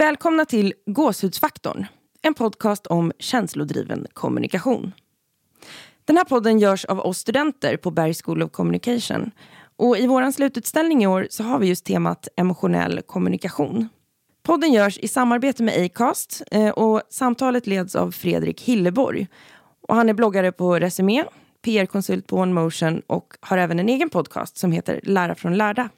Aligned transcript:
Välkomna 0.00 0.44
till 0.44 0.74
Gåshudsfaktorn, 0.86 1.86
en 2.22 2.34
podcast 2.34 2.86
om 2.86 3.12
känslodriven 3.18 4.06
kommunikation. 4.12 4.92
Den 6.04 6.16
här 6.16 6.24
podden 6.24 6.58
görs 6.58 6.84
av 6.84 7.00
oss 7.00 7.18
studenter 7.18 7.76
på 7.76 7.90
Berg 7.90 8.14
School 8.14 8.42
of 8.42 8.50
Communication. 8.50 9.30
Och 9.76 9.98
I 9.98 10.06
vår 10.06 10.30
slututställning 10.32 11.02
i 11.02 11.06
år 11.06 11.26
så 11.30 11.42
har 11.42 11.58
vi 11.58 11.66
just 11.66 11.84
temat 11.84 12.28
emotionell 12.36 13.02
kommunikation. 13.02 13.88
Podden 14.42 14.72
görs 14.72 14.98
i 14.98 15.08
samarbete 15.08 15.62
med 15.62 15.84
Acast 15.84 16.42
eh, 16.50 16.68
och 16.68 17.02
samtalet 17.10 17.66
leds 17.66 17.96
av 17.96 18.10
Fredrik 18.10 18.62
Hilleborg. 18.62 19.26
Och 19.88 19.96
han 19.96 20.08
är 20.08 20.14
bloggare 20.14 20.52
på 20.52 20.78
Resumé, 20.78 21.24
PR-konsult 21.62 22.26
på 22.26 22.36
OneMotion 22.36 23.02
och 23.06 23.34
har 23.40 23.58
även 23.58 23.78
en 23.78 23.88
egen 23.88 24.10
podcast 24.10 24.58
som 24.58 24.72
heter 24.72 25.00
Lära 25.02 25.34
från 25.34 25.56
lärda. 25.56 25.88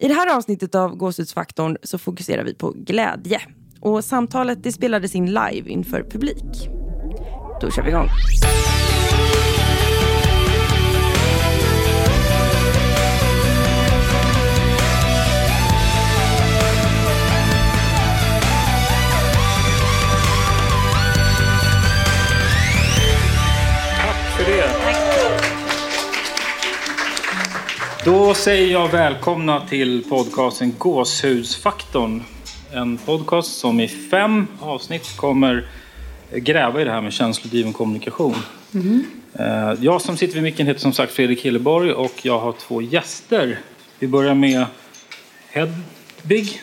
I 0.00 0.08
det 0.08 0.14
här 0.14 0.36
avsnittet 0.36 0.74
av 0.74 0.96
Gåshudsfaktorn 0.96 1.76
så 1.82 1.98
fokuserar 1.98 2.44
vi 2.44 2.54
på 2.54 2.70
glädje. 2.70 3.40
Och 3.80 4.04
samtalet 4.04 4.62
det 4.62 4.72
spelades 4.72 5.14
in 5.14 5.26
live 5.26 5.70
inför 5.70 6.02
publik. 6.02 6.68
Då 7.60 7.70
kör 7.70 7.82
vi 7.82 7.88
igång. 7.88 8.08
Då 28.06 28.34
säger 28.34 28.72
jag 28.72 28.88
välkomna 28.88 29.60
till 29.60 30.04
podcasten 30.08 30.74
Gåshudsfaktorn. 30.78 32.22
En 32.72 32.98
podcast 32.98 33.58
som 33.58 33.80
i 33.80 33.88
fem 33.88 34.46
avsnitt 34.60 35.16
kommer 35.16 35.68
gräva 36.32 36.80
i 36.80 36.84
det 36.84 36.90
här 36.90 37.00
med 37.00 37.12
känslodriven 37.12 37.72
kommunikation. 37.72 38.34
Eh, 39.38 39.72
Jag 39.80 40.00
som 40.02 40.16
sitter 40.16 40.34
vid 40.34 40.42
micken 40.42 40.66
heter 40.66 40.80
som 40.80 40.92
sagt 40.92 41.12
Fredrik 41.12 41.44
Hilleborg 41.44 41.92
och 41.92 42.12
jag 42.22 42.38
har 42.38 42.52
två 42.52 42.82
gäster. 42.82 43.58
Vi 43.98 44.08
börjar 44.08 44.34
med 44.34 44.66
Hedvig. 45.50 46.62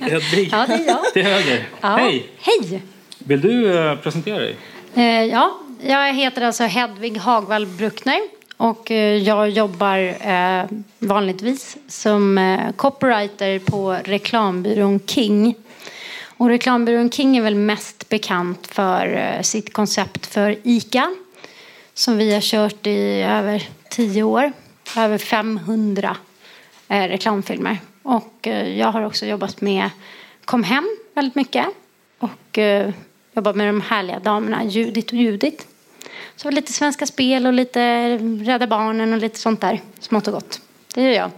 Hedvig. 0.00 0.48
Ja, 0.52 0.66
det 0.66 0.74
är 0.74 0.86
jag. 0.86 1.12
Till 1.12 1.24
höger. 1.24 1.68
Ja. 1.80 1.96
Hej! 1.96 2.26
Hej! 2.40 2.82
Vill 3.18 3.40
du 3.40 3.78
eh, 3.78 3.96
presentera 3.96 4.38
dig? 4.38 4.56
Eh, 4.94 5.04
ja, 5.24 5.58
jag 5.82 6.14
heter 6.14 6.42
alltså 6.42 6.64
Hedvig 6.64 7.16
Hagvall 7.18 7.66
Bruckner 7.66 8.37
och 8.58 8.90
eh, 8.90 9.16
jag 9.16 9.50
jobbar 9.50 9.98
eh, 10.20 10.64
vanligtvis 10.98 11.76
som 11.88 12.38
eh, 12.38 12.72
copywriter 12.72 13.58
på 13.58 13.92
reklambyrån 14.04 15.00
King. 15.06 15.54
Och 16.22 16.48
reklambyrån 16.48 17.10
King 17.10 17.36
är 17.36 17.42
väl 17.42 17.54
mest 17.54 18.08
bekant 18.08 18.66
för 18.66 19.38
sitt 19.42 19.72
koncept 19.72 20.26
för 20.26 20.56
ICA 20.62 21.10
som 21.94 22.16
vi 22.16 22.34
har 22.34 22.40
kört 22.40 22.86
i 22.86 23.22
över 23.22 23.68
tio 23.90 24.22
år. 24.22 24.52
Över 24.96 25.18
500 25.18 26.16
reklamfilmer. 26.88 27.78
Och 28.02 28.46
jag 28.76 28.92
har 28.92 29.02
också 29.02 29.26
jobbat 29.26 29.60
med 29.60 29.90
Kom 30.44 30.64
hem 30.64 30.96
väldigt 31.14 31.34
mycket. 31.34 31.66
Och 32.18 32.58
jobbat 33.32 33.56
med 33.56 33.68
de 33.68 33.80
härliga 33.80 34.18
damerna 34.18 34.64
Judit 34.64 35.12
och 35.12 35.18
Judit. 35.18 35.66
Så 36.38 36.50
lite 36.50 36.72
Svenska 36.72 37.06
Spel 37.06 37.46
och 37.46 37.52
lite 37.52 38.14
Rädda 38.18 38.66
Barnen 38.66 39.12
och 39.12 39.18
lite 39.18 39.38
sånt 39.38 39.60
där. 39.60 39.80
Smått 40.00 40.26
och 40.26 40.34
gott. 40.34 40.60
Det 40.94 41.02
gör 41.02 41.12
jag. 41.12 41.30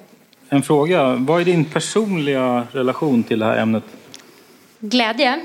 En 0.49 0.63
fråga. 0.63 1.15
Vad 1.15 1.41
är 1.41 1.45
din 1.45 1.65
personliga 1.65 2.67
relation 2.73 3.23
till 3.23 3.39
det 3.39 3.45
här 3.45 3.57
ämnet? 3.57 3.85
Glädje. 4.81 5.41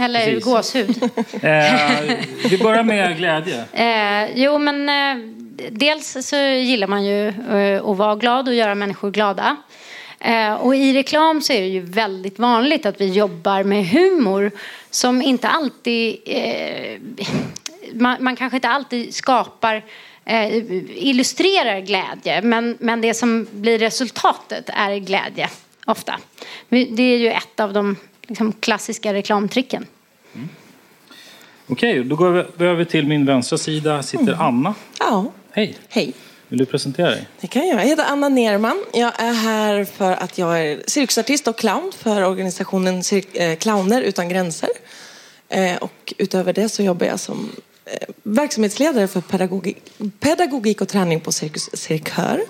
Eller 0.00 0.24
Precis. 0.24 0.44
gåshud. 0.44 1.02
Eh, 1.42 2.16
vi 2.50 2.58
börjar 2.58 2.82
med 2.82 3.16
glädje. 3.16 3.64
Eh, 3.72 4.30
jo, 4.34 4.58
men 4.58 4.88
eh, 4.88 5.26
dels 5.70 6.26
så 6.26 6.36
gillar 6.36 6.86
man 6.86 7.04
ju 7.04 7.28
eh, 7.28 7.84
att 7.84 7.96
vara 7.96 8.16
glad 8.16 8.48
och 8.48 8.54
göra 8.54 8.74
människor 8.74 9.10
glada. 9.10 9.56
Eh, 10.20 10.54
och 10.54 10.76
i 10.76 10.92
reklam 10.92 11.42
så 11.42 11.52
är 11.52 11.60
det 11.60 11.68
ju 11.68 11.80
väldigt 11.80 12.38
vanligt 12.38 12.86
att 12.86 13.00
vi 13.00 13.12
jobbar 13.12 13.62
med 13.62 13.86
humor 13.86 14.50
som 14.90 15.22
inte 15.22 15.48
alltid... 15.48 16.18
Man, 17.94 18.24
man 18.24 18.36
kanske 18.36 18.56
inte 18.56 18.68
alltid 18.68 19.14
skapar 19.14 19.84
eh, 20.24 20.56
illustrerar 21.08 21.80
glädje 21.80 22.42
men, 22.42 22.76
men 22.80 23.00
det 23.00 23.14
som 23.14 23.46
blir 23.52 23.78
resultatet 23.78 24.70
är 24.74 24.96
glädje 24.96 25.48
ofta. 25.86 26.18
Det 26.68 27.02
är 27.02 27.18
ju 27.18 27.30
ett 27.30 27.60
av 27.60 27.72
de 27.72 27.96
liksom, 28.26 28.52
klassiska 28.52 29.12
reklamtricken. 29.14 29.86
Okej, 31.66 32.04
då 32.04 32.16
går 32.16 32.46
vi 32.56 32.64
över 32.66 32.84
till 32.84 33.06
min 33.06 33.26
vänstra 33.26 33.58
sida. 33.58 34.02
Sitter 34.02 34.32
Anna. 34.42 34.74
Ja, 34.98 35.32
Hej, 35.52 35.76
hej. 35.88 36.12
vill 36.48 36.58
du 36.58 36.66
presentera 36.66 37.10
dig? 37.10 37.28
Det 37.40 37.46
kan 37.46 37.68
jag. 37.68 37.80
Jag 37.80 37.86
heter 37.86 38.04
Anna 38.04 38.28
Nerman. 38.28 38.84
Jag 38.92 39.12
är 39.22 39.32
här 39.32 39.84
för 39.84 40.12
att 40.12 40.38
jag 40.38 40.60
är 40.66 40.82
cirkusartist 40.86 41.48
och 41.48 41.58
clown 41.58 41.92
för 41.98 42.22
organisationen 42.24 43.00
Cir- 43.02 43.26
eh, 43.50 43.56
Clowner 43.56 44.02
utan 44.02 44.28
gränser. 44.28 44.68
Eh, 45.48 45.76
Och 45.76 46.14
utöver 46.18 46.52
det 46.52 46.68
så 46.68 46.82
jobbar 46.82 47.06
jag 47.06 47.20
som 47.20 47.50
verksamhetsledare 48.22 49.08
för 49.08 49.20
pedagogik, 49.20 49.76
pedagogik 50.20 50.80
och 50.80 50.88
träning 50.88 51.20
på 51.20 51.32
Cirkus 51.32 51.70
Cirkör. 51.72 52.40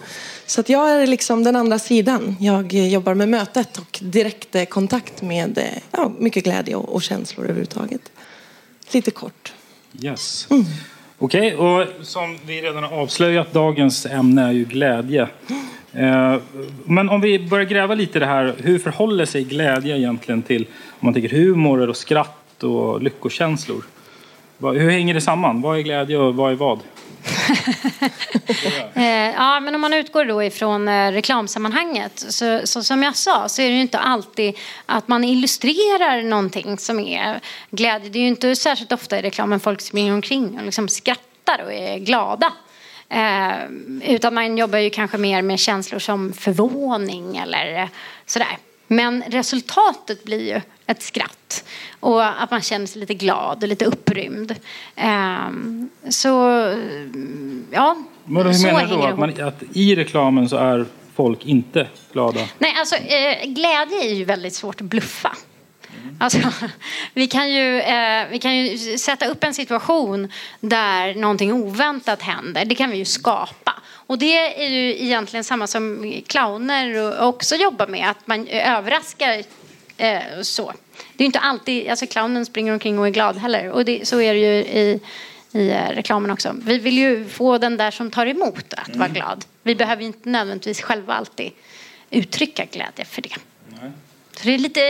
Så 0.46 0.60
att 0.60 0.68
jag 0.68 0.90
är 0.90 1.06
liksom 1.06 1.44
den 1.44 1.56
andra 1.56 1.78
sidan. 1.78 2.36
Jag 2.40 2.74
eh, 2.74 2.88
jobbar 2.88 3.14
med 3.14 3.28
mötet 3.28 3.78
och 3.78 4.00
direkt 4.02 4.54
eh, 4.54 4.64
kontakt 4.64 5.22
med 5.22 5.58
eh, 5.58 5.64
ja, 5.90 6.12
mycket 6.18 6.44
glädje 6.44 6.74
och, 6.74 6.88
och 6.88 7.02
känslor 7.02 7.44
överhuvudtaget. 7.44 8.12
Lite 8.92 9.10
kort. 9.10 9.52
Yes. 10.02 10.48
Okej, 11.18 11.56
och 11.56 11.86
som 12.02 12.38
vi 12.46 12.62
redan 12.62 12.84
har 12.84 12.92
avslöjat, 12.92 13.52
dagens 13.52 14.06
ämne 14.06 14.42
är 14.42 14.52
ju 14.52 14.64
glädje. 14.64 15.28
Eh, 15.92 16.36
Men 16.84 17.08
om 17.08 17.20
vi 17.20 17.38
börjar 17.38 17.66
gräva 17.66 17.94
lite 17.94 18.18
i 18.18 18.20
det 18.20 18.26
här, 18.26 18.54
hur 18.58 18.78
förhåller 18.78 19.24
sig 19.24 19.44
glädje 19.44 19.96
egentligen 19.96 20.42
till 20.42 20.62
om 20.88 20.98
man 21.06 21.14
tänker 21.14 21.28
humor 21.28 21.88
och 21.88 21.96
skratt 21.96 22.62
och 22.62 23.02
lyckokänslor? 23.02 23.84
Hur 24.72 24.90
hänger 24.90 25.14
det 25.14 25.20
samman? 25.20 25.60
Vad 25.60 25.78
är 25.78 25.82
glädje 25.82 26.18
och 26.18 26.34
vad 26.34 26.52
är 26.52 26.56
vad? 26.56 26.80
Eh, 28.94 29.30
ja, 29.36 29.60
men 29.60 29.74
om 29.74 29.80
man 29.80 29.92
utgår 29.92 30.24
då 30.24 30.42
ifrån 30.42 30.88
eh, 30.88 31.12
reklamsammanhanget 31.12 32.24
så, 32.28 32.60
så 32.64 32.82
som 32.82 33.02
jag 33.02 33.16
sa 33.16 33.48
så 33.48 33.62
är 33.62 33.68
det 33.68 33.74
ju 33.74 33.80
inte 33.80 33.98
alltid 33.98 34.56
att 34.86 35.08
man 35.08 35.24
illustrerar 35.24 36.22
någonting 36.22 36.78
som 36.78 37.00
är 37.00 37.40
glädje. 37.70 38.10
Det 38.10 38.18
är 38.18 38.20
ju 38.20 38.28
inte 38.28 38.56
särskilt 38.56 38.92
ofta 38.92 39.18
i 39.18 39.22
reklamen 39.22 39.60
folk 39.60 39.80
springer 39.80 40.12
omkring 40.12 40.58
och 40.58 40.64
liksom 40.64 40.88
skrattar 40.88 41.64
och 41.64 41.72
är 41.72 41.98
glada. 41.98 42.52
Eh, 43.08 43.54
utan 44.14 44.34
man 44.34 44.58
jobbar 44.58 44.78
ju 44.78 44.90
kanske 44.90 45.18
mer 45.18 45.42
med 45.42 45.58
känslor 45.58 45.98
som 45.98 46.32
förvåning 46.32 47.36
eller 47.36 47.82
eh, 47.82 47.88
sådär. 48.26 48.58
Men 48.86 49.22
resultatet 49.26 50.24
blir 50.24 50.54
ju 50.54 50.60
ett 50.86 51.02
skratt 51.02 51.64
och 52.00 52.42
att 52.42 52.50
man 52.50 52.62
känner 52.62 52.86
sig 52.86 53.00
lite 53.00 53.14
glad 53.14 53.62
och 53.62 53.68
lite 53.68 53.84
upprymd. 53.84 54.54
Ehm, 54.96 55.90
så 56.08 56.28
ja, 57.70 57.96
Men 58.24 58.46
hur 58.46 58.52
så 58.52 58.66
menar 58.66 58.86
du 58.86 58.96
då? 58.96 59.02
Att, 59.02 59.18
man, 59.18 59.42
att 59.42 59.62
i 59.72 59.96
reklamen 59.96 60.48
så 60.48 60.56
är 60.56 60.86
folk 61.14 61.46
inte 61.46 61.88
glada? 62.12 62.40
Nej, 62.58 62.74
alltså 62.78 62.96
eh, 62.96 63.46
glädje 63.46 64.04
är 64.04 64.14
ju 64.14 64.24
väldigt 64.24 64.54
svårt 64.54 64.80
att 64.80 64.86
bluffa. 64.86 65.36
Alltså, 66.18 66.38
vi, 67.14 67.26
kan 67.26 67.52
ju, 67.52 67.80
eh, 67.80 68.28
vi 68.30 68.38
kan 68.38 68.56
ju 68.56 68.98
sätta 68.98 69.26
upp 69.26 69.44
en 69.44 69.54
situation 69.54 70.32
där 70.60 71.14
någonting 71.14 71.52
oväntat 71.52 72.22
händer. 72.22 72.64
Det 72.64 72.74
kan 72.74 72.90
vi 72.90 72.96
ju 72.96 73.04
skapa. 73.04 73.74
Och 74.06 74.18
det 74.18 74.64
är 74.64 74.68
ju 74.68 75.02
egentligen 75.04 75.44
samma 75.44 75.66
som 75.66 76.14
clowner 76.26 77.20
också 77.20 77.54
jobbar 77.54 77.86
med. 77.86 78.10
Att 78.10 78.26
man 78.26 78.48
överraskar 78.48 79.42
eh, 79.96 80.20
så. 80.42 80.72
Det 81.16 81.22
är 81.22 81.24
ju 81.24 81.26
inte 81.26 81.38
alltid, 81.38 81.88
alltså 81.90 82.06
clownen 82.06 82.46
springer 82.46 82.72
omkring 82.72 82.98
och 82.98 83.06
är 83.06 83.10
glad 83.10 83.36
heller. 83.36 83.70
Och 83.70 83.84
det, 83.84 84.08
så 84.08 84.20
är 84.20 84.34
det 84.34 84.40
ju 84.40 84.54
i, 84.54 85.00
i 85.52 85.70
eh, 85.70 85.88
reklamen 85.88 86.30
också. 86.30 86.56
Vi 86.62 86.78
vill 86.78 86.98
ju 86.98 87.28
få 87.28 87.58
den 87.58 87.76
där 87.76 87.90
som 87.90 88.10
tar 88.10 88.26
emot 88.26 88.74
att 88.74 88.96
vara 88.96 89.08
glad. 89.08 89.44
Vi 89.62 89.74
behöver 89.74 90.02
ju 90.02 90.06
inte 90.06 90.28
nödvändigtvis 90.28 90.80
själva 90.80 91.14
alltid 91.14 91.50
uttrycka 92.10 92.64
glädje 92.64 93.04
för 93.04 93.22
det. 93.22 93.36
Så 94.36 94.44
det 94.44 94.54
är 94.54 94.58
lite, 94.58 94.80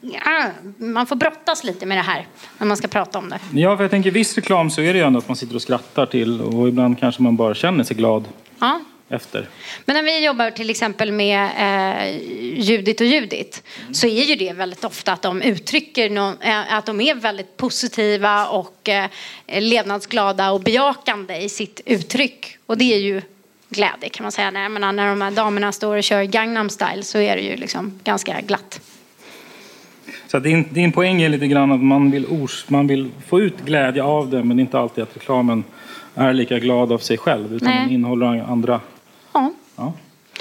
ja, 0.00 0.50
man 0.76 1.06
får 1.06 1.16
brottas 1.16 1.64
lite 1.64 1.86
med 1.86 1.98
det 1.98 2.02
här 2.02 2.26
när 2.58 2.66
man 2.66 2.76
ska 2.76 2.88
prata 2.88 3.18
om 3.18 3.28
det. 3.28 3.60
Ja, 3.60 3.76
för 3.76 3.84
jag 3.84 3.90
tänker 3.90 4.10
viss 4.10 4.34
reklam 4.34 4.70
så 4.70 4.80
är 4.80 4.92
det 4.92 4.98
ju 4.98 5.04
ändå 5.04 5.18
att 5.18 5.28
man 5.28 5.36
sitter 5.36 5.54
och 5.54 5.62
skrattar 5.62 6.06
till 6.06 6.40
och 6.40 6.68
ibland 6.68 7.00
kanske 7.00 7.22
man 7.22 7.36
bara 7.36 7.54
känner 7.54 7.84
sig 7.84 7.96
glad 7.96 8.24
Ja. 8.58 8.80
Efter. 9.14 9.48
Men 9.84 9.96
när 9.96 10.02
vi 10.02 10.24
jobbar 10.24 10.50
till 10.50 10.70
exempel 10.70 11.12
med 11.12 11.50
eh, 11.58 12.18
Judit 12.60 13.00
och 13.00 13.06
Judit 13.06 13.62
så 13.92 14.06
är 14.06 14.24
ju 14.24 14.34
det 14.34 14.52
väldigt 14.52 14.84
ofta 14.84 15.12
att 15.12 15.22
de 15.22 15.42
uttrycker 15.42 16.10
nå- 16.10 16.34
eh, 16.40 16.74
att 16.74 16.86
de 16.86 17.00
är 17.00 17.14
väldigt 17.14 17.56
positiva 17.56 18.46
och 18.46 18.88
eh, 18.88 19.10
levnadsglada 19.46 20.50
och 20.50 20.60
bejakande 20.60 21.36
i 21.36 21.48
sitt 21.48 21.80
uttryck. 21.86 22.58
Och 22.66 22.78
det 22.78 22.94
är 22.94 22.98
ju 22.98 23.22
glädje 23.68 24.08
kan 24.08 24.24
man 24.24 24.32
säga. 24.32 24.50
När, 24.50 24.62
jag 24.62 24.72
menar, 24.72 24.92
när 24.92 25.08
de 25.08 25.20
här 25.20 25.30
damerna 25.30 25.72
står 25.72 25.96
och 25.96 26.04
kör 26.04 26.22
Gangnam 26.22 26.70
style 26.70 27.02
så 27.02 27.18
är 27.18 27.36
det 27.36 27.42
ju 27.42 27.56
liksom 27.56 28.00
ganska 28.04 28.40
glatt. 28.40 28.80
Så 30.26 30.38
din, 30.38 30.68
din 30.70 30.92
poäng 30.92 31.22
är 31.22 31.28
lite 31.28 31.46
grann 31.46 31.72
att 31.72 31.82
man 31.82 32.10
vill, 32.10 32.26
ors, 32.26 32.68
man 32.68 32.86
vill 32.86 33.10
få 33.26 33.40
ut 33.40 33.60
glädje 33.64 34.02
av 34.02 34.30
det 34.30 34.44
men 34.44 34.56
det 34.56 34.60
är 34.60 34.64
inte 34.64 34.78
alltid 34.78 35.04
att 35.04 35.16
reklamen 35.16 35.64
är 36.14 36.32
lika 36.32 36.58
glad 36.58 36.92
av 36.92 36.98
sig 36.98 37.18
själv 37.18 37.54
utan 37.54 37.68
Nej. 37.68 37.80
den 37.80 37.90
innehåller 37.90 38.26
andra... 38.26 38.80
Ja. 39.76 39.92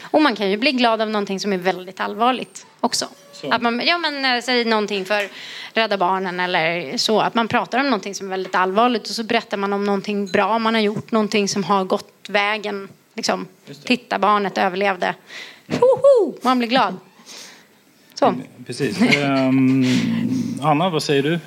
Och 0.01 0.21
man 0.21 0.35
kan 0.35 0.49
ju 0.49 0.57
bli 0.57 0.71
glad 0.71 1.01
av 1.01 1.09
någonting 1.09 1.39
som 1.39 1.53
är 1.53 1.57
väldigt 1.57 1.99
allvarligt 1.99 2.65
också. 2.79 3.05
Så. 3.31 3.51
Att 3.51 3.61
man, 3.61 3.81
ja 3.85 3.97
men 3.97 4.25
eh, 4.25 4.41
säg 4.43 4.65
någonting 4.65 5.05
för 5.05 5.29
Rädda 5.73 5.97
Barnen 5.97 6.39
eller 6.39 6.97
så. 6.97 7.21
Att 7.21 7.35
man 7.35 7.47
pratar 7.47 7.79
om 7.79 7.85
någonting 7.85 8.15
som 8.15 8.27
är 8.27 8.29
väldigt 8.29 8.55
allvarligt 8.55 9.09
och 9.09 9.15
så 9.15 9.23
berättar 9.23 9.57
man 9.57 9.73
om 9.73 9.83
någonting 9.83 10.27
bra 10.27 10.59
man 10.59 10.73
har 10.73 10.81
gjort. 10.81 11.11
Någonting 11.11 11.47
som 11.47 11.63
har 11.63 11.83
gått 11.83 12.13
vägen. 12.27 12.89
Liksom, 13.15 13.47
titta 13.83 14.19
barnet 14.19 14.57
överlevde. 14.57 15.15
Hoho! 15.67 16.37
Man 16.41 16.59
blir 16.59 16.69
glad. 16.69 16.95
Så. 18.13 18.35
Precis. 18.65 19.01
Ehm, 19.01 19.85
Anna, 20.61 20.89
vad 20.89 21.03
säger 21.03 21.23
du? 21.23 21.39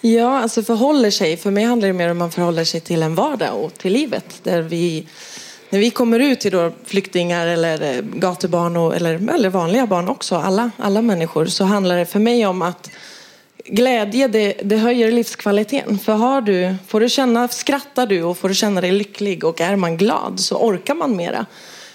Ja, 0.00 0.40
alltså 0.40 0.62
förhåller 0.62 1.10
sig. 1.10 1.36
För 1.36 1.50
mig 1.50 1.64
handlar 1.64 1.88
det 1.88 1.94
mer 1.94 2.10
om 2.10 2.18
man 2.18 2.30
förhåller 2.30 2.64
sig 2.64 2.80
till 2.80 3.02
en 3.02 3.14
vardag 3.14 3.64
och 3.64 3.74
till 3.74 3.92
livet. 3.92 4.40
Där 4.42 4.62
vi, 4.62 5.06
när 5.70 5.78
vi 5.78 5.90
kommer 5.90 6.18
ut 6.18 6.40
till 6.40 6.52
då 6.52 6.72
flyktingar 6.84 7.46
eller 7.46 7.96
eh, 7.96 8.02
gatubarn 8.02 8.76
och, 8.76 8.96
eller, 8.96 9.34
eller 9.34 9.48
vanliga 9.48 9.86
barn 9.86 10.08
också, 10.08 10.36
alla, 10.36 10.70
alla 10.76 11.02
människor, 11.02 11.46
så 11.46 11.64
handlar 11.64 11.96
det 11.96 12.06
för 12.06 12.20
mig 12.20 12.46
om 12.46 12.62
att 12.62 12.90
glädje 13.64 14.28
det, 14.28 14.60
det 14.62 14.76
höjer 14.76 15.12
livskvaliteten. 15.12 15.98
För 15.98 16.12
har 16.12 16.40
du, 16.40 16.74
får 16.86 17.00
du 17.00 17.08
känna, 17.08 17.48
skrattar 17.48 18.06
du 18.06 18.22
och 18.22 18.38
får 18.38 18.48
du 18.48 18.54
känna 18.54 18.80
dig 18.80 18.92
lycklig 18.92 19.44
och 19.44 19.60
är 19.60 19.76
man 19.76 19.96
glad 19.96 20.40
så 20.40 20.56
orkar 20.56 20.94
man 20.94 21.16
mera. 21.16 21.46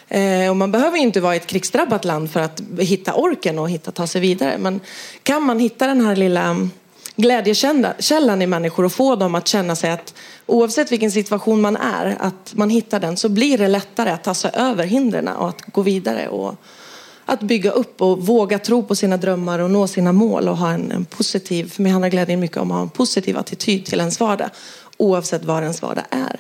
Eh, 0.07 0.49
och 0.49 0.57
man 0.57 0.71
behöver 0.71 0.97
inte 0.97 1.21
vara 1.21 1.33
i 1.33 1.37
ett 1.37 1.47
krigsdrabbat 1.47 2.05
land 2.05 2.31
för 2.31 2.39
att 2.39 2.61
hitta 2.79 3.13
orken 3.13 3.59
och 3.59 3.69
hitta 3.69 3.91
ta 3.91 4.07
sig 4.07 4.21
vidare. 4.21 4.57
Men 4.57 4.79
kan 5.23 5.43
man 5.43 5.59
hitta 5.59 5.87
den 5.87 6.05
här 6.05 6.15
lilla 6.15 6.69
glädjekällan 7.15 8.41
i 8.41 8.47
människor 8.47 8.85
och 8.85 8.93
få 8.93 9.15
dem 9.15 9.35
att 9.35 9.47
känna 9.47 9.75
sig 9.75 9.91
att 9.91 10.13
oavsett 10.45 10.91
vilken 10.91 11.11
situation 11.11 11.61
man 11.61 11.75
är, 11.75 12.17
att 12.19 12.53
man 12.55 12.69
hittar 12.69 12.99
den 12.99 13.17
så 13.17 13.29
blir 13.29 13.57
det 13.57 13.67
lättare 13.67 14.09
att 14.09 14.23
ta 14.23 14.33
sig 14.33 14.51
över 14.53 14.85
hindren 14.85 15.27
och 15.27 15.49
att 15.49 15.61
gå 15.61 15.81
vidare 15.81 16.27
och 16.27 16.55
att 17.25 17.41
bygga 17.41 17.71
upp 17.71 18.01
och 18.01 18.25
våga 18.25 18.59
tro 18.59 18.83
på 18.83 18.95
sina 18.95 19.17
drömmar 19.17 19.59
och 19.59 19.71
nå 19.71 19.87
sina 19.87 20.11
mål 20.11 20.49
och 20.49 20.57
ha 20.57 20.71
en, 20.71 20.91
en 20.91 21.05
positiv, 21.05 21.69
för 21.69 21.83
mig 21.83 21.91
handlar 21.91 22.09
glädjen 22.09 22.39
mycket 22.39 22.57
om 22.57 22.71
att 22.71 22.75
ha 22.75 22.81
en 22.81 22.89
positiv 22.89 23.37
attityd 23.37 23.85
till 23.85 23.99
ens 23.99 24.19
vardag 24.19 24.49
oavsett 24.97 25.45
vad 25.45 25.61
ens 25.61 25.81
vardag 25.81 26.03
är. 26.09 26.39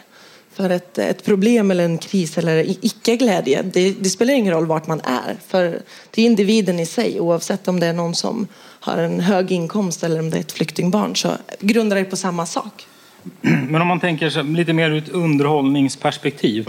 För 0.53 0.69
ett, 0.69 0.97
ett 0.97 1.23
problem 1.25 1.71
eller 1.71 1.85
en 1.85 1.97
kris 1.97 2.37
eller 2.37 2.85
icke-glädje, 2.85 3.61
det, 3.61 3.91
det 3.91 4.09
spelar 4.09 4.33
ingen 4.33 4.53
roll 4.53 4.65
vart 4.65 4.87
man 4.87 5.01
är. 5.01 5.37
För 5.47 5.81
det 6.11 6.21
är 6.21 6.25
individen 6.25 6.79
i 6.79 6.85
sig, 6.85 7.19
oavsett 7.19 7.67
om 7.67 7.79
det 7.79 7.87
är 7.87 7.93
någon 7.93 8.15
som 8.15 8.47
har 8.79 8.97
en 8.97 9.19
hög 9.19 9.51
inkomst 9.51 10.03
eller 10.03 10.19
om 10.19 10.29
det 10.29 10.37
är 10.37 10.41
ett 10.41 10.51
flyktingbarn, 10.51 11.15
så 11.15 11.31
grundar 11.59 11.95
det 11.95 12.05
på 12.05 12.15
samma 12.15 12.45
sak. 12.45 12.87
Men 13.41 13.81
om 13.81 13.87
man 13.87 13.99
tänker 13.99 14.29
sig 14.29 14.43
lite 14.43 14.73
mer 14.73 14.89
ur 14.91 14.97
ett 14.97 15.09
underhållningsperspektiv. 15.09 16.67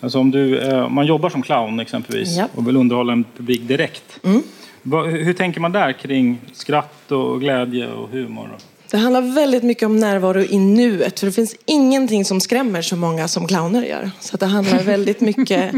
Alltså 0.00 0.18
om 0.18 0.30
du, 0.30 0.58
eh, 0.58 0.88
man 0.88 1.06
jobbar 1.06 1.30
som 1.30 1.42
clown 1.42 1.80
exempelvis 1.80 2.36
Ja. 2.36 2.48
och 2.54 2.68
vill 2.68 2.76
underhålla 2.76 3.12
en 3.12 3.24
publik 3.36 3.68
direkt. 3.68 4.20
Hur, 4.22 5.24
hur 5.24 5.32
tänker 5.32 5.60
man 5.60 5.72
där 5.72 5.92
kring 5.92 6.38
skratt 6.52 7.12
och 7.12 7.40
glädje 7.40 7.86
och 7.92 8.08
humor? 8.08 8.48
Det 8.94 8.98
handlar 8.98 9.20
väldigt 9.20 9.62
mycket 9.62 9.86
om 9.86 9.96
närvaro 9.96 10.40
i 10.40 10.58
nuet. 10.58 11.20
För 11.20 11.26
det 11.26 11.32
finns 11.32 11.56
ingenting 11.64 12.24
som 12.24 12.40
skrämmer 12.40 12.82
så 12.82 12.96
många 12.96 13.28
som 13.28 13.46
clowner 13.46 13.82
gör. 13.82 14.10
Så 14.20 14.36
det 14.36 14.46
handlar 14.46 14.78
väldigt 14.82 15.20
mycket... 15.20 15.74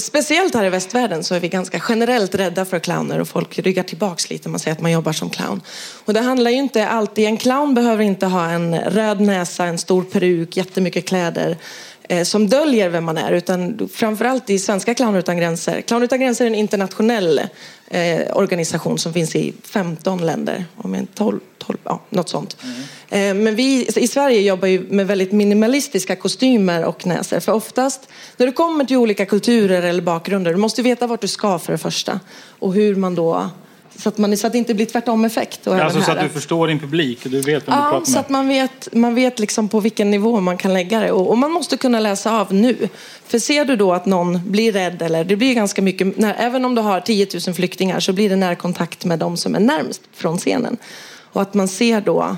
Speciellt 0.00 0.54
här 0.54 0.64
i 0.64 0.70
västvärlden 0.70 1.24
så 1.24 1.34
är 1.34 1.40
vi 1.40 1.48
ganska 1.48 1.82
generellt 1.88 2.34
rädda 2.34 2.64
för 2.64 2.78
clowner 2.78 3.18
och 3.18 3.28
folk 3.28 3.58
ryggar 3.58 3.82
tillbaks 3.82 4.30
lite. 4.30 4.48
Man 4.48 4.60
säger 4.60 4.76
att 4.76 4.80
man 4.82 4.92
jobbar 4.92 5.12
som 5.12 5.30
clown. 5.30 5.60
Och 6.04 6.14
det 6.14 6.20
handlar 6.20 6.50
ju 6.50 6.56
inte 6.56 6.88
alltid... 6.88 7.26
En 7.26 7.36
clown 7.36 7.74
behöver 7.74 8.04
inte 8.04 8.26
ha 8.26 8.50
en 8.50 8.78
röd 8.78 9.20
näsa, 9.20 9.64
en 9.64 9.78
stor 9.78 10.02
peruk, 10.02 10.56
jättemycket 10.56 11.06
kläder 11.06 11.56
som 12.24 12.48
döljer 12.48 12.88
vem 12.88 13.04
man 13.04 13.18
är. 13.18 13.32
Utan 13.32 13.88
framförallt 13.92 14.50
i 14.50 14.58
svenska 14.58 14.94
Clowner 14.94 15.18
utan 15.18 15.36
gränser. 15.36 15.80
Clowner 15.80 16.04
utan 16.04 16.20
gränser 16.20 16.44
är 16.44 16.46
en 16.46 16.54
internationell 16.54 17.40
eh, 17.90 18.36
organisation 18.36 18.98
som 18.98 19.12
finns 19.12 19.36
i 19.36 19.52
15 19.64 20.26
länder. 20.26 20.64
Om 20.76 20.94
inte 20.94 21.14
12, 21.14 21.40
12, 21.58 21.78
ja, 21.84 22.00
något 22.08 22.28
sånt. 22.28 22.56
Eh, 23.08 23.34
men 23.34 23.56
vi 23.56 23.86
i 23.96 24.08
Sverige 24.08 24.40
jobbar 24.40 24.68
ju 24.68 24.86
med 24.90 25.06
väldigt 25.06 25.32
minimalistiska 25.32 26.16
kostymer 26.16 26.84
och 26.84 27.06
näsor. 27.06 27.40
För 27.40 27.52
oftast 27.52 28.08
när 28.36 28.46
du 28.46 28.52
kommer 28.52 28.84
till 28.84 28.96
olika 28.96 29.26
kulturer 29.26 29.82
eller 29.82 30.02
bakgrunder, 30.02 30.50
du 30.50 30.56
måste 30.56 30.82
veta 30.82 31.06
vart 31.06 31.20
du 31.20 31.28
ska 31.28 31.58
för 31.58 31.72
det 31.72 31.78
första. 31.78 32.20
Och 32.58 32.74
hur 32.74 32.94
man 32.94 33.14
då... 33.14 33.50
Så 34.02 34.08
att, 34.08 34.18
man, 34.18 34.36
så 34.36 34.46
att 34.46 34.52
det 34.52 34.58
inte 34.58 34.74
blir 34.74 34.86
tvärtom-effekt. 34.86 35.66
Alltså 35.66 36.02
så 36.02 36.12
att 36.12 36.20
du 36.20 36.28
förstår 36.28 36.68
din 36.68 36.78
publik 36.80 37.24
och 37.24 37.30
du 37.30 37.40
vet 37.40 37.46
vem 37.46 37.74
du 37.74 37.80
Ja, 37.80 37.90
pratar 37.90 38.04
så 38.04 38.12
med. 38.12 38.20
att 38.20 38.28
man 38.28 38.48
vet, 38.48 38.88
man 38.94 39.14
vet 39.14 39.38
liksom 39.38 39.68
på 39.68 39.80
vilken 39.80 40.10
nivå 40.10 40.40
man 40.40 40.56
kan 40.56 40.72
lägga 40.74 41.00
det. 41.00 41.12
Och, 41.12 41.30
och 41.30 41.38
man 41.38 41.50
måste 41.52 41.76
kunna 41.76 42.00
läsa 42.00 42.40
av 42.40 42.54
nu. 42.54 42.88
För 43.26 43.38
ser 43.38 43.64
du 43.64 43.76
då 43.76 43.92
att 43.92 44.06
någon 44.06 44.50
blir 44.50 44.72
rädd, 44.72 45.02
eller 45.02 45.24
det 45.24 45.36
blir 45.36 45.54
ganska 45.54 45.82
mycket, 45.82 46.18
när, 46.18 46.34
även 46.38 46.64
om 46.64 46.74
du 46.74 46.82
har 46.82 47.00
10 47.00 47.26
000 47.46 47.54
flyktingar 47.54 48.00
så 48.00 48.12
blir 48.12 48.28
det 48.30 48.36
närkontakt 48.36 49.04
med 49.04 49.18
de 49.18 49.36
som 49.36 49.54
är 49.54 49.60
närmst 49.60 50.02
från 50.12 50.38
scenen. 50.38 50.76
Och 51.32 51.42
att 51.42 51.54
man 51.54 51.68
ser 51.68 52.00
då, 52.00 52.36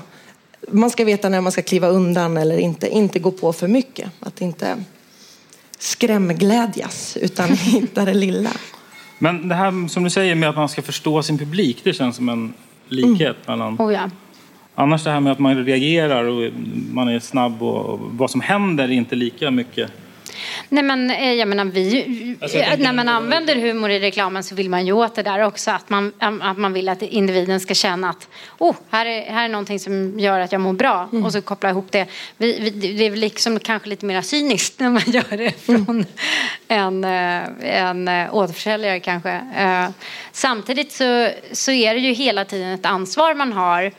man 0.71 0.89
ska 0.89 1.05
veta 1.05 1.29
när 1.29 1.41
man 1.41 1.51
ska 1.51 1.61
kliva 1.61 1.87
undan 1.87 2.37
eller 2.37 2.57
inte, 2.57 2.89
inte 2.89 3.19
gå 3.19 3.31
på 3.31 3.53
för 3.53 3.67
mycket. 3.67 4.09
Att 4.19 4.41
inte 4.41 4.83
skrämglädjas, 5.79 7.17
utan 7.21 7.49
hitta 7.57 8.05
det 8.05 8.13
lilla. 8.13 8.49
Men 9.23 9.47
det 9.47 9.55
här 9.55 9.87
som 9.87 10.03
du 10.03 10.09
säger 10.09 10.35
med 10.35 10.49
att 10.49 10.55
man 10.55 10.69
ska 10.69 10.81
förstå 10.81 11.23
sin 11.23 11.37
publik, 11.37 11.81
det 11.83 11.93
känns 11.93 12.15
som 12.15 12.29
en 12.29 12.53
likhet 12.87 13.47
mellan... 13.47 13.75
Oh, 13.79 13.93
ja. 13.93 14.09
Annars 14.75 15.03
det 15.03 15.11
här 15.11 15.19
med 15.19 15.31
att 15.31 15.39
man 15.39 15.65
reagerar 15.65 16.23
och 16.23 16.51
man 16.91 17.07
är 17.07 17.19
snabb 17.19 17.63
och 17.63 17.99
vad 17.99 18.31
som 18.31 18.41
händer 18.41 18.83
är 18.83 18.91
inte 18.91 19.15
lika 19.15 19.51
mycket. 19.51 19.91
Nej 20.69 20.83
men 20.83 21.11
eh, 21.11 21.33
jag 21.33 21.47
menar 21.47 21.65
vi, 21.65 22.37
Alltså, 22.41 22.57
jag 22.57 22.79
när 22.79 22.93
man 22.93 23.09
använder 23.09 23.55
humor 23.55 23.89
i 23.89 23.99
reklamen 23.99 24.43
så 24.43 24.55
vill 24.55 24.69
man 24.69 24.85
ju 24.85 24.93
åt 24.93 25.15
det 25.15 25.23
där 25.23 25.39
också. 25.39 25.71
Att 25.71 25.89
man, 25.89 26.13
att 26.19 26.57
man 26.57 26.73
vill 26.73 26.89
att 26.89 27.01
individen 27.01 27.59
ska 27.59 27.73
känna 27.73 28.09
att 28.09 28.27
oh, 28.57 28.75
här, 28.89 29.05
är, 29.05 29.21
här 29.21 29.45
är 29.45 29.49
någonting 29.49 29.79
som 29.79 30.19
gör 30.19 30.39
att 30.39 30.51
jag 30.51 30.61
mår 30.61 30.73
bra. 30.73 31.09
Och 31.23 31.31
så 31.31 31.41
koppla 31.41 31.69
ihop 31.69 31.91
det. 31.91 32.07
Vi, 32.37 32.59
vi, 32.59 32.69
det 32.69 33.05
är 33.05 33.09
väl 33.09 33.19
liksom 33.19 33.59
kanske 33.59 33.89
lite 33.89 34.05
mer 34.05 34.21
cyniskt 34.21 34.79
när 34.79 34.89
man 34.89 35.03
gör 35.05 35.37
det 35.37 35.51
från 35.51 36.05
en, 36.67 37.03
eh, 37.03 37.79
en 37.79 38.07
eh, 38.07 38.35
återförsäljare 38.35 38.99
kanske. 38.99 39.41
Samtidigt 40.31 40.91
så, 40.91 41.29
så 41.51 41.71
är 41.71 41.93
det 41.93 41.99
ju 41.99 42.13
hela 42.13 42.45
tiden 42.45 42.73
ett 42.73 42.85
ansvar 42.85 43.33
man 43.33 43.53
har 43.53 43.91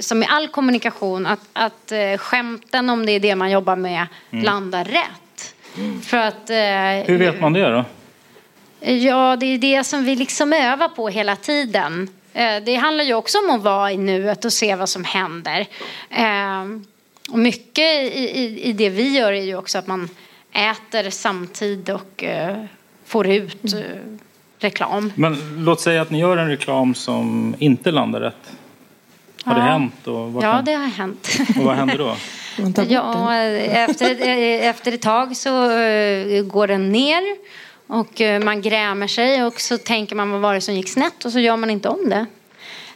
som 0.00 0.22
i 0.22 0.26
all 0.26 0.48
kommunikation, 0.48 1.26
att, 1.26 1.40
att 1.52 1.92
skämten, 2.16 2.90
om 2.90 3.06
det 3.06 3.12
är 3.12 3.20
det 3.20 3.34
man 3.34 3.50
jobbar 3.50 3.76
med, 3.76 4.06
landar 4.30 4.84
rätt. 4.84 5.29
För 6.02 6.16
att... 6.16 6.50
eh, 6.50 7.06
Hur 7.06 7.18
vet 7.18 7.40
man 7.40 7.52
det 7.52 7.68
då? 7.70 7.84
Ja, 8.92 9.36
det 9.36 9.46
är 9.46 9.58
det 9.58 9.84
som 9.84 10.04
vi 10.04 10.16
liksom 10.16 10.52
övar 10.52 10.88
på 10.88 11.08
hela 11.08 11.36
tiden. 11.36 12.08
Eh, 12.32 12.56
Det 12.64 12.74
handlar 12.74 13.04
ju 13.04 13.14
också 13.14 13.38
om 13.38 13.50
att 13.54 13.62
vara 13.62 13.92
i 13.92 13.96
nuet 13.96 14.44
och 14.44 14.52
se 14.52 14.74
vad 14.76 14.88
som 14.88 15.04
händer. 15.04 15.66
Eh, 16.10 16.62
Och 17.30 17.38
mycket 17.38 17.84
i, 18.14 18.40
i, 18.40 18.60
i 18.62 18.72
det 18.72 18.88
vi 18.88 19.08
gör 19.18 19.32
är 19.32 19.42
ju 19.42 19.56
också 19.56 19.78
att 19.78 19.86
man 19.86 20.08
äter 20.52 21.10
samtidigt 21.10 21.88
och 21.88 22.24
eh, 22.24 22.64
får 23.06 23.26
ut 23.28 23.64
eh, 23.74 23.80
reklam. 24.58 25.12
Men 25.16 25.64
låt 25.64 25.80
säga 25.80 26.02
att 26.02 26.10
ni 26.10 26.18
gör 26.20 26.36
en 26.36 26.48
reklam 26.48 26.94
som 26.94 27.54
inte 27.58 27.90
landar 27.90 28.20
rätt. 28.20 28.52
Har 29.44 29.54
det 29.54 29.60
Ja. 29.60 29.66
hänt? 29.66 30.06
Och 30.06 30.32
vad, 30.32 30.44
Ja, 30.44 30.52
kan, 30.52 30.64
det 30.64 30.72
har 30.74 30.86
hänt. 30.86 31.28
och 31.58 31.64
vad 31.64 31.76
händer 31.76 31.98
då? 31.98 32.16
Man 32.62 32.72
tar 32.72 32.82
bort 32.82 32.88
den. 32.90 32.96
Ja, 32.96 33.34
efter, 33.88 34.10
ett- 34.10 34.62
efter 34.64 34.92
ett 34.92 35.02
tag 35.02 35.36
så 35.36 35.70
eh, 35.70 36.42
går 36.42 36.66
den 36.66 36.92
ner 36.92 37.22
och 37.86 38.20
eh, 38.20 38.42
man 38.42 38.62
grämer 38.62 39.06
sig 39.06 39.44
och 39.44 39.60
så 39.60 39.78
tänker 39.78 40.16
man 40.16 40.30
vad 40.30 40.40
var 40.40 40.54
det 40.54 40.60
som 40.60 40.74
gick 40.74 40.88
snett 40.88 41.24
och 41.24 41.32
så 41.32 41.38
gör 41.40 41.56
man 41.56 41.70
inte 41.70 41.88
om 41.88 42.10
det. 42.10 42.26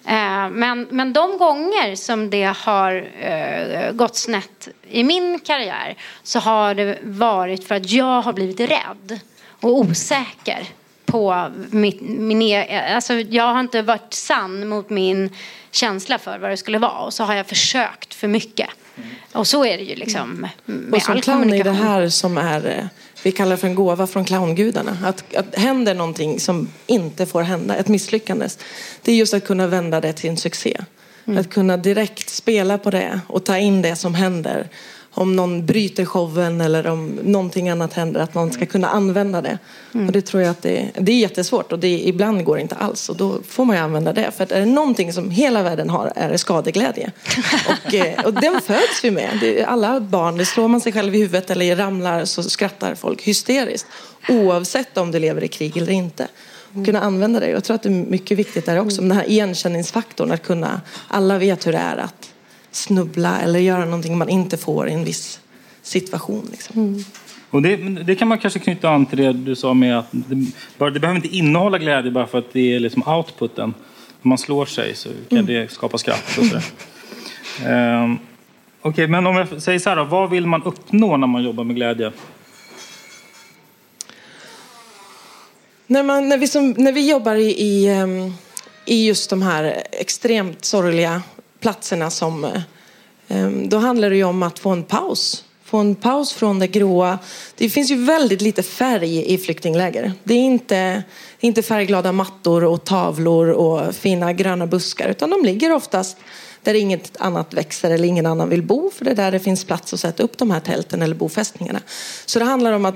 Eh, 0.07 0.49
Men, 0.51 0.87
men 0.91 1.13
de 1.13 1.39
gånger 1.39 1.97
som 1.97 2.31
det 2.31 2.55
har 2.57 3.09
eh, 3.21 3.93
gått 3.93 4.17
snett 4.17 4.69
i 4.91 5.05
min 5.05 5.39
karriär 5.39 5.97
så 6.23 6.39
har 6.39 6.75
det 6.75 6.99
varit 7.03 7.69
för 7.69 7.75
att 7.75 7.91
jag 7.91 8.23
har 8.23 8.33
blivit 8.33 8.61
rädd 8.61 9.21
och 9.61 9.79
osäker 9.79 10.65
på 11.07 11.51
mitt, 11.71 12.01
min 12.01 12.43
e- 12.43 12.95
alltså 12.95 13.15
jag 13.15 13.45
har 13.53 13.61
inte 13.61 13.83
varit 13.83 14.15
sann 14.15 14.69
mot 14.69 14.91
min 14.91 15.31
känsla 15.71 16.19
för 16.19 16.39
vad 16.39 16.51
det 16.51 16.57
skulle 16.57 16.79
vara 16.79 16.99
och 16.99 17.13
så 17.15 17.25
har 17.25 17.35
jag 17.35 17.47
försökt 17.47 18.15
för 18.15 18.29
mycket. 18.29 18.69
Och 19.33 19.47
så 19.47 19.65
är 19.65 19.79
det 19.79 19.85
ju 19.85 19.95
liksom 19.95 20.47
med 20.65 20.95
Och 20.95 21.03
som 21.03 21.15
all 21.15 21.23
clown 21.23 21.53
är 21.53 21.65
det 21.65 21.73
här 21.73 22.09
som 22.09 22.39
är, 22.39 22.67
eh, 22.67 22.87
vi 23.23 23.33
kallar 23.33 23.57
för 23.57 23.67
en 23.67 23.75
gåva 23.75 24.07
från 24.07 24.25
clowngudarna. 24.25 24.99
Att, 25.05 25.35
att 25.35 25.55
händer 25.55 25.95
någonting 25.95 26.41
som 26.41 26.69
inte 26.87 27.27
får 27.27 27.43
hända, 27.43 27.77
ett 27.77 27.89
misslyckande. 27.89 28.49
Det 29.03 29.13
är 29.13 29.17
just 29.17 29.35
att 29.35 29.47
kunna 29.47 29.67
vända 29.67 30.01
det 30.01 30.13
till 30.13 30.31
en 30.31 30.37
succé. 30.37 30.81
Mm. 31.27 31.39
Att 31.39 31.51
kunna 31.51 31.77
direkt 31.77 32.31
spela 32.31 32.79
på 32.79 32.91
det 32.91 33.21
och 33.27 33.45
ta 33.45 33.59
in 33.59 33.83
det 33.83 33.97
som 33.97 34.15
händer. 34.15 34.69
Om 35.15 35.37
någon 35.37 35.67
bryter 35.67 36.05
showen 36.05 36.61
eller 36.61 36.87
om 36.87 37.19
någonting 37.23 37.69
annat 37.69 37.93
händer, 37.93 38.21
att 38.21 38.35
man 38.35 38.53
ska 38.53 38.67
kunna 38.67 38.89
använda 38.89 39.43
det. 39.43 39.59
Och 39.93 40.13
det 40.13 40.23
tror 40.23 40.43
jag 40.43 40.51
att 40.51 40.63
det, 40.63 40.91
det 40.99 41.13
är 41.13 41.19
jättesvårt 41.19 41.73
och 41.73 41.79
det, 41.79 42.09
ibland 42.09 42.45
går 42.45 42.57
det 42.57 42.63
inte 42.63 42.75
alls 42.75 43.09
och 43.09 43.17
då 43.17 43.39
får 43.49 43.65
man 43.65 43.77
ju 43.77 43.83
använda 43.83 44.13
det. 44.13 44.31
För 44.37 44.45
att 44.45 44.53
är 44.53 44.61
det 44.61 44.67
någonting 44.67 45.13
som 45.13 45.31
hela 45.31 45.63
världen 45.63 45.91
har 45.91 46.13
är 46.17 46.31
det 46.31 46.39
skadeglädje. 46.39 47.13
och, 47.69 47.95
eh, 47.95 48.25
och 48.25 48.35
den 48.35 48.61
föds 48.61 49.05
vi 49.05 49.11
med. 49.11 49.39
Det, 49.41 49.65
alla 49.65 50.01
barn, 50.01 50.37
det 50.37 50.47
slår 50.47 50.69
man 50.69 50.81
sig 50.81 50.93
själv 50.93 51.15
i 51.15 51.19
huvudet 51.19 51.51
eller 51.51 51.77
ramlar 51.77 52.25
så 52.25 52.43
skrattar 52.43 52.95
folk 52.95 53.23
hysteriskt. 53.23 53.87
Oavsett 54.29 54.97
om 54.97 55.11
du 55.11 55.19
lever 55.19 55.45
i 55.45 55.49
krig 55.49 55.77
eller 55.77 55.93
inte. 55.93 56.29
Och 56.75 56.87
kunna 56.87 57.01
använda 57.01 57.41
det. 57.41 57.51
Jag 57.51 57.65
tror 57.65 57.75
att 57.75 57.83
det 57.83 57.89
är 57.89 58.05
mycket 58.11 58.39
viktigt 58.39 58.67
där 58.67 58.81
också. 58.81 59.01
Den 59.01 59.13
här 59.13 59.29
igenkänningsfaktorn, 59.29 60.33
att 60.33 60.43
kunna, 60.43 60.81
alla 61.09 61.39
vet 61.39 61.67
hur 61.67 61.73
det 61.73 61.79
är 61.79 61.97
att 61.97 62.34
snubbla 62.75 63.41
eller 63.41 63.61
göra 63.61 63.85
någonting 63.85 64.19
man 64.19 64.29
inte 64.29 64.57
får 64.57 64.89
i 64.89 64.93
en 64.93 65.05
viss 65.05 65.41
situation. 65.83 66.49
Liksom. 66.51 67.05
Och 67.51 67.63
det, 67.63 67.77
det 67.77 68.15
kan 68.15 68.29
man 68.29 68.39
kanske 68.39 68.59
knyta 68.59 68.91
an 68.91 69.07
till 69.07 69.19
det 69.19 69.33
du 69.33 69.57
sa 69.57 69.75
med 69.75 69.99
att 69.99 70.09
det, 70.11 70.47
bara, 70.79 70.91
det 70.91 71.01
behöver 71.01 71.17
inte 71.17 71.37
innehålla 71.37 71.79
glädje 71.79 72.11
bara 72.11 72.27
för 72.27 72.39
att 72.39 72.53
det 72.53 72.75
är 72.75 72.81
liksom 72.81 73.03
outputen. 73.09 73.75
Om 74.23 74.29
man 74.29 74.39
slår 74.39 74.67
sig 74.67 74.95
så 74.95 75.09
kan 75.31 75.47
det 75.47 75.73
skapa 75.73 75.99
skratt 75.99 76.39
och 76.39 76.45
sådär. 76.45 76.65
Ehm, 77.67 78.19
Okej, 78.87 79.07
men 79.07 79.27
om 79.27 79.37
jag 79.37 79.63
säger 79.63 79.79
så 79.79 79.89
här 79.89 79.97
då, 79.97 80.05
vad 80.05 80.31
vill 80.31 80.47
man 80.47 80.63
uppnå 80.63 81.17
när 81.17 81.27
man 81.27 81.43
jobbar 81.43 81.65
med 81.65 81.77
glädje? 81.77 82.13
När, 85.87 86.03
man, 86.03 86.29
när, 86.29 86.39
vi 86.39 86.49
som, 86.49 86.71
när 86.71 86.93
vi 86.93 87.11
jobbar 87.11 87.35
i, 87.35 87.63
i, 87.63 87.89
ehm, 87.89 88.33
i 88.85 89.07
just 89.07 89.31
de 89.31 89.43
här 89.43 89.83
extremt 89.93 90.65
sorgliga 90.65 91.23
platserna 91.65 92.11
som, 92.11 92.45
eh, 92.45 92.63
eh, 93.29 93.49
då 93.49 93.79
handlar 93.79 94.11
det 94.11 94.17
ju 94.17 94.25
om 94.25 94.43
att 94.43 94.59
få 94.59 94.71
en 94.71 94.83
paus. 94.83 95.45
Få 95.65 95.79
en 95.79 95.95
paus 95.95 96.33
från 96.33 96.59
det 96.59 96.67
gråa. 96.67 97.19
Det 97.57 97.71
finns 97.71 97.91
ju 97.91 98.05
väldigt 98.05 98.41
lite 98.41 98.63
färg 98.63 99.35
i 99.35 99.39
flyktingläger. 99.39 100.13
Det 100.25 100.35
är 100.35 100.39
inte, 100.39 101.03
inte 101.41 101.63
färgglada 101.63 102.13
mattor 102.13 102.65
och 102.65 102.85
tavlor 102.85 103.49
och 103.49 103.95
fina 103.95 104.33
gröna 104.33 104.67
buskar 104.67 105.09
utan 105.09 105.31
de 105.31 105.45
ligger 105.45 105.73
oftast 105.73 106.17
där 106.63 106.75
inget 106.75 107.17
annat 107.17 107.55
växer 107.55 107.91
eller 107.91 108.09
ingen 108.09 108.27
annan 108.27 108.49
vill 108.49 108.63
bo 108.63 108.91
för 108.91 109.05
det 109.05 109.11
är 109.11 109.15
där 109.15 109.33
det 109.33 109.41
finns 109.41 109.65
plats 109.65 109.95
att 109.95 110.01
sätta 110.01 110.23
upp 110.23 110.39
de 110.39 110.51
här 110.51 110.61
tälten 110.61 111.03
eller 111.03 111.15
bofästningarna. 111.15 111.81
Så 112.27 112.39
det 112.39 112.45
handlar 112.45 112.73
om 112.73 112.85
att, 112.85 112.95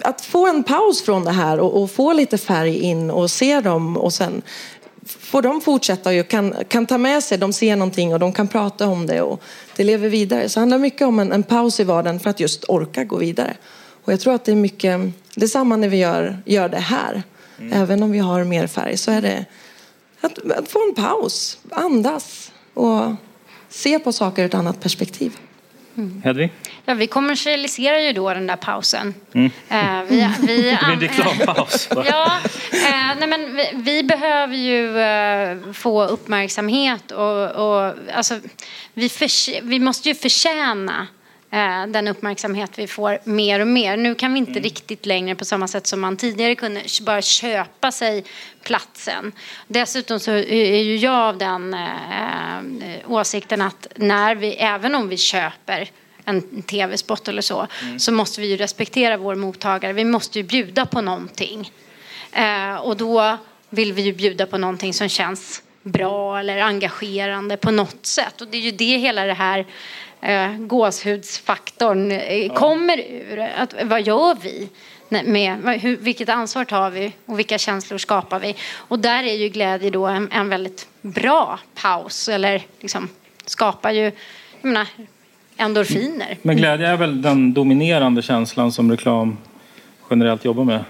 att 0.00 0.20
få 0.20 0.46
en 0.46 0.64
paus 0.64 1.02
från 1.02 1.24
det 1.24 1.32
här 1.32 1.60
och, 1.60 1.82
och 1.82 1.90
få 1.90 2.12
lite 2.12 2.38
färg 2.38 2.78
in 2.78 3.10
och 3.10 3.30
se 3.30 3.60
dem 3.60 3.96
och 3.96 4.12
sen 4.12 4.42
får 5.06 5.42
de 5.42 5.60
fortsätta 5.60 6.20
och 6.20 6.28
kan, 6.28 6.54
kan 6.68 6.86
ta 6.86 6.98
med 6.98 7.22
sig, 7.22 7.38
de 7.38 7.52
ser 7.52 7.76
någonting 7.76 8.12
och 8.12 8.18
de 8.18 8.32
kan 8.32 8.48
prata 8.48 8.88
om 8.88 9.06
det 9.06 9.22
och 9.22 9.42
det 9.76 9.84
lever 9.84 10.08
vidare. 10.08 10.48
Så 10.48 10.58
det 10.58 10.62
handlar 10.62 10.78
mycket 10.78 11.06
om 11.06 11.18
en, 11.18 11.32
en 11.32 11.42
paus 11.42 11.80
i 11.80 11.84
vardagen 11.84 12.20
för 12.20 12.30
att 12.30 12.40
just 12.40 12.64
orka 12.68 13.04
gå 13.04 13.16
vidare. 13.16 13.56
Och 14.04 14.12
jag 14.12 14.20
tror 14.20 14.34
att 14.34 14.44
det 14.44 14.52
är 14.52 14.56
mycket, 14.56 15.00
det 15.34 15.44
är 15.44 15.48
samma 15.48 15.76
när 15.76 15.88
vi 15.88 15.96
gör, 15.96 16.38
gör 16.44 16.68
det 16.68 16.76
här. 16.76 17.22
Även 17.72 18.02
om 18.02 18.10
vi 18.10 18.18
har 18.18 18.44
mer 18.44 18.66
färg 18.66 18.96
så 18.96 19.10
är 19.10 19.22
det 19.22 19.44
att, 20.20 20.50
att 20.50 20.68
få 20.68 20.88
en 20.88 20.94
paus, 20.94 21.58
andas 21.70 22.52
och 22.74 23.14
se 23.68 23.98
på 23.98 24.12
saker 24.12 24.42
ur 24.42 24.46
ett 24.46 24.54
annat 24.54 24.80
perspektiv. 24.80 25.36
Hedvig? 26.24 26.52
Ja, 26.84 26.94
vi 26.94 27.06
kommersialiserar 27.06 27.98
ju 27.98 28.12
då 28.12 28.34
den 28.34 28.46
där 28.46 28.56
pausen. 28.56 29.14
Eh, 29.34 30.02
vi, 30.08 30.28
vi, 30.40 30.46
Det 30.46 30.78
blir 30.84 30.92
en 30.92 31.00
reklampaus. 31.00 31.88
Ja, 32.06 32.38
eh, 32.72 33.16
nej 33.18 33.28
men 33.28 33.56
vi, 33.56 33.70
vi 33.74 34.02
behöver 34.02 34.56
ju 34.56 34.98
eh, 35.00 35.72
få 35.72 36.04
uppmärksamhet 36.04 37.10
och, 37.10 37.46
och 37.50 37.94
alltså, 38.14 38.40
vi, 38.94 39.08
förs- 39.08 39.60
vi 39.62 39.78
måste 39.80 40.08
ju 40.08 40.14
förtjäna 40.14 41.06
den 41.88 42.08
uppmärksamhet 42.08 42.70
vi 42.78 42.86
får 42.86 43.18
mer 43.24 43.60
och 43.60 43.66
mer. 43.66 43.96
Nu 43.96 44.14
kan 44.14 44.32
vi 44.32 44.38
inte 44.38 44.60
riktigt 44.60 45.06
längre 45.06 45.34
på 45.34 45.44
samma 45.44 45.68
sätt 45.68 45.86
som 45.86 46.00
man 46.00 46.16
tidigare 46.16 46.54
kunde 46.54 46.82
bara 47.02 47.22
köpa 47.22 47.92
sig 47.92 48.24
platsen. 48.62 49.32
Dessutom 49.66 50.20
så 50.20 50.30
är 50.32 50.82
ju 50.82 50.96
jag 50.96 51.16
av 51.16 51.38
den 51.38 51.74
eh, 51.74 53.10
åsikten 53.12 53.62
att 53.62 53.86
när 53.96 54.34
vi, 54.34 54.54
även 54.54 54.94
om 54.94 55.08
vi 55.08 55.16
köper 55.16 55.90
en 56.24 56.62
tv-spot 56.62 57.28
eller 57.28 57.42
så, 57.42 57.66
så 57.98 58.12
måste 58.12 58.40
vi 58.40 58.46
ju 58.46 58.56
respektera 58.56 59.16
vår 59.16 59.34
mottagare. 59.34 59.92
Vi 59.92 60.04
måste 60.04 60.38
ju 60.38 60.44
bjuda 60.44 60.86
på 60.86 61.00
någonting. 61.00 61.72
Eh, 62.32 62.74
och 62.76 62.96
då 62.96 63.38
vill 63.70 63.92
vi 63.92 64.02
ju 64.02 64.12
bjuda 64.12 64.46
på 64.46 64.58
någonting 64.58 64.94
som 64.94 65.08
känns 65.08 65.62
bra 65.82 66.40
eller 66.40 66.58
engagerande 66.58 67.56
på 67.56 67.70
något 67.70 68.06
sätt. 68.06 68.40
Och 68.40 68.48
det 68.48 68.56
är 68.56 68.60
ju 68.60 68.70
det 68.70 68.96
hela 68.96 69.24
det 69.24 69.34
här 69.34 69.66
eh, 70.20 70.52
gåshudsfaktorn 70.52 72.10
eh, 72.12 72.52
kommer 72.52 72.98
ur. 72.98 73.38
Att, 73.38 73.74
vad 73.82 74.02
gör 74.02 74.36
vi? 74.42 74.68
Med, 75.08 75.80
hur, 75.80 75.96
vilket 75.96 76.28
ansvar 76.28 76.64
tar 76.64 76.90
vi 76.90 77.12
och 77.26 77.38
vilka 77.38 77.58
känslor 77.58 77.98
skapar 77.98 78.40
vi? 78.40 78.56
Och 78.74 78.98
där 78.98 79.24
är 79.24 79.34
ju 79.34 79.48
glädje 79.48 79.90
då 79.90 80.06
en, 80.06 80.32
en 80.32 80.48
väldigt 80.48 80.88
bra 81.02 81.58
paus. 81.74 82.28
Eller 82.28 82.62
liksom 82.80 83.08
skapar 83.46 83.90
ju, 83.90 84.12
menar, 84.62 84.86
endorfiner. 85.56 86.38
Men 86.42 86.56
glädje 86.56 86.88
är 86.88 86.96
väl 86.96 87.22
den 87.22 87.54
dominerande 87.54 88.22
känslan 88.22 88.72
som 88.72 88.90
reklam 88.90 89.38
generellt 90.10 90.44
jobbar 90.44 90.64
med? 90.64 90.84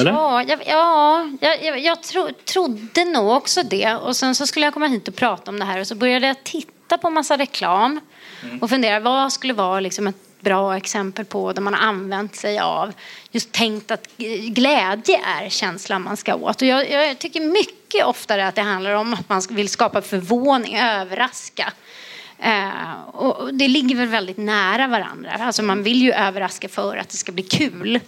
Eller? 0.00 0.12
Ja, 0.12 0.42
jag, 0.42 0.62
ja 0.66 1.28
jag, 1.40 1.64
jag, 1.64 1.78
jag 1.78 2.02
tro, 2.02 2.28
trodde 2.44 3.04
nog 3.04 3.30
också 3.30 3.62
det. 3.62 3.94
Och 3.94 4.16
sen 4.16 4.34
så 4.34 4.46
skulle 4.46 4.66
jag 4.66 4.74
komma 4.74 4.86
hit 4.86 5.08
och 5.08 5.16
prata 5.16 5.50
om 5.50 5.58
det 5.58 5.64
här 5.64 5.80
och 5.80 5.86
så 5.86 5.94
började 5.94 6.26
jag 6.26 6.44
titta 6.44 6.72
på 6.98 7.10
massa 7.10 7.38
reklam 7.38 8.00
och 8.60 8.70
fundera 8.70 9.00
vad 9.00 9.32
skulle 9.32 9.52
vara 9.52 9.80
liksom 9.80 10.06
ett 10.06 10.40
bra 10.40 10.76
exempel 10.76 11.24
på 11.24 11.52
där 11.52 11.62
man 11.62 11.74
har 11.74 11.80
använt 11.80 12.36
sig 12.36 12.58
av 12.58 12.92
just 13.30 13.52
tänkt 13.52 13.90
att 13.90 14.16
glädje 14.48 15.20
är 15.24 15.48
känslan 15.48 16.02
man 16.02 16.16
ska 16.16 16.34
åt. 16.34 16.62
Och 16.62 16.68
jag, 16.68 16.90
jag 16.90 17.18
tycker 17.18 17.40
mycket 17.40 18.04
oftare 18.04 18.46
att 18.48 18.54
det 18.54 18.62
handlar 18.62 18.94
om 18.94 19.14
att 19.14 19.28
man 19.28 19.42
vill 19.50 19.68
skapa 19.68 20.02
förvåning, 20.02 20.78
överraska. 20.78 21.72
Eh, 22.38 23.02
och 23.12 23.54
det 23.54 23.68
ligger 23.68 23.96
väl 23.96 24.08
väldigt 24.08 24.36
nära 24.36 24.86
varandra. 24.86 25.30
Alltså 25.40 25.62
man 25.62 25.82
vill 25.82 26.02
ju 26.02 26.12
överraska 26.12 26.68
för 26.68 26.96
att 26.96 27.08
det 27.08 27.16
ska 27.16 27.32
bli 27.32 27.42
kul. 27.42 28.00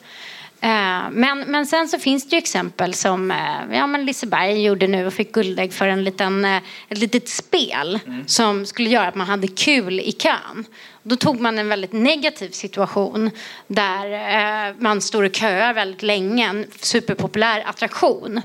Eh, 0.65 1.11
men, 1.11 1.41
men 1.41 1.67
sen 1.67 1.89
så 1.89 1.99
finns 1.99 2.29
det 2.29 2.37
ju 2.37 2.39
exempel 2.39 2.95
som 2.95 3.31
eh, 3.31 3.77
ja, 3.77 3.87
men 3.87 4.05
Liseberg 4.05 4.63
gjorde 4.63 4.87
nu 4.87 5.07
och 5.07 5.13
fick 5.13 5.33
guldägg 5.33 5.73
för 5.73 5.89
en 5.89 6.05
liten, 6.05 6.45
eh, 6.45 6.57
ett 6.89 6.99
litet 6.99 7.29
spel 7.29 8.01
som 8.27 8.67
skulle 8.67 8.91
göra 8.91 9.09
att 9.09 9.15
man 9.15 9.27
hade 9.27 9.49
kul 9.49 10.01
i 10.01 10.13
kön. 10.13 10.65
Då 11.03 11.17
tog 11.17 11.41
man 11.41 11.59
en 11.59 11.69
väldigt 11.69 11.93
negativ 11.93 12.51
situation 12.51 13.31
där 13.67 14.75
man 14.83 15.01
står 15.01 15.23
och 15.23 15.35
köar 15.35 15.75
väldigt 15.75 16.03
länge, 16.03 16.49
en 16.49 16.67
superpopulär 16.81 17.63
attraktion. 17.67 18.41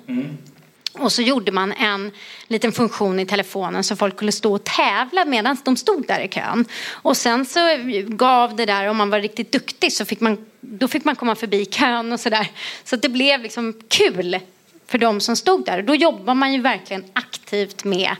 Och 1.01 1.11
så 1.11 1.21
gjorde 1.21 1.51
man 1.51 1.71
en 1.71 2.11
liten 2.47 2.71
funktion 2.71 3.19
i 3.19 3.25
telefonen 3.25 3.83
så 3.83 3.95
folk 3.95 4.17
kunde 4.17 4.31
stå 4.31 4.53
och 4.53 4.63
tävla 4.63 5.25
medan 5.25 5.57
de 5.63 5.75
stod 5.75 6.07
där 6.07 6.19
i 6.19 6.27
kön. 6.27 6.65
Och 6.91 7.17
sen 7.17 7.45
så 7.45 7.59
gav 8.07 8.55
det 8.55 8.65
där, 8.65 8.87
om 8.87 8.97
man 8.97 9.09
var 9.09 9.19
riktigt 9.19 9.51
duktig 9.51 9.93
så 9.93 10.05
fick 10.05 10.19
man, 10.19 10.45
då 10.61 10.87
fick 10.87 11.05
man 11.05 11.15
komma 11.15 11.35
förbi 11.35 11.65
kön 11.65 12.11
och 12.11 12.19
sådär. 12.19 12.47
Så 12.83 12.95
det 12.95 13.09
blev 13.09 13.41
liksom 13.41 13.73
kul 13.87 14.39
för 14.87 14.97
de 14.97 15.19
som 15.19 15.35
stod 15.35 15.65
där. 15.65 15.81
Då 15.81 15.95
jobbar 15.95 16.33
man 16.33 16.53
ju 16.53 16.61
verkligen 16.61 17.03
aktivt 17.13 17.83
med 17.83 18.15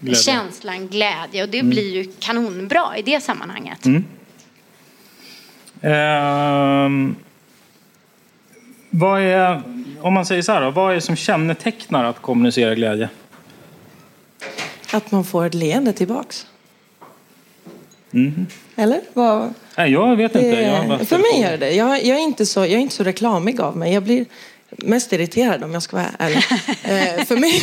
Glädje. 0.00 0.22
känslan 0.22 0.88
glädje 0.88 1.42
och 1.42 1.48
det 1.48 1.62
blir 1.62 1.94
ju 1.94 2.12
kanonbra 2.18 2.96
i 2.96 3.02
det 3.02 3.20
sammanhanget. 3.20 3.86
Ehm, 5.82 7.16
vad 8.90 9.20
är, 9.20 9.62
om 10.02 10.14
man 10.14 10.26
säger 10.26 10.42
så 10.42 10.52
här 10.52 10.60
då, 10.60 10.70
vad 10.70 10.90
är 10.90 10.94
det 10.94 11.00
som 11.00 11.16
kännetecknar 11.16 12.04
att 12.04 12.22
kommunicera 12.22 12.74
glädje? 12.74 13.08
Att 14.92 15.10
man 15.10 15.24
får 15.24 15.46
ett 15.46 15.54
leende 15.54 15.92
tillbaks. 15.92 16.46
Eller? 18.76 19.00
Vad, 19.12 19.54
Nej, 19.76 19.92
jag 19.92 20.16
vet 20.16 20.34
inte. 20.34 20.46
Jag 20.48 21.08
för 21.08 21.18
mig 21.18 21.42
är 21.42 21.58
det. 21.58 21.70
Jag, 21.70 22.04
jag, 22.04 22.18
är 22.18 22.22
inte 22.22 22.46
så, 22.46 22.60
jag 22.60 22.70
är 22.70 22.78
inte 22.78 22.94
så 22.94 23.04
reklamig 23.04 23.60
av 23.60 23.76
mig. 23.76 23.94
Jag 23.94 24.02
blir 24.02 24.26
mest 24.76 25.12
irriterad 25.12 25.64
om 25.64 25.72
jag 25.72 25.82
ska 25.82 25.96
vara 25.96 26.06
ärlig. 26.18 26.36
eh, 26.82 27.24
för, 27.24 27.36
mig, 27.36 27.60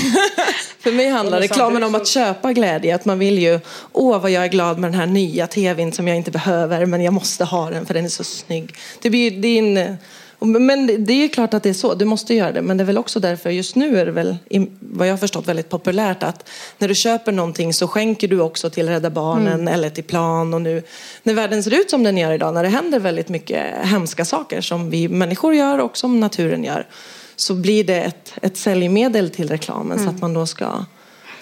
för 0.79 0.91
mig 0.91 1.09
handlar 1.09 1.39
reklamen 1.39 1.83
om 1.83 1.95
att 1.95 2.07
köpa 2.07 2.53
glädje. 2.53 2.95
Att 2.95 3.05
man 3.05 3.19
vill 3.19 3.39
ju, 3.39 3.59
åh 3.91 4.21
vad 4.21 4.31
jag 4.31 4.43
är 4.43 4.47
glad 4.47 4.79
med 4.79 4.91
den 4.91 4.99
här 4.99 5.07
nya 5.07 5.47
tvn 5.47 5.91
som 5.91 6.07
jag 6.07 6.17
inte 6.17 6.31
behöver 6.31 6.85
men 6.85 7.01
jag 7.01 7.13
måste 7.13 7.45
ha 7.45 7.69
den 7.69 7.85
för 7.85 7.93
den 7.93 8.05
är 8.05 8.09
så 8.09 8.23
snygg. 8.23 8.75
Det 9.01 9.09
blir, 9.09 9.45
en, 9.45 9.97
men 10.39 10.87
det- 11.05 11.13
är 11.13 11.17
ju 11.21 11.29
klart 11.29 11.53
att 11.53 11.63
det 11.63 11.69
är 11.69 11.73
så, 11.73 11.93
du 11.93 12.05
måste 12.05 12.33
göra 12.33 12.51
det. 12.51 12.61
Men 12.61 12.77
det 12.77 12.83
är 12.83 12.85
väl 12.85 12.97
också 12.97 13.19
därför, 13.19 13.49
just 13.49 13.75
nu 13.75 13.99
är 13.99 14.05
det 14.05 14.11
väl, 14.11 14.37
vad 14.79 15.07
jag 15.07 15.13
har 15.13 15.17
förstått, 15.17 15.47
väldigt 15.47 15.69
populärt 15.69 16.23
att 16.23 16.49
när 16.77 16.87
du 16.87 16.95
köper 16.95 17.31
någonting 17.31 17.73
så 17.73 17.87
skänker 17.87 18.27
du 18.27 18.41
också 18.41 18.69
till 18.69 18.89
Rädda 18.89 19.09
Barnen 19.09 19.67
eller 19.67 19.89
till 19.89 20.03
Plan. 20.03 20.53
Och 20.53 20.61
nu, 20.61 20.83
när 21.23 21.33
världen 21.33 21.63
ser 21.63 21.71
ut 21.81 21.89
som 21.89 22.03
den 22.03 22.17
gör 22.17 22.31
idag, 22.31 22.53
när 22.53 22.63
det 22.63 22.69
händer 22.69 22.99
väldigt 22.99 23.29
mycket 23.29 23.65
hemska 23.83 24.25
saker 24.25 24.61
som 24.61 24.89
vi 24.89 25.07
människor 25.07 25.53
gör 25.53 25.77
och 25.79 25.97
som 25.97 26.19
naturen 26.19 26.63
gör, 26.63 26.87
så 27.35 27.53
blir 27.53 27.83
det 27.83 28.01
ett, 28.01 28.33
ett 28.41 28.57
säljmedel 28.57 29.29
till 29.29 29.49
reklamen 29.49 29.99
så 30.03 30.09
att 30.09 30.21
man 30.21 30.33
då 30.33 30.45
ska 30.45 30.85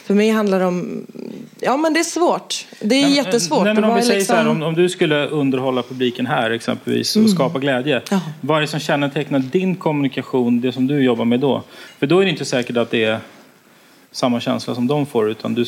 För 0.08 0.14
mig 0.14 0.30
handlar 0.30 0.60
det 0.60 0.66
om... 0.66 1.06
Ja, 1.60 1.78
men 1.78 1.94
det 1.94 2.00
är 2.00 2.04
svårt. 2.04 2.66
Det 2.80 2.96
är 2.96 3.02
men- 3.02 3.14
jättesvårt. 3.14 3.64
Nej, 3.64 3.74
men 3.74 3.84
om 3.84 3.96
vi 3.96 4.02
säger 4.02 4.22
så 4.24 4.34
här, 4.34 4.44
liksom- 4.44 4.62
om, 4.62 4.68
om 4.68 4.76
du 4.76 4.90
skulle 4.90 5.28
underhålla 5.28 5.84
publiken 5.84 6.26
här 6.26 6.52
exempelvis 6.52 7.16
och 7.16 7.30
skapa 7.30 7.60
glädje. 7.60 8.02
Ja. 8.12 8.22
Vad 8.42 8.58
är 8.58 8.62
det 8.62 8.68
som 8.68 8.80
kännetecknar 8.80 9.40
din 9.40 9.76
kommunikation, 9.76 10.62
det 10.62 10.72
som 10.72 10.88
du 10.88 11.04
jobbar 11.04 11.26
med 11.26 11.40
då? 11.40 11.64
För 12.00 12.08
då 12.08 12.20
är 12.20 12.26
det 12.26 12.32
inte 12.32 12.46
säkert 12.46 12.78
att 12.78 12.92
det 12.92 13.04
är 13.04 13.20
samma 14.12 14.40
känsla 14.40 14.76
som 14.76 14.88
de 14.88 15.06
får 15.06 15.30
utan 15.30 15.54
du 15.54 15.66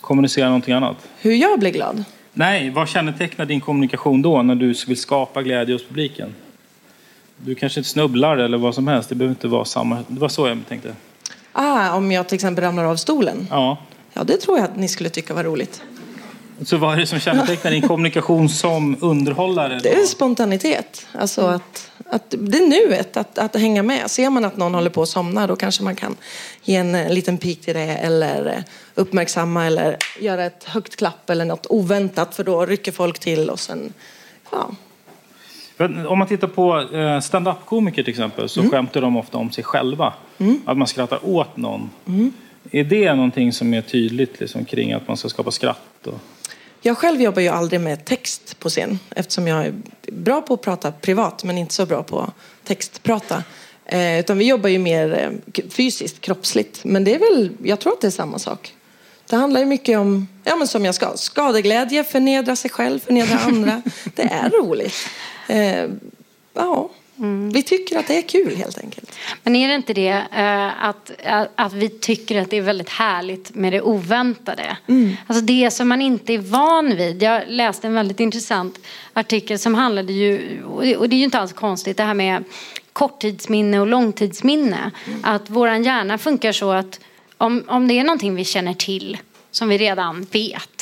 kommunicerar 0.00 0.46
någonting 0.46 0.74
annat. 0.74 0.96
Hur 1.20 1.34
jag 1.34 1.58
blir 1.58 1.70
glad? 1.70 2.04
Nej, 2.32 2.70
vad 2.70 2.88
kännetecknar 2.88 3.46
din 3.46 3.60
kommunikation 3.60 4.22
då 4.22 4.42
när 4.42 4.54
du 4.54 4.74
vill 4.86 4.96
skapa 4.96 5.42
glädje 5.42 5.74
hos 5.74 5.84
publiken? 5.88 6.34
Du 7.36 7.54
kanske 7.54 7.80
inte 7.80 7.90
snubblar 7.90 8.36
eller 8.36 8.58
vad 8.58 8.74
som 8.74 8.88
helst. 8.88 9.08
Det 9.08 9.14
behöver 9.14 9.34
inte 9.34 9.48
vara 9.48 9.64
samma. 9.64 9.98
Det 10.08 10.20
var 10.20 10.28
så 10.28 10.48
jag 10.48 10.58
tänkte. 10.68 10.94
Ah, 11.52 11.96
om 11.96 12.12
jag 12.12 12.28
till 12.28 12.34
exempel 12.34 12.64
ramlar 12.64 12.84
av 12.84 12.96
stolen? 12.96 13.46
Ja. 13.50 13.78
Ja, 14.12 14.24
det 14.24 14.36
tror 14.36 14.58
jag 14.58 14.64
att 14.64 14.76
ni 14.76 14.88
skulle 14.88 15.08
tycka 15.08 15.34
var 15.34 15.44
roligt. 15.44 15.82
Så 16.64 16.76
vad 16.76 16.94
är 16.94 17.00
det 17.00 17.06
som 17.06 17.20
kännetecknar 17.20 17.70
din 17.70 17.88
kommunikation 17.88 18.48
som 18.48 18.96
underhållare? 19.00 19.80
Det 19.82 19.92
är 19.94 20.06
spontanitet. 20.06 21.06
Alltså 21.12 21.40
att, 21.46 21.90
att 22.10 22.30
det 22.30 22.58
är 22.58 22.86
nuet, 22.86 23.16
att, 23.16 23.38
att 23.38 23.56
hänga 23.56 23.82
med. 23.82 24.10
Ser 24.10 24.30
man 24.30 24.44
att 24.44 24.56
någon 24.56 24.74
håller 24.74 24.90
på 24.90 25.02
att 25.02 25.08
somna 25.08 25.46
då 25.46 25.56
kanske 25.56 25.82
man 25.82 25.96
kan 25.96 26.16
ge 26.62 26.76
en, 26.76 26.94
eh, 26.94 27.12
liten 27.12 27.38
pik 27.38 27.60
till 27.60 27.74
det 27.74 27.80
eller 27.80 28.46
eh, 28.46 28.62
uppmärksamma 28.94 29.66
eller 29.66 29.96
göra 30.20 30.44
ett 30.44 30.64
högt 30.64 30.96
klapp 30.96 31.30
eller 31.30 31.44
något 31.44 31.66
oväntat 31.68 32.34
för 32.34 32.44
då 32.44 32.66
rycker 32.66 32.92
folk 32.92 33.18
till 33.18 33.50
och 33.50 33.60
sen, 33.60 33.92
ja. 34.50 34.70
För 35.82 36.06
Om 36.06 36.18
man 36.18 36.28
tittar 36.28 36.48
på 36.48 36.96
eh, 36.96 37.20
stand-up-komiker 37.20 38.02
till 38.02 38.10
exempel 38.10 38.48
så 38.48 38.70
skämtar 38.70 39.00
de 39.00 39.16
ofta 39.16 39.38
om 39.38 39.50
sig 39.50 39.64
själva. 39.64 40.12
Att 40.64 40.78
man 40.78 40.86
skrattar 40.86 41.26
åt 41.26 41.56
någon. 41.56 41.90
Är 42.70 42.84
det 42.84 43.14
någonting 43.14 43.52
som 43.52 43.74
är 43.74 43.82
tydligt 43.82 44.40
liksom, 44.40 44.64
kring 44.64 44.92
att 44.92 45.08
man 45.08 45.16
ska 45.16 45.28
skapa 45.28 45.50
skratt? 45.50 46.06
Och... 46.06 46.20
Jag 46.82 46.98
själv 46.98 47.22
jobbar 47.22 47.42
ju 47.42 47.48
aldrig 47.48 47.80
med 47.80 48.04
text 48.04 48.58
på 48.58 48.68
scen 48.68 48.98
eftersom 49.10 49.46
jag 49.46 49.66
är 49.66 49.72
bra 50.12 50.40
på 50.40 50.54
att 50.54 50.62
prata 50.62 50.92
privat 50.92 51.44
men 51.44 51.58
inte 51.58 51.74
så 51.74 51.86
bra 51.86 52.02
på 52.02 52.32
textprata. 52.64 53.44
Eh, 53.84 54.20
utan 54.20 54.38
vi 54.38 54.48
jobbar 54.48 54.68
ju 54.68 54.78
mer 54.78 55.32
eh, 55.54 55.62
fysiskt, 55.70 56.20
kroppsligt. 56.20 56.84
Men 56.84 57.04
det 57.04 57.14
är 57.14 57.18
väl, 57.18 57.50
jag 57.62 57.80
tror 57.80 57.92
att 57.92 58.00
det 58.00 58.06
är 58.06 58.10
samma 58.10 58.38
sak. 58.38 58.74
Det 59.30 59.36
handlar 59.36 59.60
ju 59.60 59.66
mycket 59.66 59.98
om, 59.98 60.28
ja 60.44 60.56
men 60.56 60.68
som 60.68 60.84
jag 60.84 60.94
ska, 60.94 61.16
skadeglädje, 61.16 62.04
förnedra 62.04 62.56
sig 62.56 62.70
själv, 62.70 62.98
förnedra 62.98 63.38
andra. 63.38 63.82
det 64.14 64.22
är 64.22 64.50
roligt. 64.50 64.94
Eh, 65.52 65.90
ja, 66.54 66.90
vi 67.52 67.62
tycker 67.62 67.98
att 67.98 68.06
det 68.06 68.18
är 68.18 68.22
kul 68.22 68.56
helt 68.56 68.78
enkelt. 68.78 69.18
Men 69.42 69.56
är 69.56 69.68
det 69.68 69.74
inte 69.74 69.92
det 69.94 70.22
eh, 70.32 70.84
att, 70.84 71.10
att, 71.24 71.48
att 71.54 71.72
vi 71.72 71.88
tycker 71.88 72.42
att 72.42 72.50
det 72.50 72.56
är 72.56 72.62
väldigt 72.62 72.88
härligt 72.88 73.54
med 73.54 73.72
det 73.72 73.80
oväntade? 73.80 74.76
Alltså 75.26 75.44
det 75.44 75.70
som 75.70 75.88
man 75.88 76.02
inte 76.02 76.34
är 76.34 76.38
van 76.38 76.96
vid. 76.96 77.22
Jag 77.22 77.42
läste 77.46 77.86
en 77.86 77.94
väldigt 77.94 78.20
intressant 78.20 78.78
artikel 79.12 79.58
som 79.58 79.74
handlade 79.74 80.12
ju, 80.12 80.62
och 80.64 81.08
det, 81.08 81.16
är 81.16 81.18
ju 81.18 81.24
inte 81.24 81.38
alls 81.38 81.52
konstigt, 81.52 81.96
det 81.96 82.04
här 82.04 82.14
med 82.14 82.44
korttidsminne 82.92 83.80
och 83.80 83.86
långtidsminne. 83.86 84.90
Att 85.22 85.50
våran 85.50 85.84
hjärna 85.84 86.18
funkar 86.18 86.52
så 86.52 86.70
att 86.70 87.00
om, 87.38 87.64
om 87.66 87.88
det 87.88 87.98
är 87.98 88.04
någonting 88.04 88.34
vi 88.34 88.44
känner 88.44 88.74
till 88.74 89.18
som 89.50 89.68
vi 89.68 89.78
redan 89.78 90.26
vet 90.30 90.81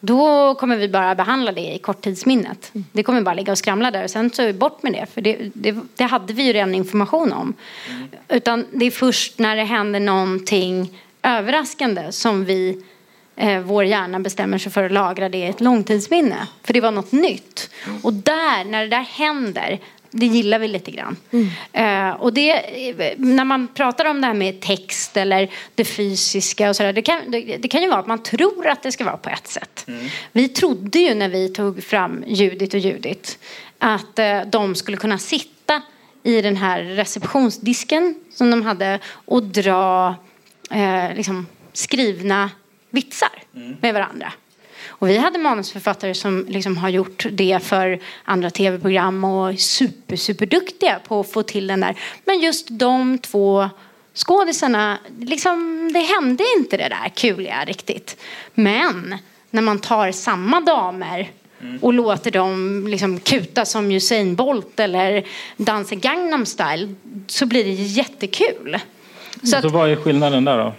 då 0.00 0.54
kommer 0.54 0.76
vi 0.76 0.88
bara 0.88 1.14
behandla 1.14 1.52
det 1.52 1.74
i 1.74 1.78
korttidsminnet. 1.78 2.70
Det 2.92 3.02
kommer 3.02 3.22
bara 3.22 3.34
ligga 3.34 3.52
och 3.52 3.58
skramla 3.58 3.90
där 3.90 4.04
och 4.04 4.10
sen 4.10 4.30
så 4.30 4.42
är 4.42 4.46
vi 4.46 4.52
bort 4.52 4.82
med 4.82 4.92
det. 4.92 5.06
För 5.14 5.20
det, 5.20 5.50
det, 5.54 5.76
det 5.96 6.04
hade 6.04 6.32
vi 6.32 6.42
ju 6.42 6.52
redan 6.52 6.74
information 6.74 7.32
om. 7.32 7.54
Utan 8.28 8.66
det 8.72 8.84
är 8.84 8.90
först 8.90 9.38
när 9.38 9.56
det 9.56 9.64
händer 9.64 10.00
någonting 10.00 11.00
överraskande 11.22 12.12
som 12.12 12.44
vi, 12.44 12.82
eh, 13.36 13.60
vår 13.60 13.84
hjärna 13.84 14.20
bestämmer 14.20 14.58
sig 14.58 14.72
för 14.72 14.84
att 14.84 14.92
lagra 14.92 15.28
det 15.28 15.38
i 15.38 15.46
ett 15.46 15.60
långtidsminne. 15.60 16.46
För 16.62 16.72
det 16.72 16.80
var 16.80 16.90
något 16.90 17.12
nytt. 17.12 17.70
Och 18.02 18.12
där, 18.12 18.64
när 18.64 18.82
det 18.82 18.88
där 18.88 19.02
händer, 19.02 19.78
det 20.10 20.26
gillar 20.26 20.58
vi 20.58 20.68
lite 20.68 20.90
grann. 20.90 21.16
Eh, 21.72 22.10
och 22.10 22.32
det, 22.32 22.62
när 23.16 23.44
man 23.44 23.68
pratar 23.68 24.04
om 24.04 24.20
det 24.20 24.26
här 24.26 24.34
med 24.34 24.60
text 24.60 25.16
eller 25.16 25.50
det 25.74 25.84
fysiska 25.84 26.68
och 26.68 26.76
sådär. 26.76 26.92
Det 26.92 27.02
kan, 27.02 27.30
det, 27.30 27.56
det 27.56 27.68
kan 27.68 27.82
ju 27.82 27.88
vara 27.88 28.00
att 28.00 28.06
man 28.06 28.22
tror 28.22 28.68
att 28.68 28.82
det 28.82 28.92
ska 28.92 29.04
vara 29.04 29.16
på 29.16 29.30
ett 29.30 29.48
sätt. 29.48 29.86
Vi 30.32 30.48
trodde 30.48 30.98
ju 30.98 31.14
när 31.14 31.28
vi 31.28 31.48
tog 31.48 31.84
fram 31.84 32.24
Judit 32.26 32.74
och 32.74 32.80
Judit 32.80 33.38
att 33.78 34.18
eh, 34.18 34.40
de 34.46 34.74
skulle 34.74 34.96
kunna 34.96 35.18
sitta 35.18 35.82
i 36.22 36.42
den 36.42 36.56
här 36.56 36.82
receptionsdisken 36.82 38.14
som 38.30 38.50
de 38.50 38.62
hade 38.62 38.98
och 39.06 39.42
dra 39.42 40.14
eh, 40.70 41.14
liksom, 41.16 41.46
skrivna 41.72 42.50
vitsar 42.90 43.42
med 43.80 43.94
varandra. 43.94 44.32
Och 44.88 45.08
vi 45.08 45.18
hade 45.18 45.38
manusförfattare 45.38 46.14
som 46.14 46.46
liksom 46.48 46.76
har 46.76 46.88
gjort 46.88 47.26
det 47.30 47.58
för 47.62 47.98
andra 48.24 48.50
tv-program 48.50 49.24
och 49.24 49.48
är 49.50 49.56
super, 49.56 50.16
superduktiga 50.16 50.98
på 51.08 51.20
att 51.20 51.32
få 51.32 51.42
till 51.42 51.66
den 51.66 51.80
där. 51.80 51.96
Men 52.24 52.40
just 52.40 52.66
de 52.70 53.18
två 53.18 53.68
skådisarna, 54.14 54.98
liksom, 55.18 55.90
det 55.92 56.00
hände 56.00 56.44
inte 56.58 56.76
det 56.76 56.88
där 56.88 57.08
kuliga 57.08 57.64
riktigt. 57.64 58.16
Men 58.54 59.18
när 59.50 59.62
man 59.62 59.78
tar 59.78 60.12
samma 60.12 60.60
damer 60.60 61.30
och 61.80 61.92
låter 61.92 62.30
dem 62.30 62.86
liksom 62.88 63.20
kuta 63.20 63.64
som 63.64 63.90
Usain 63.90 64.34
Bolt 64.34 64.80
eller 64.80 65.24
dansa 65.56 65.94
Gangnam 65.94 66.46
style 66.46 66.94
så 67.26 67.46
blir 67.46 67.64
det 67.64 67.70
jättekul. 67.70 68.78
Så 69.42 69.46
Så 69.46 69.56
att, 69.56 69.64
vad 69.64 69.90
är 69.90 69.96
skillnaden 69.96 70.44
där 70.44 70.58
då? 70.58 70.74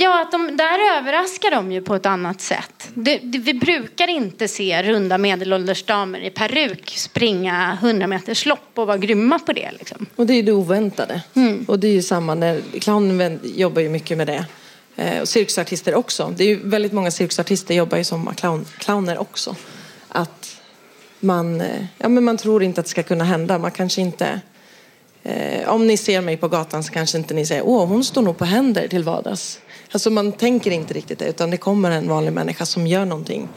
Ja, 0.00 0.22
att 0.22 0.32
de, 0.32 0.56
där 0.56 0.98
överraskar 0.98 1.50
de 1.50 1.72
ju 1.72 1.82
på 1.82 1.94
ett 1.94 2.06
annat 2.06 2.40
sätt. 2.40 2.90
Det, 2.94 3.18
det, 3.18 3.38
vi 3.38 3.54
brukar 3.54 4.08
inte 4.08 4.48
se 4.48 4.82
runda 4.82 5.18
medelålders 5.18 5.82
damer 5.82 6.20
i 6.20 6.30
peruk 6.30 6.92
springa 6.96 7.78
100 7.82 8.06
meters 8.06 8.46
lopp 8.46 8.70
och 8.74 8.86
vara 8.86 8.96
grymma 8.96 9.38
på 9.38 9.52
det. 9.52 9.70
Liksom. 9.78 10.06
Och 10.16 10.26
det 10.26 10.34
är 10.34 10.42
det 10.42 10.52
oväntade. 10.52 11.22
Och 11.66 11.78
det 11.78 11.88
är 11.88 11.92
ju 11.92 12.02
samma 12.02 12.34
när 12.34 12.60
clownen 12.80 13.40
jobbar 13.42 13.82
ju 13.82 13.88
mycket 13.88 14.18
med 14.18 14.26
det. 14.26 14.46
Eh, 14.96 15.20
och 15.20 15.28
cirkusartister 15.28 15.94
också. 15.94 16.34
Det 16.36 16.44
är 16.44 16.48
ju 16.48 16.68
väldigt 16.68 16.92
många 16.92 17.10
cirkusartister 17.10 17.74
jobbar 17.74 17.98
ju 17.98 18.04
som 18.04 18.34
clown, 18.36 18.66
clowner 18.78 19.18
också. 19.18 19.56
Att 20.08 20.60
man, 21.20 21.60
eh, 21.60 21.84
ja, 21.98 22.08
men 22.08 22.24
man 22.24 22.36
tror 22.36 22.62
inte 22.62 22.80
att 22.80 22.86
det 22.86 22.90
ska 22.90 23.02
kunna 23.02 23.24
hända. 23.24 23.58
Man 23.58 23.70
kanske 23.70 24.00
inte... 24.00 24.40
Eh, 25.22 25.68
om 25.68 25.86
ni 25.86 25.96
ser 25.96 26.20
mig 26.20 26.36
på 26.36 26.48
gatan 26.48 26.84
så 26.84 26.92
kanske 26.92 27.18
inte 27.18 27.34
ni 27.34 27.46
säger 27.46 27.62
åh 27.66 27.86
hon 27.86 28.04
står 28.04 28.22
nog 28.22 28.38
på 28.38 28.44
händer 28.44 28.88
till 28.88 29.04
vardags. 29.04 29.60
Alltså 29.92 30.10
man 30.10 30.32
tänker 30.32 30.70
inte 30.70 30.94
riktigt 30.94 31.18
det 31.18 31.28
utan 31.28 31.50
det 31.50 31.56
kommer 31.56 31.90
en 31.90 32.08
vanlig 32.08 32.32
människa 32.32 32.66
som 32.66 32.86
gör 32.86 33.04
någonting 33.04 33.48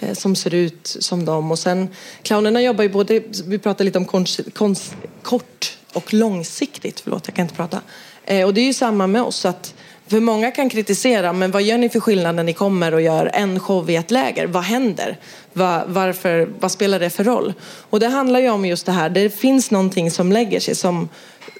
eh, 0.00 0.14
som 0.14 0.36
ser 0.36 0.54
ut 0.54 0.96
som 1.00 1.24
dem. 1.24 1.50
Och 1.50 1.58
sen 1.58 1.88
clownerna 2.22 2.62
jobbar 2.62 2.82
ju 2.84 2.90
både, 2.90 3.22
vi 3.46 3.58
pratade 3.58 3.84
lite 3.84 3.98
om 3.98 4.04
konst, 4.04 4.40
konst, 4.54 4.96
kort 5.22 5.78
och 5.92 6.14
långsiktigt, 6.14 7.00
förlåt 7.00 7.22
jag 7.26 7.34
kan 7.34 7.42
inte 7.42 7.54
prata. 7.54 7.80
Eh, 8.24 8.46
och 8.46 8.54
det 8.54 8.60
är 8.60 8.66
ju 8.66 8.74
samma 8.74 9.06
med 9.06 9.22
oss 9.22 9.44
att 9.44 9.74
för 10.08 10.20
många 10.20 10.50
kan 10.50 10.70
kritisera, 10.70 11.32
men 11.32 11.50
vad 11.50 11.62
gör 11.62 11.78
ni 11.78 11.88
för 11.88 12.00
skillnad 12.00 12.34
när 12.34 12.42
ni 12.42 12.52
kommer 12.52 12.94
och 12.94 13.00
gör 13.00 13.30
en 13.34 13.60
show 13.60 13.90
i 13.90 13.96
ett 13.96 14.10
läger? 14.10 14.46
Vad 14.46 14.62
händer? 14.62 15.16
Var, 15.52 15.84
varför, 15.86 16.48
vad 16.60 16.72
spelar 16.72 17.00
det 17.00 17.10
för 17.10 17.24
roll? 17.24 17.52
Och 17.90 18.00
det 18.00 18.08
handlar 18.08 18.40
ju 18.40 18.50
om 18.50 18.64
just 18.64 18.86
det 18.86 18.92
här, 18.92 19.10
det 19.10 19.30
finns 19.30 19.70
någonting 19.70 20.10
som 20.10 20.32
lägger 20.32 20.60
sig 20.60 20.74
som, 20.74 21.08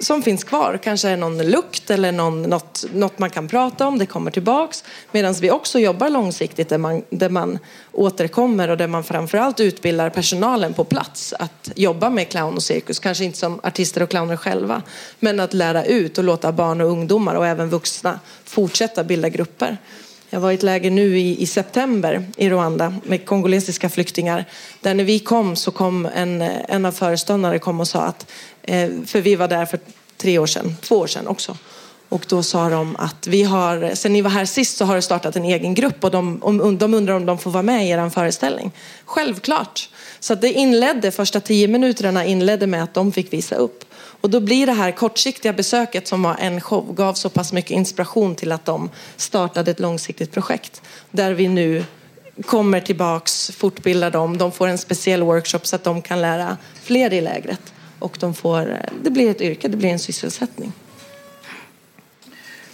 som 0.00 0.22
finns 0.22 0.44
kvar. 0.44 0.78
Kanske 0.82 1.08
är 1.08 1.16
någon 1.16 1.38
lukt 1.38 1.90
eller 1.90 2.12
någon, 2.12 2.42
något, 2.42 2.84
något 2.92 3.18
man 3.18 3.30
kan 3.30 3.48
prata 3.48 3.86
om, 3.86 3.98
det 3.98 4.06
kommer 4.06 4.30
tillbaks. 4.30 4.84
Medan 5.12 5.34
vi 5.34 5.50
också 5.50 5.78
jobbar 5.78 6.10
långsiktigt 6.10 6.68
där 6.68 6.78
man, 6.78 7.02
där 7.10 7.28
man 7.28 7.58
återkommer 7.92 8.68
och 8.68 8.76
där 8.76 8.86
man 8.86 9.04
framförallt 9.04 9.60
utbildar 9.60 10.10
personalen 10.10 10.74
på 10.74 10.84
plats 10.84 11.34
att 11.38 11.70
jobba 11.74 12.10
med 12.10 12.28
clown 12.28 12.54
och 12.54 12.62
cirkus. 12.62 12.98
Kanske 12.98 13.24
inte 13.24 13.38
som 13.38 13.60
artister 13.62 14.02
och 14.02 14.10
clowner 14.10 14.36
själva, 14.36 14.82
men 15.20 15.40
att 15.40 15.54
lära 15.54 15.84
ut 15.84 16.18
och 16.18 16.24
låta 16.24 16.52
barn 16.52 16.80
och 16.80 16.88
ungdomar 16.88 17.34
och 17.34 17.46
även 17.46 17.70
vuxna 17.70 18.20
fortsätta 18.44 19.04
bilda 19.04 19.28
grupper. 19.28 19.78
Jag 20.30 20.40
var 20.40 20.50
i 20.50 20.54
ett 20.54 20.62
läger 20.62 20.90
nu 20.90 21.18
i, 21.18 21.42
i 21.42 21.46
september 21.46 22.26
i 22.36 22.50
Rwanda 22.50 22.94
med 23.04 23.26
kongolesiska 23.26 23.88
flyktingar. 23.88 24.44
Där 24.80 24.94
när 24.94 25.04
vi 25.04 25.18
kom 25.18 25.56
så 25.56 25.70
kom 25.70 26.06
en, 26.14 26.42
eh, 26.42 26.50
en 26.68 26.84
av 26.84 26.92
föreståndare 26.92 27.58
kom 27.58 27.80
och 27.80 27.88
sa 27.88 28.02
att, 28.02 28.30
eh, 28.62 28.90
för 29.06 29.20
vi 29.20 29.36
var 29.36 29.48
där 29.48 29.66
för 29.66 29.80
tre 30.16 30.38
år 30.38 30.46
sedan, 30.46 30.76
två 30.80 30.96
år 30.96 31.06
sedan 31.06 31.26
också. 31.26 31.56
Och 32.08 32.24
då 32.28 32.42
sa 32.42 32.68
de 32.68 32.96
att 32.96 33.26
vi 33.26 33.42
har, 33.42 33.94
sen 33.94 34.12
ni 34.12 34.22
var 34.22 34.30
här 34.30 34.44
sist 34.44 34.76
så 34.76 34.84
har 34.84 34.96
det 34.96 35.02
startat 35.02 35.36
en 35.36 35.44
egen 35.44 35.74
grupp 35.74 36.04
och 36.04 36.10
de, 36.10 36.42
om, 36.42 36.78
de 36.78 36.94
undrar 36.94 37.14
om 37.14 37.26
de 37.26 37.38
får 37.38 37.50
vara 37.50 37.62
med 37.62 37.86
i 37.86 37.88
er 37.88 38.10
föreställning. 38.10 38.72
Självklart. 39.04 39.88
Så 40.20 40.32
att 40.32 40.40
det 40.40 40.52
inledde, 40.52 41.10
första 41.10 41.40
tio 41.40 41.68
minuterna 41.68 42.24
inledde 42.24 42.66
med 42.66 42.82
att 42.82 42.94
de 42.94 43.12
fick 43.12 43.32
visa 43.32 43.54
upp. 43.54 43.84
Och 44.20 44.30
då 44.30 44.40
blir 44.40 44.66
det 44.66 44.72
här 44.72 44.90
kortsiktiga 44.90 45.52
besöket 45.52 46.08
som 46.08 46.22
var 46.22 46.36
en 46.40 46.60
show 46.60 46.94
gav 46.94 47.14
så 47.14 47.28
pass 47.28 47.52
mycket 47.52 47.70
inspiration 47.70 48.34
till 48.34 48.52
att 48.52 48.64
de 48.64 48.90
startade 49.16 49.70
ett 49.70 49.80
långsiktigt 49.80 50.32
projekt. 50.32 50.82
Där 51.10 51.32
vi 51.34 51.48
nu 51.48 51.84
kommer 52.46 52.80
tillbaks, 52.80 53.50
fortbildar 53.50 54.10
dem. 54.10 54.38
De 54.38 54.52
får 54.52 54.68
en 54.68 54.78
speciell 54.78 55.22
workshop 55.22 55.58
så 55.62 55.76
att 55.76 55.84
de 55.84 56.02
kan 56.02 56.20
lära 56.20 56.56
fler 56.82 57.12
i 57.12 57.20
lägret. 57.20 57.72
Och 57.98 58.16
de 58.20 58.34
får, 58.34 58.70
eh, 58.70 58.76
det 59.02 59.10
blir 59.10 59.30
ett 59.30 59.40
yrke, 59.40 59.68
det 59.68 59.76
blir 59.76 59.88
en 59.90 59.98
sysselsättning. 59.98 60.72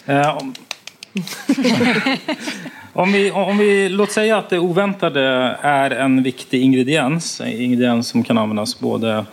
Eh, 0.07 0.37
om- 0.37 0.55
om, 2.93 3.13
vi, 3.13 3.31
om 3.31 3.59
vi, 3.59 3.89
låt 3.89 4.13
säga 4.13 4.39
att 4.39 4.51
det 4.51 4.59
oväntade 4.59 5.21
är 5.63 5.91
en 5.91 6.23
viktig 6.23 6.63
ingrediens. 6.63 7.41
En 7.41 7.49
ingrediens 7.49 8.09
som 8.09 8.25
kan 8.25 8.39
användas 8.39 8.79
både 8.81 9.27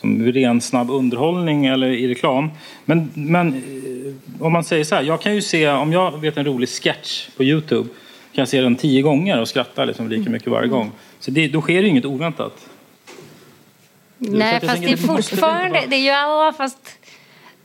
som 0.00 0.32
ren 0.32 0.60
snabb 0.60 0.90
underhållning 0.90 1.66
eller 1.66 1.88
i 1.88 2.08
reklam. 2.08 2.50
Men, 2.84 3.10
men 3.14 3.48
eh, 3.54 4.42
om 4.46 4.52
man 4.52 4.64
säger 4.64 4.84
så 4.84 4.94
här, 4.94 5.02
jag 5.02 5.20
kan 5.20 5.34
ju 5.34 5.42
se, 5.42 5.68
om 5.68 5.92
jag 5.92 6.20
vet 6.20 6.36
en 6.36 6.44
rolig 6.44 6.68
sketch 6.68 7.28
på 7.36 7.44
Youtube 7.44 7.88
kan 8.32 8.42
jag 8.42 8.48
se 8.48 8.60
den 8.60 8.76
tio 8.76 9.02
gånger 9.02 9.40
och 9.40 9.48
skratta 9.48 9.84
liksom 9.84 10.08
lika 10.08 10.30
mycket 10.30 10.48
varje 10.48 10.68
gång. 10.68 10.92
Så 11.20 11.30
det, 11.30 11.48
då 11.48 11.60
sker 11.60 11.82
det 11.82 11.88
inget 11.88 12.04
oväntat. 12.04 12.68
Nej, 14.18 14.60
fast 14.60 14.82
det 14.82 14.92
är 14.92 14.96
fortfarande, 14.96 15.82
det 15.88 15.96
är 15.96 16.00
ju, 16.00 16.06
ja, 16.06 16.54
fast 16.56 16.98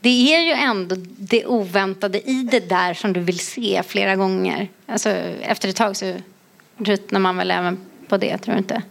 det 0.00 0.34
är 0.34 0.40
ju 0.40 0.52
ändå 0.52 0.96
det 1.18 1.46
oväntade 1.46 2.30
i 2.30 2.48
det 2.50 2.68
där 2.68 2.94
som 2.94 3.12
du 3.12 3.20
vill 3.20 3.38
se 3.38 3.82
flera 3.86 4.16
gånger. 4.16 4.68
Alltså, 4.86 5.08
efter 5.42 5.68
ett 5.68 5.76
tag 5.76 5.96
så 5.96 6.14
ruttnar 6.76 7.20
man 7.20 7.36
väl 7.36 7.50
även 7.50 7.78
på 8.08 8.16
det, 8.16 8.38
tror 8.38 8.54
du 8.54 8.58
inte? 8.58 8.82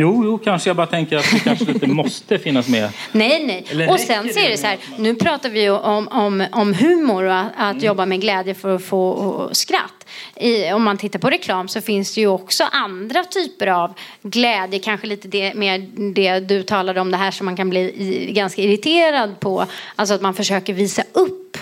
Jo, 0.00 0.24
jo, 0.24 0.38
kanske. 0.38 0.70
Jag 0.70 0.76
bara 0.76 0.86
tänker 0.86 1.16
att 1.16 1.30
det 1.32 1.38
kanske 1.38 1.70
inte 1.70 1.86
måste 2.02 2.38
finnas 2.38 2.68
med. 2.68 2.92
Nej, 3.12 3.44
nej. 3.46 3.64
Eller 3.70 3.90
och 3.90 4.00
sen 4.00 4.32
så 4.32 4.40
är 4.40 4.50
det 4.50 4.56
så 4.56 4.66
här, 4.66 4.78
nu 4.98 5.14
pratar 5.14 5.50
vi 5.50 5.70
om, 5.70 6.08
om, 6.08 6.46
om 6.52 6.74
humor 6.74 7.24
och 7.24 7.36
att, 7.36 7.52
att 7.56 7.72
mm. 7.72 7.84
jobba 7.84 8.06
med 8.06 8.20
glädje 8.20 8.54
för 8.54 8.74
att 8.74 8.84
få 8.84 9.48
skratt. 9.52 10.06
I, 10.36 10.72
om 10.72 10.82
man 10.82 10.98
tittar 10.98 11.18
på 11.18 11.30
reklam 11.30 11.68
så 11.68 11.80
finns 11.80 12.14
det 12.14 12.20
ju 12.20 12.26
också 12.26 12.64
andra 12.72 13.24
typer 13.24 13.66
av 13.66 13.94
glädje, 14.22 14.78
kanske 14.78 15.06
lite 15.06 15.28
det, 15.28 15.54
mer 15.54 15.78
det 16.14 16.40
du 16.40 16.62
talade 16.62 17.00
om, 17.00 17.10
det 17.10 17.16
här 17.16 17.30
som 17.30 17.44
man 17.44 17.56
kan 17.56 17.70
bli 17.70 17.80
i, 17.80 18.32
ganska 18.32 18.62
irriterad 18.62 19.40
på. 19.40 19.66
Alltså 19.96 20.14
att 20.14 20.22
man 20.22 20.34
försöker 20.34 20.72
visa 20.72 21.02
upp 21.12 21.58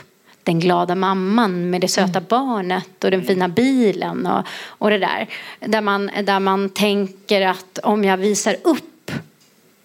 den 0.48 0.61
glada 0.61 0.94
mamman 0.94 1.70
med 1.70 1.80
det 1.80 1.88
söta 1.88 2.18
mm. 2.18 2.24
barnet 2.28 3.04
och 3.04 3.11
den 3.11 3.24
fina 3.24 3.48
bilen 3.48 4.26
och, 4.26 4.46
och 4.68 4.90
det 4.90 4.98
där. 4.98 5.28
Där 5.61 5.80
man, 5.80 6.11
där 6.22 6.40
man 6.40 6.70
tänker 6.70 7.46
att 7.46 7.78
om 7.82 8.04
jag 8.04 8.16
visar 8.16 8.56
upp 8.64 9.11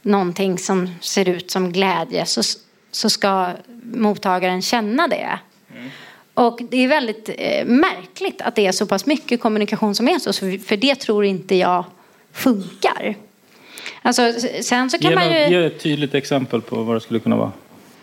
någonting 0.01 0.57
som 0.57 0.89
ser 1.01 1.29
ut 1.29 1.51
som 1.51 1.71
glädje 1.71 2.25
så, 2.25 2.41
så 2.91 3.09
ska 3.09 3.51
mottagaren 3.83 4.61
känna 4.61 5.07
det. 5.07 5.39
Mm. 5.75 5.89
Och 6.33 6.59
det 6.69 6.77
är 6.77 6.87
väldigt 6.87 7.29
eh, 7.37 7.65
märkligt 7.65 8.41
att 8.41 8.55
det 8.55 8.67
är 8.67 8.71
så 8.71 8.85
pass 8.85 9.05
mycket 9.05 9.41
kommunikation 9.41 9.95
som 9.95 10.07
är 10.07 10.19
så, 10.19 10.33
för 10.65 10.77
det 10.77 10.95
tror 10.95 11.25
inte 11.25 11.55
jag 11.55 11.85
funkar. 12.31 13.15
Alltså, 14.01 14.33
sen 14.61 14.89
så 14.89 14.97
kan 14.97 15.09
ge, 15.09 15.15
man 15.15 15.31
ju... 15.31 15.57
ge 15.57 15.65
ett 15.65 15.79
tydligt 15.79 16.15
exempel 16.15 16.61
på 16.61 16.83
vad 16.83 16.95
det 16.95 17.01
skulle 17.01 17.19
kunna 17.19 17.35
vara. 17.35 17.51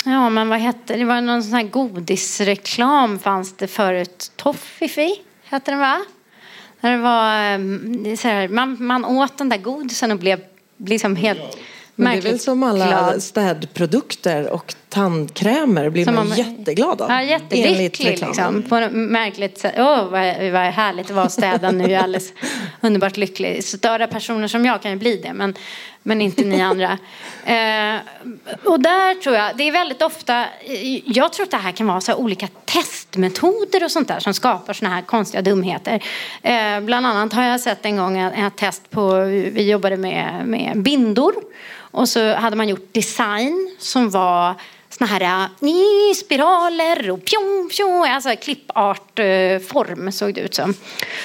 Ja, 0.05 0.31
men 0.31 0.49
vad 0.49 0.59
hette 0.59 0.97
det? 0.97 1.05
var 1.05 1.21
någon 1.21 1.43
sån 1.43 1.55
här 1.55 1.63
godisreklam 1.63 3.19
fanns 3.19 3.57
det 3.57 3.67
förut. 3.67 4.33
Toffifee 4.37 5.17
hette 5.45 5.71
den 5.71 5.81
va? 5.81 6.05
När 6.81 6.93
det 6.93 7.03
var 7.03 7.35
ehm, 7.35 8.17
så 8.17 8.29
här, 8.29 8.49
man, 8.49 8.77
man 8.85 9.05
åt 9.05 9.39
den 9.39 9.49
där 9.49 9.59
godisen 9.59 10.11
och 10.11 10.19
blev 10.19 10.41
liksom 10.77 11.17
helt 11.17 11.59
men 12.01 12.13
det 12.13 12.29
är 12.29 12.31
väl 12.31 12.41
som 12.41 12.63
alla 12.63 13.21
städprodukter 13.21 14.51
och 14.51 14.75
tandkrämer 14.91 15.91
blir 15.91 16.05
som 16.05 16.15
man, 16.15 16.29
man 16.29 16.39
jätteglad 16.39 17.01
av. 17.01 17.11
Ja, 17.11 17.23
jättelycklig 17.23 18.21
liksom. 18.21 18.63
På 18.63 18.81
något 18.81 18.93
märkligt 18.93 19.59
sätt. 19.59 19.75
Åh, 19.79 19.85
oh, 19.85 20.09
vad, 20.09 20.53
vad 20.53 20.63
härligt 20.63 21.09
det 21.09 21.15
var 21.15 21.23
att 21.23 21.33
städa 21.33 21.71
nu. 21.71 21.83
Jag 21.83 21.93
är 21.93 22.03
alldeles 22.03 22.33
underbart 22.81 23.17
lycklig. 23.17 23.65
Störda 23.65 24.07
personer 24.07 24.49
som 24.49 24.67
jag 24.67 24.83
kan 24.83 24.91
ju 24.91 24.97
bli 24.97 25.17
det, 25.17 25.33
men, 25.33 25.55
men 26.03 26.21
inte 26.21 26.45
ni 26.45 26.61
andra. 26.61 26.99
Eh, 27.45 27.97
och 28.65 28.81
där 28.81 29.15
tror 29.15 29.37
jag, 29.37 29.57
det 29.57 29.69
är 29.69 29.73
väldigt 29.73 30.03
ofta, 30.03 30.47
jag 31.05 31.33
tror 31.33 31.45
att 31.45 31.51
det 31.51 31.57
här 31.57 31.73
kan 31.73 31.87
vara 31.87 32.01
så 32.01 32.15
olika 32.15 32.49
testmetoder 32.65 33.85
och 33.85 33.91
sånt 33.91 34.09
där 34.09 34.21
som 34.21 34.35
skapar 34.35 34.73
såna 34.73 34.91
här 34.91 35.03
konstiga 35.03 35.43
dumheter. 35.43 36.03
Eh, 36.43 36.81
bland 36.81 37.07
annat 37.07 37.33
har 37.33 37.43
jag 37.43 37.61
sett 37.61 37.85
en 37.87 37.97
gång 37.97 38.19
ett 38.19 38.57
test 38.57 38.91
på, 38.91 39.21
vi 39.53 39.71
jobbade 39.71 39.97
med, 39.97 40.47
med 40.47 40.83
bindor 40.83 41.35
och 41.91 42.09
så 42.09 42.35
hade 42.35 42.57
man 42.57 42.69
gjort 42.69 42.95
design 42.95 43.77
som 43.79 44.11
var 44.11 44.55
såna 45.01 45.11
här 45.11 45.49
äh, 45.61 46.15
spiraler 46.15 47.11
och 47.11 47.25
pjong, 47.25 47.71
pjong, 47.77 48.07
alltså 48.07 48.37
klippartform 48.37 50.13
såg 50.13 50.35
det 50.35 50.41
ut 50.41 50.55
som. 50.55 50.75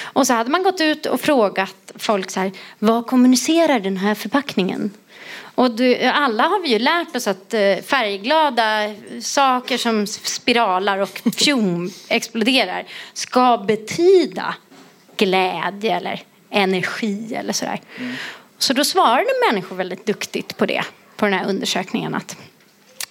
Och 0.02 0.26
så 0.26 0.34
hade 0.34 0.50
man 0.50 0.62
gått 0.62 0.80
ut 0.80 1.06
och 1.06 1.20
frågat 1.20 1.92
folk 1.94 2.30
så 2.30 2.40
här, 2.40 2.52
vad 2.78 3.06
kommunicerar 3.06 3.80
den 3.80 3.96
här 3.96 4.14
förpackningen? 4.14 4.90
Och 5.54 5.70
du, 5.70 6.04
alla 6.04 6.42
har 6.42 6.62
vi 6.62 6.68
ju 6.68 6.78
lärt 6.78 7.16
oss 7.16 7.26
att 7.26 7.54
äh, 7.54 7.76
färgglada 7.76 8.94
saker 9.20 9.78
som 9.78 10.06
spiralar 10.06 10.98
och 10.98 11.22
pjong, 11.36 11.90
exploderar 12.08 12.84
ska 13.12 13.58
betyda 13.58 14.54
glädje 15.16 15.96
eller 15.96 16.22
energi 16.50 17.34
eller 17.34 17.52
sådär. 17.52 17.80
Mm. 17.98 18.14
Så 18.58 18.72
då 18.72 18.84
svarade 18.84 19.26
människor 19.50 19.76
väldigt 19.76 20.06
duktigt 20.06 20.56
på 20.56 20.66
det, 20.66 20.82
på 21.16 21.24
den 21.24 21.34
här 21.34 21.48
undersökningen. 21.48 22.14
Att 22.14 22.36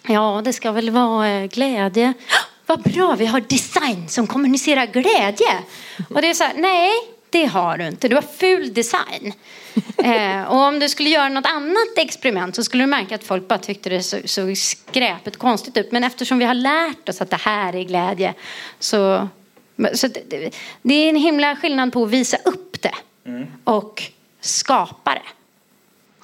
ja, 0.07 0.41
det 0.45 0.53
ska 0.53 0.71
väl 0.71 0.89
vara 0.89 1.29
eh, 1.29 1.45
glädje. 1.45 2.13
Vad 2.65 2.81
bra, 2.81 3.15
vi 3.15 3.25
har 3.25 3.39
design 3.41 4.07
som 4.07 4.27
kommunicerar 4.27 4.85
glädje. 4.85 5.63
Och 6.09 6.21
det 6.21 6.29
är 6.29 6.33
så 6.33 6.43
här, 6.43 6.53
nej, 6.57 6.91
det 7.29 7.45
har 7.45 7.77
du 7.77 7.87
inte. 7.87 8.07
Du 8.07 8.15
har 8.15 8.21
ful 8.21 8.73
design. 8.73 9.33
eh, 9.97 10.43
och 10.43 10.57
om 10.57 10.79
du 10.79 10.89
skulle 10.89 11.09
göra 11.09 11.29
något 11.29 11.45
annat 11.45 11.97
experiment 11.97 12.55
så 12.55 12.63
skulle 12.63 12.83
du 12.83 12.87
märka 12.87 13.15
att 13.15 13.23
folk 13.23 13.47
bara 13.47 13.59
tyckte 13.59 13.89
det 13.89 14.03
såg 14.03 14.29
så 14.29 14.55
skräpet 14.55 15.37
konstigt 15.37 15.77
ut. 15.77 15.91
Men 15.91 16.03
eftersom 16.03 16.39
vi 16.39 16.45
har 16.45 16.53
lärt 16.53 17.09
oss 17.09 17.21
att 17.21 17.29
det 17.29 17.39
här 17.41 17.75
är 17.75 17.83
glädje 17.83 18.33
så, 18.79 19.27
så 19.93 20.07
det, 20.07 20.49
det 20.81 20.93
är 20.93 21.09
en 21.09 21.15
himla 21.15 21.55
skillnad 21.55 21.93
på 21.93 22.03
att 22.03 22.09
visa 22.09 22.37
upp 22.45 22.81
det 22.81 22.95
mm. 23.25 23.47
och 23.63 24.03
skapa 24.41 25.13
det. 25.13 25.29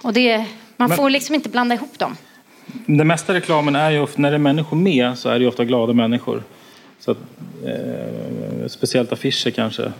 Och 0.01 0.13
det, 0.13 0.45
man 0.77 0.95
får 0.95 1.09
liksom 1.09 1.35
inte 1.35 1.49
blanda 1.49 1.75
ihop 1.75 1.99
dem. 1.99 2.17
Den 2.86 3.07
mesta 3.07 3.34
reklamen 3.34 3.75
är 3.75 3.91
ju 3.91 3.99
ofta, 3.99 4.21
när 4.21 4.29
det 4.29 4.38
är 4.38 4.39
människor 4.39 4.77
med 4.77 5.17
så 5.17 5.29
är 5.29 5.34
det 5.34 5.39
ju 5.39 5.47
ofta 5.47 5.65
glada 5.65 5.93
människor. 5.93 6.43
Så 6.99 7.12
att, 7.12 7.17
eh, 7.65 8.67
speciellt 8.67 9.12
affischer 9.12 9.51
kanske. 9.51 9.91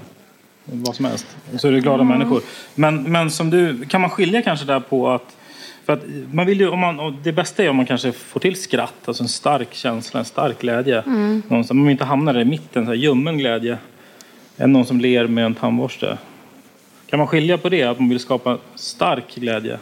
Vad 0.66 0.96
som 0.96 1.06
helst. 1.06 1.38
Så 1.58 1.68
är 1.68 1.72
det 1.72 1.80
glada 1.80 2.04
mm. 2.04 2.18
människor. 2.18 2.42
Men, 2.76 3.04
men 3.04 3.32
som 3.32 3.50
du, 3.50 3.86
kan 3.86 4.02
man 4.02 4.10
skilja 4.10 4.42
kanske 4.42 4.66
där 4.66 4.80
på 4.80 5.10
att 5.10 5.36
för 5.86 5.94
att 5.94 6.04
man 6.32 6.46
vill 6.46 6.60
ju, 6.60 6.70
om 6.70 6.80
man, 6.80 7.18
det 7.24 7.32
bästa 7.32 7.64
är 7.64 7.70
om 7.70 7.76
man 7.76 7.86
kanske 7.86 8.12
får 8.12 8.40
till 8.40 8.62
skratt, 8.62 8.94
alltså 9.06 9.24
en 9.24 9.30
stark 9.30 9.74
känsla, 9.74 10.20
en 10.20 10.26
stark 10.26 10.62
glädje. 10.62 11.02
Mm. 11.02 11.44
Någonstans, 11.48 11.72
om 11.72 11.84
man 11.84 11.90
inte 11.90 12.06
hamnar 12.06 12.34
där 12.34 12.42
i 12.42 12.46
mitten, 12.46 12.86
så 12.86 12.92
här, 12.92 12.98
ljummen 12.98 13.38
glädje. 13.38 13.78
Än 14.58 14.74
någon 14.74 14.86
som 14.86 15.00
ler 15.00 15.28
med 15.28 15.46
en 15.46 15.56
tandborste. 15.56 16.18
Kan 17.06 17.20
man 17.20 17.28
skilja 17.28 17.58
på 17.58 17.70
det, 17.70 17.84
att 17.84 18.00
man 18.00 18.10
vill 18.10 18.20
skapa 18.20 18.58
stark 18.76 19.36
glädje? 19.36 19.80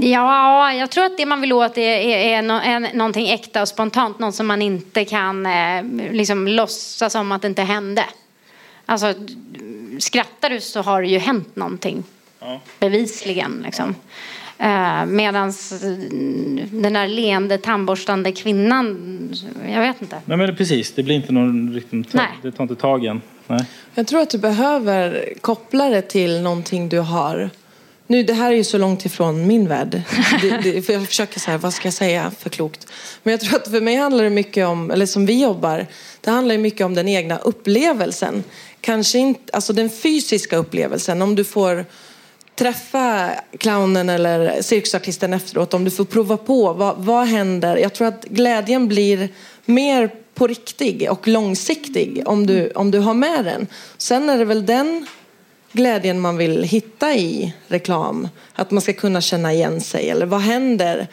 Ja, 0.00 0.72
jag 0.72 0.90
tror 0.90 1.04
att 1.04 1.16
det 1.16 1.26
man 1.26 1.40
vill 1.40 1.52
åt 1.52 1.78
är, 1.78 1.82
är, 1.82 2.38
är, 2.38 2.42
no, 2.42 2.52
är 2.52 2.94
någonting 2.94 3.28
äkta 3.28 3.62
och 3.62 3.68
spontant. 3.68 4.18
Något 4.18 4.34
som 4.34 4.46
man 4.46 4.62
inte 4.62 5.04
kan 5.04 5.46
eh, 5.46 5.84
liksom, 6.12 6.48
låtsas 6.48 7.12
som 7.12 7.32
att 7.32 7.42
det 7.42 7.48
inte 7.48 7.62
hände. 7.62 8.04
Alltså, 8.86 9.14
skrattar 9.98 10.50
du 10.50 10.60
så 10.60 10.82
har 10.82 11.02
det 11.02 11.08
ju 11.08 11.18
hänt 11.18 11.56
någonting. 11.56 12.04
Ja. 12.40 12.60
Bevisligen. 12.78 13.62
Liksom. 13.64 13.94
Eh, 14.58 15.06
Medan 15.06 15.52
den 16.70 16.92
där 16.92 17.08
leende 17.08 17.58
tandborstande 17.58 18.32
kvinnan, 18.32 18.98
jag 19.68 19.80
vet 19.80 20.02
inte. 20.02 20.20
Nej 20.24 20.36
men 20.36 20.56
precis, 20.56 20.92
det 20.92 21.02
blir 21.02 21.14
inte 21.14 21.32
någon 21.32 21.74
riktigt, 21.74 22.12
Nej. 22.12 22.28
det 22.42 22.52
tar 22.52 22.64
inte 22.64 22.76
tag 22.76 23.02
igen. 23.02 23.22
Nej. 23.46 23.64
Jag 23.94 24.06
tror 24.06 24.20
att 24.20 24.30
du 24.30 24.38
behöver 24.38 25.34
koppla 25.40 25.88
det 25.88 26.02
till 26.02 26.40
någonting 26.42 26.88
du 26.88 26.98
har 26.98 27.50
nu, 28.10 28.22
det 28.22 28.32
här 28.32 28.50
är 28.50 28.56
ju 28.56 28.64
så 28.64 28.78
långt 28.78 29.04
ifrån 29.04 29.46
min 29.46 29.68
värld. 29.68 30.02
Det, 30.42 30.56
det, 30.62 30.82
för 30.82 30.92
jag 30.92 31.06
försöker 31.06 31.40
så 31.40 31.50
här, 31.50 31.58
vad 31.58 31.74
ska 31.74 31.86
jag 31.86 31.94
säga 31.94 32.32
för 32.38 32.50
klokt? 32.50 32.86
Men 33.22 33.32
jag 33.32 33.40
tror 33.40 33.56
att 33.56 33.68
för 33.68 33.80
mig 33.80 33.96
handlar 33.96 34.24
det 34.24 34.30
mycket 34.30 34.66
om, 34.66 34.90
eller 34.90 35.06
som 35.06 35.26
vi 35.26 35.42
jobbar, 35.42 35.86
det 36.20 36.30
handlar 36.30 36.58
mycket 36.58 36.86
om 36.86 36.94
den 36.94 37.08
egna 37.08 37.38
upplevelsen. 37.38 38.44
Kanske 38.80 39.18
inte, 39.18 39.52
alltså 39.52 39.72
den 39.72 39.90
fysiska 39.90 40.56
upplevelsen. 40.56 41.22
Om 41.22 41.34
du 41.34 41.44
får 41.44 41.84
träffa 42.54 43.30
clownen 43.58 44.08
eller 44.08 44.62
cirkusartisten 44.62 45.32
efteråt, 45.32 45.74
om 45.74 45.84
du 45.84 45.90
får 45.90 46.04
prova 46.04 46.36
på, 46.36 46.72
vad, 46.72 46.96
vad 46.98 47.26
händer? 47.26 47.76
Jag 47.76 47.92
tror 47.92 48.08
att 48.08 48.24
glädjen 48.24 48.88
blir 48.88 49.28
mer 49.64 50.10
på 50.34 50.46
riktig 50.46 51.10
och 51.10 51.28
långsiktig 51.28 52.22
om 52.26 52.46
du, 52.46 52.70
om 52.70 52.90
du 52.90 52.98
har 52.98 53.14
med 53.14 53.44
den. 53.44 53.66
Sen 53.98 54.30
är 54.30 54.38
det 54.38 54.44
väl 54.44 54.66
den 54.66 55.06
glädjen 55.72 56.20
man 56.20 56.36
vill 56.36 56.62
hitta 56.62 57.14
i 57.14 57.54
reklam. 57.68 58.28
Att 58.54 58.70
man 58.70 58.80
ska 58.82 58.92
kunna 58.92 59.20
känna 59.20 59.52
igen 59.52 59.80
sig. 59.80 60.10
Eller 60.10 60.26
vad 60.26 60.40
händer? 60.40 61.08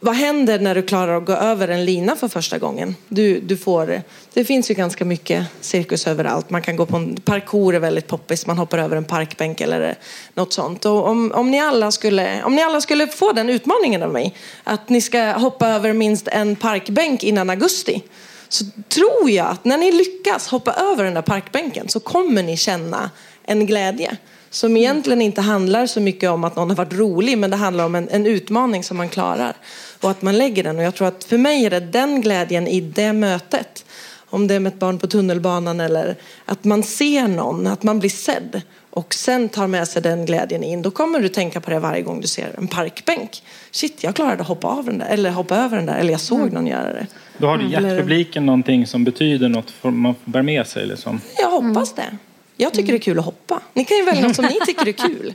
Vad 0.00 0.14
händer 0.14 0.58
när 0.58 0.74
du 0.74 0.82
klarar 0.82 1.16
att 1.16 1.26
gå 1.26 1.32
över 1.32 1.68
en 1.68 1.84
lina 1.84 2.16
för 2.16 2.28
första 2.28 2.58
gången? 2.58 2.96
Du, 3.08 3.40
du 3.40 3.56
får, 3.56 4.02
det 4.32 4.44
finns 4.44 4.70
ju 4.70 4.74
ganska 4.74 5.04
mycket 5.04 5.46
cirkus 5.60 6.06
överallt. 6.06 6.50
Man 6.50 6.62
kan 6.62 6.76
gå 6.76 6.86
på 6.86 6.96
en 6.96 7.16
parkour 7.16 7.74
är 7.74 7.78
väldigt 7.78 8.06
poppis. 8.06 8.46
Man 8.46 8.58
hoppar 8.58 8.78
över 8.78 8.96
en 8.96 9.04
parkbänk 9.04 9.60
eller 9.60 9.98
något 10.34 10.52
sånt. 10.52 10.84
Och 10.84 11.08
om, 11.08 11.32
om, 11.32 11.50
ni 11.50 11.60
alla 11.60 11.92
skulle, 11.92 12.42
om 12.42 12.54
ni 12.54 12.62
alla 12.62 12.80
skulle 12.80 13.06
få 13.06 13.32
den 13.32 13.48
utmaningen 13.50 14.02
av 14.02 14.12
mig. 14.12 14.34
Att 14.64 14.88
ni 14.88 15.00
ska 15.00 15.32
hoppa 15.32 15.68
över 15.68 15.92
minst 15.92 16.28
en 16.28 16.56
parkbänk 16.56 17.24
innan 17.24 17.50
augusti 17.50 18.02
så 18.48 18.64
tror 18.88 19.30
jag 19.30 19.46
att 19.46 19.64
när 19.64 19.78
ni 19.78 19.92
lyckas 19.92 20.48
hoppa 20.48 20.72
över 20.72 21.04
den 21.04 21.14
där 21.14 21.22
parkbänken 21.22 21.88
så 21.88 22.00
kommer 22.00 22.42
ni 22.42 22.56
känna 22.56 23.10
en 23.46 23.66
glädje. 23.66 24.16
Som 24.50 24.76
egentligen 24.76 25.22
inte 25.22 25.40
handlar 25.40 25.86
så 25.86 26.00
mycket 26.00 26.30
om 26.30 26.44
att 26.44 26.56
någon 26.56 26.68
har 26.70 26.76
varit 26.76 26.92
rolig 26.94 27.38
men 27.38 27.50
det 27.50 27.56
handlar 27.56 27.84
om 27.84 27.94
en, 27.94 28.08
en 28.08 28.26
utmaning 28.26 28.84
som 28.84 28.96
man 28.96 29.08
klarar. 29.08 29.56
Och 30.00 30.10
att 30.10 30.22
man 30.22 30.38
lägger 30.38 30.64
den. 30.64 30.78
Och 30.78 30.82
jag 30.84 30.94
tror 30.94 31.08
att 31.08 31.24
för 31.24 31.38
mig 31.38 31.66
är 31.66 31.70
det 31.70 31.80
den 31.80 32.20
glädjen 32.20 32.68
i 32.68 32.80
det 32.80 33.12
mötet. 33.12 33.84
Om 34.30 34.46
det 34.46 34.54
är 34.54 34.60
med 34.60 34.72
ett 34.72 34.78
barn 34.78 34.98
på 34.98 35.06
tunnelbanan 35.06 35.80
eller 35.80 36.16
att 36.44 36.64
man 36.64 36.82
ser 36.82 37.28
någon, 37.28 37.66
att 37.66 37.82
man 37.82 37.98
blir 37.98 38.10
sedd 38.10 38.62
och 38.90 39.14
sen 39.14 39.48
tar 39.48 39.66
med 39.66 39.88
sig 39.88 40.02
den 40.02 40.26
glädjen 40.26 40.64
in. 40.64 40.82
Då 40.82 40.90
kommer 40.90 41.20
du 41.20 41.28
tänka 41.28 41.60
på 41.60 41.70
det 41.70 41.78
varje 41.78 42.02
gång 42.02 42.20
du 42.20 42.26
ser 42.26 42.54
en 42.58 42.68
parkbänk. 42.68 43.42
Shit, 43.70 44.04
jag 44.04 44.14
klarade 44.14 44.40
att 44.42 44.48
hoppa 44.48 44.68
av 44.68 44.84
den 44.84 44.98
där, 44.98 45.06
eller 45.06 45.30
hoppa 45.30 45.56
över 45.56 45.76
den 45.76 45.86
där, 45.86 45.96
eller 45.96 46.10
jag 46.10 46.20
såg 46.20 46.40
Mm. 46.40 46.54
någon 46.54 46.66
göra 46.66 46.92
det. 46.92 47.06
Då 47.38 47.46
har 47.46 47.58
du 47.58 47.70
gett 47.70 47.82
publiken 47.82 48.46
någonting 48.46 48.86
som 48.86 49.04
betyder 49.04 49.48
något 49.48 49.72
man 49.82 50.14
bär 50.24 50.42
med 50.42 50.66
sig. 50.66 50.86
Liksom. 50.86 51.20
Jag 51.38 51.50
hoppas 51.50 51.94
det. 51.94 52.16
Jag 52.56 52.74
tycker 52.74 52.92
det 52.92 52.96
är 52.98 53.00
kul 53.00 53.18
att 53.18 53.24
hoppa. 53.24 53.60
Ni 53.74 53.84
kan 53.84 53.96
ju 53.96 54.04
välja 54.04 54.26
något 54.26 54.36
som 54.36 54.44
ni 54.44 54.58
tycker 54.66 54.88
är 54.88 54.92
kul. 54.92 55.34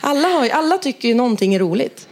Alla, 0.00 0.28
har, 0.28 0.48
alla 0.48 0.78
tycker 0.78 1.08
ju 1.08 1.14
någonting 1.14 1.54
är 1.54 1.58
roligt. 1.58 2.08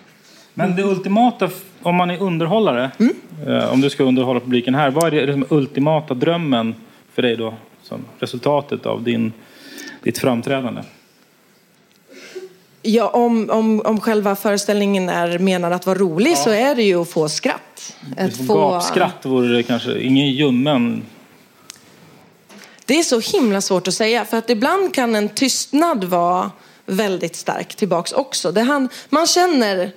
Men 0.55 0.77
det 0.77 0.83
ultimata, 0.83 1.51
om 1.83 1.95
man 1.95 2.11
är 2.11 2.23
underhållare, 2.23 2.90
Mm. 2.99 3.14
eh, 3.47 3.73
om 3.73 3.81
du 3.81 3.90
ska 3.90 4.05
underhålla 4.05 4.40
publiken 4.40 4.75
här, 4.75 4.90
vad 4.90 5.07
är 5.07 5.11
det 5.11 5.27
den 5.27 5.45
ultimata 5.49 6.14
drömmen 6.14 6.75
för 7.14 7.23
dig 7.23 7.37
då? 7.37 7.55
Som 7.83 8.05
resultatet 8.19 8.87
av 8.87 9.03
din, 9.03 9.33
ditt 10.03 10.19
framträdande? 10.19 10.83
Ja, 12.83 13.09
om, 13.09 13.51
om, 13.51 13.81
om 13.85 14.01
själva 14.01 14.37
föreställningen 14.37 15.09
är 15.09 15.38
menad 15.38 15.73
att 15.73 15.87
vara 15.87 15.99
rolig 15.99 16.38
så 16.38 16.51
är 16.51 16.75
det 16.75 16.83
ju 16.83 17.01
att 17.03 17.09
få 17.11 17.29
skratt. 17.29 17.97
Att 18.16 18.27
Liksom 18.27 18.47
få... 18.47 18.71
Gapskratt 18.71 19.25
vore 19.27 19.49
det 19.57 19.62
kanske, 19.62 20.01
ingen 20.01 20.31
ljummen. 20.31 21.03
Det 22.87 22.99
är 22.99 23.03
så 23.03 23.20
himla 23.20 23.61
svårt 23.61 23.88
att 23.88 23.94
säga 23.94 24.25
för 24.25 24.37
att 24.37 24.51
ibland 24.51 24.94
kan 24.94 25.14
en 25.14 25.29
tystnad 25.29 26.05
vara 26.05 26.51
väldigt 26.87 27.37
stark 27.37 27.75
tillbaks 27.75 28.12
också. 28.12 28.53
Det 28.53 28.62
han, 28.62 28.88
man 29.09 29.27
känner, 29.27 29.92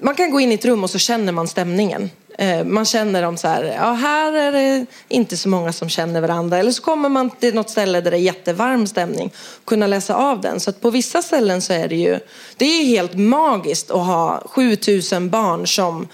man 0.00 0.14
kan 0.14 0.30
gå 0.30 0.40
in 0.40 0.52
i 0.52 0.54
ett 0.54 0.64
rum 0.64 0.84
och 0.84 0.90
så 0.90 0.98
känner 0.98 1.32
man 1.32 1.48
stämningen. 1.48 2.10
Eh, 2.38 2.64
man 2.64 2.84
känner 2.84 3.22
om 3.22 3.36
så 3.36 3.48
här, 3.48 3.64
ja 3.64 3.92
här 3.92 4.32
är 4.32 4.52
det 4.52 4.86
inte 5.08 5.36
så 5.36 5.48
många 5.48 5.72
som 5.72 5.88
känner 5.88 6.20
varandra. 6.20 6.58
Eller 6.58 6.72
så 6.72 6.82
kommer 6.82 7.08
man 7.08 7.30
till 7.30 7.54
något 7.54 7.70
ställe 7.70 8.00
där 8.00 8.10
det 8.10 8.16
är 8.16 8.20
jättevarm 8.20 8.86
stämning. 8.86 9.32
Kunna 9.64 9.86
läsa 9.86 10.14
av 10.14 10.40
den. 10.40 10.60
Så 10.60 10.70
att 10.70 10.80
på 10.80 10.90
vissa 10.90 11.22
ställen 11.22 11.62
så 11.62 11.72
är 11.72 11.88
det 11.88 11.96
ju, 11.96 12.18
det 12.56 12.64
är 12.64 12.84
helt 12.84 13.14
magiskt 13.14 13.90
att 13.90 14.06
ha 14.06 14.42
7000 14.46 15.30
barn 15.30 15.66
som 15.66 16.08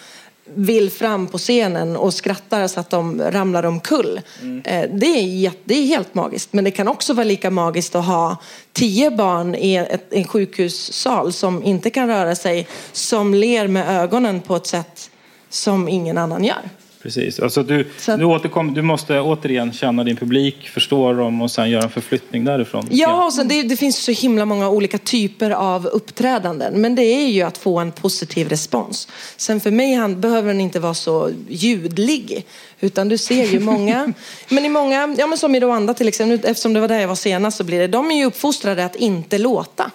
vill 0.55 0.91
fram 0.91 1.27
på 1.27 1.39
scenen 1.39 1.97
och 1.97 2.15
skrattar 2.15 2.67
så 2.67 2.81
att 2.81 2.91
de 2.91 3.23
ramlar 3.23 3.65
omkull. 3.65 4.21
Mm. 4.43 4.63
Det, 4.99 5.07
är, 5.07 5.53
det 5.65 5.75
är 5.75 5.87
helt 5.87 6.15
magiskt. 6.15 6.53
Men 6.53 6.65
det 6.65 6.71
kan 6.71 6.89
också 6.89 7.15
vara 7.15 7.25
lika 7.25 7.51
magiskt 7.51 7.95
att 7.95 8.05
ha 8.05 8.37
tio 8.73 9.11
barn 9.11 9.55
i 9.55 9.75
ett, 9.77 10.13
en 10.13 10.25
sjukhussal 10.25 11.33
som 11.33 11.63
inte 11.63 11.91
kan 11.91 12.09
röra 12.09 12.35
sig, 12.35 12.67
som 12.93 13.35
ler 13.35 13.69
med 13.69 14.03
ögonen 14.03 14.41
på 14.41 14.57
ett 14.57 14.67
sätt 14.67 15.11
som 15.49 15.89
ingen 15.89 16.19
annan 16.19 16.45
gör. 16.45 16.71
Precis. 17.05 17.41
Alltså 17.41 17.63
du, 17.63 17.81
att- 18.09 18.19
du, 18.19 18.25
återkom, 18.25 18.75
du 18.75 18.83
måste 18.83 19.21
återigen 19.21 19.73
känna 19.73 20.05
din 20.05 20.17
publik, 20.17 20.69
förstå 20.69 21.13
dem 21.13 21.43
och 21.43 21.51
sen 21.51 21.71
göra 21.71 21.83
en 21.83 21.91
förflyttning 21.91 22.45
därifrån. 22.45 22.89
Ja, 22.91 23.25
och 23.27 23.33
sen 23.33 23.49
det, 23.49 23.63
det 23.63 23.77
finns 23.77 23.97
så 23.97 24.13
himla 24.13 24.45
många 24.45 24.69
olika 24.69 24.99
typer 24.99 25.51
av 25.51 25.87
uppträdanden. 25.87 26.81
Men 26.81 26.95
det 26.95 27.03
är 27.03 27.29
ju 27.29 27.43
att 27.43 27.59
få 27.59 27.79
en 27.79 27.93
positiv 27.93 28.49
respons. 28.49 29.09
Sen 29.37 29.61
för 29.61 29.71
mig 29.71 29.95
han, 29.95 30.21
behöver 30.21 30.49
den 30.49 30.61
inte 30.61 30.81
vara 30.81 30.95
så 30.95 31.31
ljudlig. 31.49 32.47
Utan 32.81 33.09
du 33.09 33.19
ser 33.19 33.45
ju 33.47 33.61
många, 33.61 34.13
men 34.49 34.65
i 34.65 34.69
många, 34.69 35.15
ja 35.19 35.27
men 35.27 35.39
som 35.39 35.55
i 35.55 35.61
Rwanda 35.61 35.95
till 35.95 36.09
exempel, 36.09 36.51
eftersom 36.51 36.73
det 36.73 36.81
var 36.81 36.89
där 36.89 37.01
jag 37.01 37.09
var 37.09 37.15
senast 37.15 37.57
så 37.57 37.65
blir 37.65 37.81
det, 37.81 37.87
de 37.87 38.11
är 38.11 38.17
ju 38.17 38.25
uppfostrade 38.25 38.85
att 38.85 38.97
inte 38.97 39.39
låta. 39.39 39.91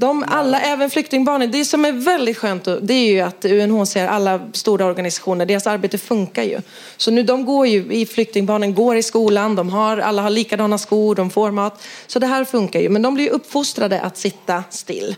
De 0.00 0.24
alla, 0.28 0.60
även 0.60 0.90
flyktingbarnen, 0.90 1.50
det 1.50 1.64
som 1.64 1.84
är 1.84 1.92
väldigt 1.92 2.36
skönt 2.36 2.64
det 2.64 2.94
är 2.94 3.10
ju 3.10 3.20
att 3.20 3.44
UNHCR, 3.44 4.06
alla 4.06 4.40
stora 4.52 4.86
organisationer, 4.86 5.46
deras 5.46 5.66
arbete 5.66 5.98
funkar 5.98 6.42
ju. 6.42 6.60
Så 6.96 7.10
nu 7.10 7.22
de 7.22 7.44
går 7.44 7.66
ju, 7.66 7.92
i 7.92 8.06
flyktingbarnen 8.06 8.74
går 8.74 8.96
i 8.96 9.02
skolan, 9.02 9.56
de 9.56 9.68
har, 9.68 9.98
alla 9.98 10.22
har 10.22 10.30
likadana 10.30 10.78
skor, 10.78 11.14
de 11.14 11.30
får 11.30 11.50
mat. 11.50 11.82
Så 12.06 12.18
det 12.18 12.26
här 12.26 12.44
funkar 12.44 12.80
ju, 12.80 12.88
men 12.88 13.02
de 13.02 13.14
blir 13.14 13.24
ju 13.24 13.30
uppfostrade 13.30 14.00
att 14.00 14.16
sitta 14.16 14.64
still. 14.70 15.16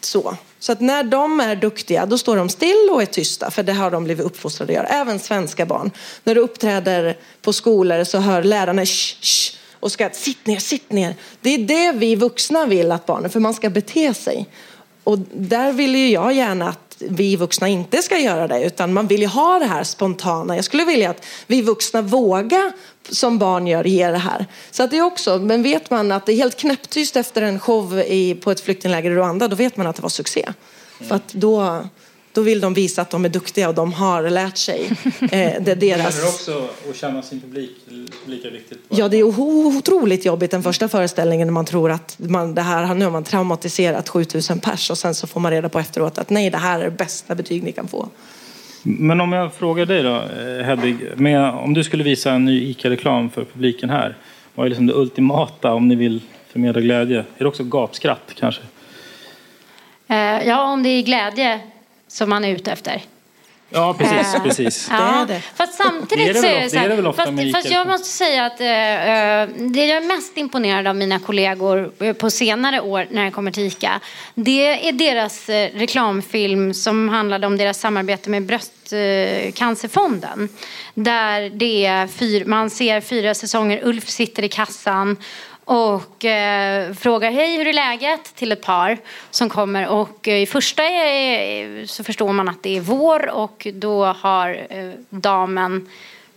Så. 0.00 0.36
Så 0.58 0.72
att 0.72 0.80
när 0.80 1.04
de 1.04 1.40
är 1.40 1.56
duktiga, 1.56 2.06
då 2.06 2.18
står 2.18 2.36
de 2.36 2.48
still 2.48 2.88
och 2.92 3.02
är 3.02 3.06
tysta. 3.06 3.50
För 3.50 3.62
det 3.62 3.72
har 3.72 3.90
de 3.90 4.04
blivit 4.04 4.26
uppfostrade 4.26 4.72
att 4.72 4.76
göra. 4.76 4.86
Även 4.86 5.18
svenska 5.18 5.66
barn. 5.66 5.90
När 6.24 6.34
du 6.34 6.40
uppträder 6.40 7.16
på 7.42 7.52
skolor 7.52 8.04
så 8.04 8.18
hör 8.18 8.42
lärarna 8.42 8.86
shh, 8.86 9.16
shh, 9.20 9.54
och 9.80 9.92
ska 9.92 10.10
sitt 10.10 10.46
ner, 10.46 10.58
sitt 10.58 10.92
ner. 10.92 11.14
Det 11.40 11.54
är 11.54 11.58
det 11.58 11.92
vi 11.92 12.16
vuxna 12.16 12.66
vill 12.66 12.92
att 12.92 13.06
barnen, 13.06 13.30
för 13.30 13.40
man 13.40 13.54
ska 13.54 13.70
bete 13.70 14.14
sig. 14.14 14.46
Och 15.04 15.18
där 15.34 15.72
vill 15.72 15.94
ju 15.94 16.10
jag 16.10 16.32
gärna 16.32 16.68
att 16.68 16.96
vi 16.98 17.36
vuxna 17.36 17.68
inte 17.68 18.02
ska 18.02 18.18
göra 18.18 18.48
det, 18.48 18.64
utan 18.64 18.92
man 18.92 19.06
vill 19.06 19.20
ju 19.20 19.26
ha 19.26 19.58
det 19.58 19.64
här 19.64 19.84
spontana. 19.84 20.56
Jag 20.56 20.64
skulle 20.64 20.84
vilja 20.84 21.10
att 21.10 21.26
vi 21.46 21.62
vuxna 21.62 22.02
vågar, 22.02 22.72
som 23.10 23.38
barn 23.38 23.66
gör, 23.66 23.84
ge 23.84 24.10
det 24.10 24.18
här. 24.18 24.46
Så 24.70 24.82
att 24.82 24.90
det 24.90 24.98
är 24.98 25.02
också, 25.02 25.38
men 25.38 25.62
vet 25.62 25.90
man 25.90 26.12
att 26.12 26.26
det 26.26 26.32
är 26.32 26.36
helt 26.36 26.56
knäpptyst 26.56 27.16
efter 27.16 27.42
en 27.42 27.60
show 27.60 27.98
i, 27.98 28.34
på 28.34 28.50
ett 28.50 28.60
flyktingläger 28.60 29.10
i 29.10 29.14
Rwanda, 29.14 29.48
då 29.48 29.56
vet 29.56 29.76
man 29.76 29.86
att 29.86 29.96
det 29.96 30.02
var 30.02 30.08
succé. 30.08 30.48
För 31.08 31.14
att 31.14 31.32
då, 31.32 31.84
då 32.32 32.40
vill 32.40 32.60
de 32.60 32.74
visa 32.74 33.02
att 33.02 33.10
de 33.10 33.24
är 33.24 33.28
duktiga 33.28 33.68
och 33.68 33.74
de 33.74 33.92
har 33.92 34.30
lärt 34.30 34.56
sig. 34.56 34.90
Eh, 35.20 35.52
det 35.60 35.72
är 35.72 35.76
deras... 35.76 36.24
också 36.24 36.68
att 36.90 36.96
känna 36.96 37.22
sin 37.22 37.40
publik 37.40 37.70
lika 38.26 38.50
viktigt. 38.50 38.78
Ja, 38.88 39.08
det 39.08 39.16
är 39.16 39.22
otroligt 39.22 40.24
jobbigt 40.24 40.50
den 40.50 40.62
första 40.62 40.88
föreställningen 40.88 41.48
när 41.48 41.52
man 41.52 41.64
tror 41.64 41.90
att 41.90 42.16
man, 42.18 42.54
det 42.54 42.62
här, 42.62 42.94
nu 42.94 43.04
har 43.04 43.12
man 43.12 43.24
traumatiserat 43.24 44.08
7000 44.08 44.60
pers 44.60 44.90
och 44.90 44.98
sen 44.98 45.14
så 45.14 45.26
får 45.26 45.40
man 45.40 45.52
reda 45.52 45.68
på 45.68 45.78
efteråt 45.78 46.18
att 46.18 46.30
nej, 46.30 46.50
det 46.50 46.58
här 46.58 46.80
är 46.80 46.84
det 46.84 46.90
bästa 46.90 47.34
betyg 47.34 47.62
ni 47.62 47.72
kan 47.72 47.88
få. 47.88 48.08
Men 48.82 49.20
om 49.20 49.32
jag 49.32 49.54
frågar 49.54 49.86
dig 49.86 50.02
då, 50.02 50.14
eh, 50.14 50.64
Hedvig. 50.64 50.96
Med, 51.16 51.50
om 51.50 51.74
du 51.74 51.84
skulle 51.84 52.04
visa 52.04 52.32
en 52.32 52.44
ny 52.44 52.70
ICA-reklam 52.70 53.30
för 53.30 53.44
publiken 53.44 53.90
här. 53.90 54.16
Vad 54.54 54.66
är 54.66 54.68
liksom 54.68 54.86
det 54.86 54.94
ultimata 54.94 55.72
om 55.74 55.88
ni 55.88 55.94
vill 55.94 56.22
förmedla 56.52 56.80
glädje? 56.80 57.18
Är 57.18 57.24
det 57.38 57.46
också 57.46 57.64
gapskratt 57.64 58.32
kanske? 58.34 58.62
Eh, 60.08 60.46
Ja, 60.46 60.72
om 60.72 60.82
det 60.82 60.88
är 60.88 61.02
glädje 61.02 61.60
som 62.08 62.30
man 62.30 62.44
är 62.44 62.48
ute 62.54 62.72
efter. 62.72 63.02
Ja, 63.70 63.94
precis. 63.98 64.34
Eh, 64.34 64.42
precis. 64.42 64.88
Ja, 64.90 64.96
Det 64.96 65.02
är 65.34 65.36
det. 65.36 65.40
Fast 65.54 65.74
samtidigt 65.74 66.10
Det 66.10 66.24
är 66.48 66.60
det 66.62 66.70
så 66.70 66.76
väl 66.78 66.90
är 66.92 67.02
det 67.02 67.08
ofta- 67.08 67.24
så 67.24 67.30
här, 67.30 67.36
det 67.36 67.42
det 67.42 67.44
väl 67.44 67.52
fast, 67.52 67.70
jag 67.70 67.86
måste 67.86 68.08
säga 68.08 68.46
att 68.46 68.60
eh, 68.60 68.66
eh, 68.68 69.48
det 69.56 69.86
jag 69.86 69.96
är 69.96 70.06
mest 70.06 70.36
imponerad 70.36 70.86
av 70.86 70.96
mina 70.96 71.18
kollegor 71.18 71.92
eh, 72.00 72.12
på 72.12 72.30
senare 72.30 72.80
år 72.80 73.06
när 73.10 73.24
det 73.24 73.30
kommer 73.30 73.50
till 73.50 73.66
ICA 73.66 74.00
det 74.34 74.88
är 74.88 74.92
deras 74.92 75.48
reklamfilm 75.74 76.74
som 76.74 77.08
handlade 77.08 77.46
om 77.46 77.56
deras 77.56 77.80
samarbete 77.80 78.30
med 78.30 78.42
Bröstcancerfonden. 78.46 80.48
Där 80.94 81.50
det 81.50 81.86
är 81.86 82.06
fyr, 82.06 82.44
man 82.44 82.70
ser 82.70 83.00
fyra 83.00 83.34
säsonger, 83.34 83.80
Ulf 83.84 84.08
sitter 84.08 84.42
i 84.42 84.48
kassan 84.48 85.16
och 85.68 86.24
eh, 86.24 86.94
frågar 86.94 87.30
hej 87.30 87.56
hur 87.56 87.66
är 87.66 87.72
läget 87.72 88.34
till 88.34 88.52
ett 88.52 88.62
par 88.62 88.98
som 89.30 89.48
kommer 89.48 89.88
och 89.88 90.28
eh, 90.28 90.42
i 90.42 90.46
första 90.46 90.82
är, 90.82 91.86
så 91.86 92.04
förstår 92.04 92.32
man 92.32 92.48
att 92.48 92.62
det 92.62 92.76
är 92.76 92.80
vår 92.80 93.30
och 93.30 93.66
då 93.74 94.04
har 94.04 94.66
eh, 94.70 94.90
damen 95.10 95.88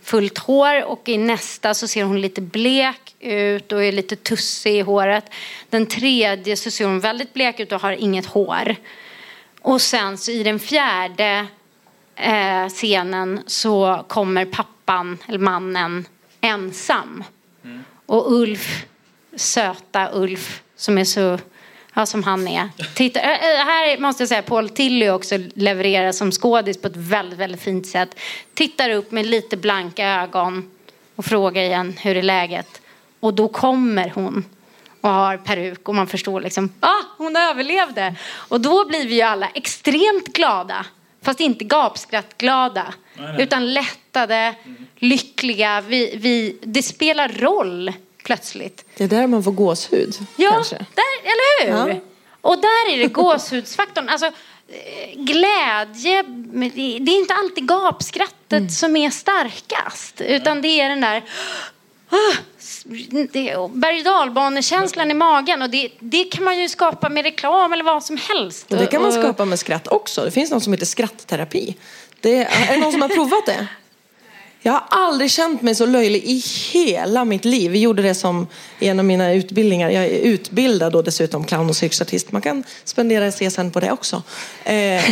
fullt 0.02 0.38
hår 0.38 0.84
och 0.84 1.08
i 1.08 1.18
nästa 1.18 1.74
så 1.74 1.88
ser 1.88 2.04
hon 2.04 2.20
lite 2.20 2.40
blek 2.40 3.14
ut 3.20 3.72
och 3.72 3.84
är 3.84 3.92
lite 3.92 4.16
tussig 4.16 4.76
i 4.76 4.80
håret. 4.80 5.24
Den 5.70 5.86
tredje 5.86 6.56
så 6.56 6.70
ser 6.70 6.84
hon 6.84 7.00
väldigt 7.00 7.34
blek 7.34 7.60
ut 7.60 7.72
och 7.72 7.80
har 7.80 7.92
inget 7.92 8.26
hår. 8.26 8.76
Och 9.60 9.80
sen 9.80 10.18
så 10.18 10.30
i 10.30 10.42
den 10.42 10.58
fjärde 10.58 11.46
eh, 12.16 12.68
scenen 12.68 13.40
så 13.46 14.04
kommer 14.08 14.44
pappan, 14.44 15.18
eller 15.28 15.38
mannen, 15.38 16.06
ensam. 16.40 17.24
Och 18.06 18.32
Ulf, 18.32 18.84
söta 19.36 20.10
Ulf, 20.12 20.62
som 20.76 20.98
är 20.98 21.04
så, 21.04 21.38
ja 21.94 22.06
som 22.06 22.22
han 22.22 22.48
är. 22.48 22.68
Titta, 22.94 23.20
äh, 23.20 23.30
äh, 23.30 23.66
här 23.66 23.98
måste 23.98 24.22
jag 24.22 24.28
säga, 24.28 24.42
Paul 24.42 24.68
Tilly 24.68 25.08
också 25.08 25.38
levererar 25.54 26.12
som 26.12 26.32
skådis 26.32 26.80
på 26.80 26.86
ett 26.86 26.96
väldigt, 26.96 27.38
väldigt 27.38 27.62
fint 27.62 27.86
sätt. 27.86 28.18
Tittar 28.54 28.90
upp 28.90 29.10
med 29.10 29.26
lite 29.26 29.56
blanka 29.56 30.06
ögon 30.08 30.70
och 31.16 31.24
frågar 31.24 31.62
igen, 31.62 31.94
hur 32.00 32.16
är 32.16 32.22
läget? 32.22 32.80
Och 33.20 33.34
då 33.34 33.48
kommer 33.48 34.12
hon 34.14 34.44
och 35.00 35.10
har 35.10 35.36
peruk 35.36 35.88
och 35.88 35.94
man 35.94 36.06
förstår 36.06 36.40
liksom, 36.40 36.72
ah, 36.80 37.02
hon 37.18 37.36
överlevde. 37.36 38.14
Och 38.32 38.60
då 38.60 38.88
blir 38.88 39.08
vi 39.08 39.14
ju 39.14 39.22
alla 39.22 39.48
extremt 39.48 40.32
glada. 40.32 40.86
Fast 41.22 41.40
inte 41.40 41.64
gapskrattglada. 41.64 42.94
Utan 43.38 43.74
lättade, 43.74 44.54
lyckliga. 44.96 45.80
Vi, 45.80 46.16
vi, 46.16 46.56
det 46.62 46.82
spelar 46.82 47.28
roll 47.28 47.92
plötsligt. 48.22 48.84
Det 48.96 49.04
är 49.04 49.08
där 49.08 49.26
man 49.26 49.44
får 49.44 49.52
gåshud. 49.52 50.16
Ja, 50.36 50.50
kanske. 50.50 50.76
där, 50.76 51.20
eller 51.22 51.84
hur? 51.84 51.92
Ja. 51.92 52.00
Och 52.40 52.56
där 52.60 52.92
är 52.92 52.98
det 52.98 53.06
gåshudsfaktorn. 53.06 54.08
Alltså, 54.08 54.30
glädje, 55.14 56.22
det 57.00 57.12
är 57.12 57.18
inte 57.18 57.34
alltid 57.34 57.68
gapskrattet 57.68 58.52
mm. 58.52 58.68
som 58.68 58.96
är 58.96 59.10
starkast. 59.10 60.20
Utan 60.20 60.62
det 60.62 60.68
är 60.68 60.88
den 60.88 61.00
där 61.00 61.24
ah, 62.08 62.34
berg 63.68 63.98
och 63.98 64.04
dalbanekänslan 64.04 65.10
i 65.10 65.14
magen. 65.14 65.62
Och 65.62 65.70
det, 65.70 65.92
det, 65.98 66.24
kan 66.24 66.44
man 66.44 66.58
ju 66.58 66.68
skapa 66.68 67.08
med 67.08 67.24
reklam 67.24 67.72
eller 67.72 67.84
vad 67.84 68.04
som 68.04 68.16
helst. 68.16 68.72
Och 68.72 68.78
det 68.78 68.86
kan 68.86 69.02
man 69.02 69.12
skapa 69.12 69.44
med 69.44 69.58
skratt 69.58 69.88
också. 69.88 70.24
Det 70.24 70.30
finns 70.30 70.50
något 70.50 70.62
som 70.62 70.72
heter 70.72 70.86
skrattterapi. 70.86 71.76
Det, 72.20 72.44
är 72.44 72.74
det 72.74 72.76
någon 72.76 72.92
som 72.92 73.02
har 73.02 73.08
provat 73.08 73.46
det? 73.46 73.66
Jag 74.64 74.72
har 74.72 74.82
aldrig 74.88 75.30
känt 75.30 75.62
mig 75.62 75.74
så 75.74 75.86
löjlig 75.86 76.24
i 76.24 76.42
hela 76.72 77.24
mitt 77.24 77.44
liv. 77.44 77.70
Vi 77.70 77.78
gjorde 77.78 78.02
det 78.02 78.14
som 78.14 78.46
en 78.78 78.98
av 78.98 79.04
mina 79.04 79.32
utbildningar. 79.32 79.90
Jag 79.90 80.04
är 80.04 80.08
utbildad 80.08 80.94
och 80.96 81.04
dessutom 81.04 81.44
clown 81.44 81.68
och 81.68 81.76
cirkusartist. 81.76 82.32
Man 82.32 82.42
kan 82.42 82.64
spendera 82.84 83.30
CSN 83.30 83.70
på 83.70 83.80
det 83.80 83.92
också. 83.92 84.22
Eh, 84.64 85.04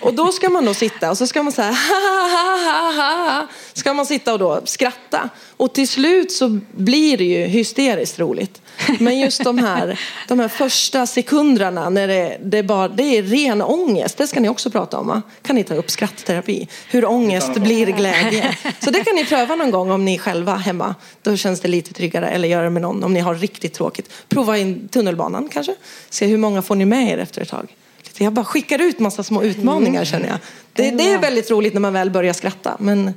och 0.00 0.14
då 0.14 0.32
ska 0.32 0.48
man 0.48 0.64
då 0.64 0.74
sitta 0.74 1.10
och 1.10 1.18
så 1.18 1.26
ska 1.26 1.42
man 1.42 1.52
säga 1.52 1.70
ha 1.72 2.28
ha 2.28 2.72
ha 2.72 2.92
ha 2.92 3.46
Ska 3.78 3.94
man 3.94 4.06
sitta 4.06 4.32
och 4.32 4.38
då 4.38 4.60
skratta. 4.64 5.28
Och 5.56 5.72
till 5.72 5.88
slut 5.88 6.32
så 6.32 6.58
blir 6.72 7.18
det 7.18 7.24
ju 7.24 7.44
hysteriskt 7.44 8.18
roligt. 8.18 8.62
Men 8.98 9.18
just 9.18 9.44
de 9.44 9.58
här, 9.58 10.00
de 10.28 10.40
här 10.40 10.48
första 10.48 11.06
sekunderna 11.06 11.90
när 11.90 12.08
det, 12.08 12.38
det, 12.44 12.62
bara, 12.62 12.88
det 12.88 13.02
är 13.02 13.22
ren 13.22 13.62
ångest. 13.62 14.16
Det 14.16 14.26
ska 14.26 14.40
ni 14.40 14.48
också 14.48 14.70
prata 14.70 14.98
om 14.98 15.06
va? 15.06 15.22
Kan 15.42 15.56
ni 15.56 15.64
ta 15.64 15.74
upp 15.74 15.90
skrattterapi? 15.90 16.68
Hur 16.90 17.04
ångest 17.04 17.54
blir 17.54 17.86
glädje. 17.86 18.56
Så 18.80 18.90
det 18.90 19.04
kan 19.04 19.14
ni 19.14 19.24
pröva 19.24 19.56
någon 19.56 19.70
gång 19.70 19.90
om 19.90 20.04
ni 20.04 20.18
själva 20.18 20.56
hemma. 20.56 20.94
Då 21.22 21.36
känns 21.36 21.60
det 21.60 21.68
lite 21.68 21.94
tryggare. 21.94 22.28
Eller 22.28 22.48
göra 22.48 22.64
det 22.64 22.70
med 22.70 22.82
någon 22.82 23.04
om 23.04 23.12
ni 23.12 23.20
har 23.20 23.34
riktigt 23.34 23.74
tråkigt. 23.74 24.10
Prova 24.28 24.58
in 24.58 24.88
tunnelbanan 24.88 25.48
kanske. 25.52 25.74
Se 26.10 26.26
hur 26.26 26.38
många 26.38 26.62
får 26.62 26.74
ni 26.74 26.84
med 26.84 27.12
er 27.12 27.18
efter 27.18 27.42
ett 27.42 27.48
tag. 27.48 27.74
Jag 28.18 28.32
bara 28.32 28.44
skickar 28.44 28.82
ut 28.82 28.98
massa 28.98 29.22
små 29.22 29.42
utmaningar 29.42 30.04
känner 30.04 30.28
jag. 30.28 30.38
Det, 30.72 30.90
det 30.90 31.12
är 31.12 31.18
väldigt 31.18 31.50
roligt 31.50 31.74
när 31.74 31.80
man 31.80 31.92
väl 31.92 32.10
börjar 32.10 32.32
skratta. 32.32 32.76
Men 32.78 33.12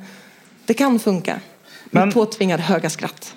det 0.71 0.75
kan 0.75 0.99
funka. 0.99 1.39
Men 1.85 2.11
påtvingad 2.11 2.59
höga 2.59 2.89
skratt. 2.89 3.35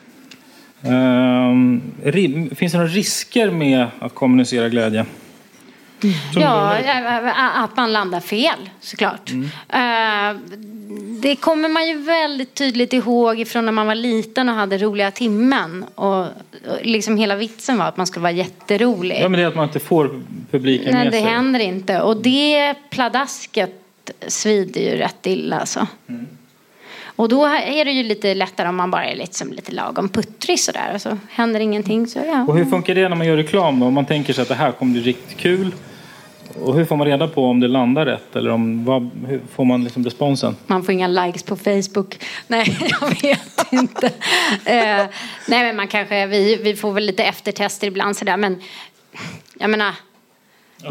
Um, 0.83 1.83
finns 2.55 2.73
det 2.73 2.79
några 2.79 2.91
risker 2.91 3.51
med 3.51 3.87
att 3.99 4.15
kommunicera 4.15 4.69
glädje? 4.69 5.07
Ja, 6.35 6.79
att 7.55 7.77
man 7.77 7.93
landar 7.93 8.21
fel 8.21 8.71
såklart. 8.81 9.31
Mm. 9.31 9.45
Uh, 9.45 10.41
det 11.21 11.37
kommer 11.37 11.69
man 11.69 11.89
ju 11.89 11.99
väldigt 11.99 12.55
tydligt 12.55 12.93
ihåg 12.93 13.41
ifrån 13.41 13.65
när 13.65 13.73
man 13.73 13.87
var 13.87 13.95
liten 13.95 14.49
och 14.49 14.55
hade 14.55 14.79
roliga 14.79 15.11
timmen. 15.11 15.85
Och 15.95 16.27
liksom 16.83 17.17
hela 17.17 17.37
vitsen 17.37 17.79
var 17.79 17.85
att 17.85 17.97
man 17.97 18.07
skulle 18.07 18.23
vara 18.23 18.33
jätterolig. 18.33 19.19
Ja, 19.21 19.29
men 19.29 19.39
det 19.41 19.45
är 19.45 19.49
att 19.49 19.55
man 19.55 19.65
inte 19.65 19.81
får 19.81 20.23
publiken 20.51 20.93
Nej, 20.93 21.05
med 21.05 21.13
det 21.13 21.23
sig. 21.23 21.31
händer 21.31 21.61
inte. 21.61 22.01
Och 22.01 22.17
det 22.17 22.75
pladasket 22.91 23.75
svider 24.27 24.81
ju 24.81 24.97
rätt 24.97 25.27
illa 25.27 25.61
alltså. 25.61 25.87
Mm. 26.07 26.27
Och 27.17 27.29
då 27.29 27.45
är 27.47 27.85
det 27.85 27.91
ju 27.91 28.03
lite 28.03 28.35
lättare 28.35 28.69
om 28.69 28.77
man 28.77 28.91
bara 28.91 29.05
är 29.05 29.17
liksom 29.17 29.53
lite 29.53 29.73
lagom 29.73 30.09
puttrig 30.09 30.61
sådär 30.61 30.91
och 30.95 31.01
så 31.01 31.19
händer 31.31 31.61
ingenting. 31.61 32.07
Så, 32.07 32.19
ja. 32.27 32.45
Och 32.49 32.57
hur 32.57 32.65
funkar 32.65 32.95
det 32.95 33.09
när 33.09 33.17
man 33.17 33.27
gör 33.27 33.37
reklam 33.37 33.81
då? 33.81 33.87
Om 33.87 33.95
man 33.95 34.07
tänker 34.07 34.33
sig 34.33 34.43
att 34.43 34.49
det 34.49 34.55
här 34.55 34.73
kommer 34.73 34.93
bli 34.93 35.01
riktigt 35.01 35.39
kul. 35.39 35.75
Och 36.63 36.75
hur 36.75 36.85
får 36.85 36.97
man 36.97 37.07
reda 37.07 37.29
på 37.29 37.45
om 37.45 37.61
det 37.61 37.69
landar 37.69 38.07
rätt? 38.07 38.37
Eller 38.37 38.51
om, 38.51 38.85
vad, 38.85 39.11
hur 39.27 39.41
får 39.55 39.65
man 39.65 39.85
liksom 39.85 40.05
responsen? 40.05 40.57
Man 40.67 40.85
får 40.85 40.93
inga 40.95 41.09
likes 41.09 41.43
på 41.43 41.57
Facebook. 41.57 42.19
Nej, 42.47 42.79
jag 43.01 43.09
vet 43.23 43.73
inte. 43.73 44.07
eh, 44.65 45.07
nej, 45.49 45.65
men 45.65 45.77
man 45.77 45.89
kanske, 45.89 46.27
vi, 46.27 46.57
vi 46.57 46.77
får 46.77 46.93
väl 46.93 47.05
lite 47.05 47.25
eftertester 47.25 47.87
ibland 47.87 48.17
sådär. 48.17 48.37
Men 48.37 48.63
jag 49.59 49.71
menar, 49.71 49.95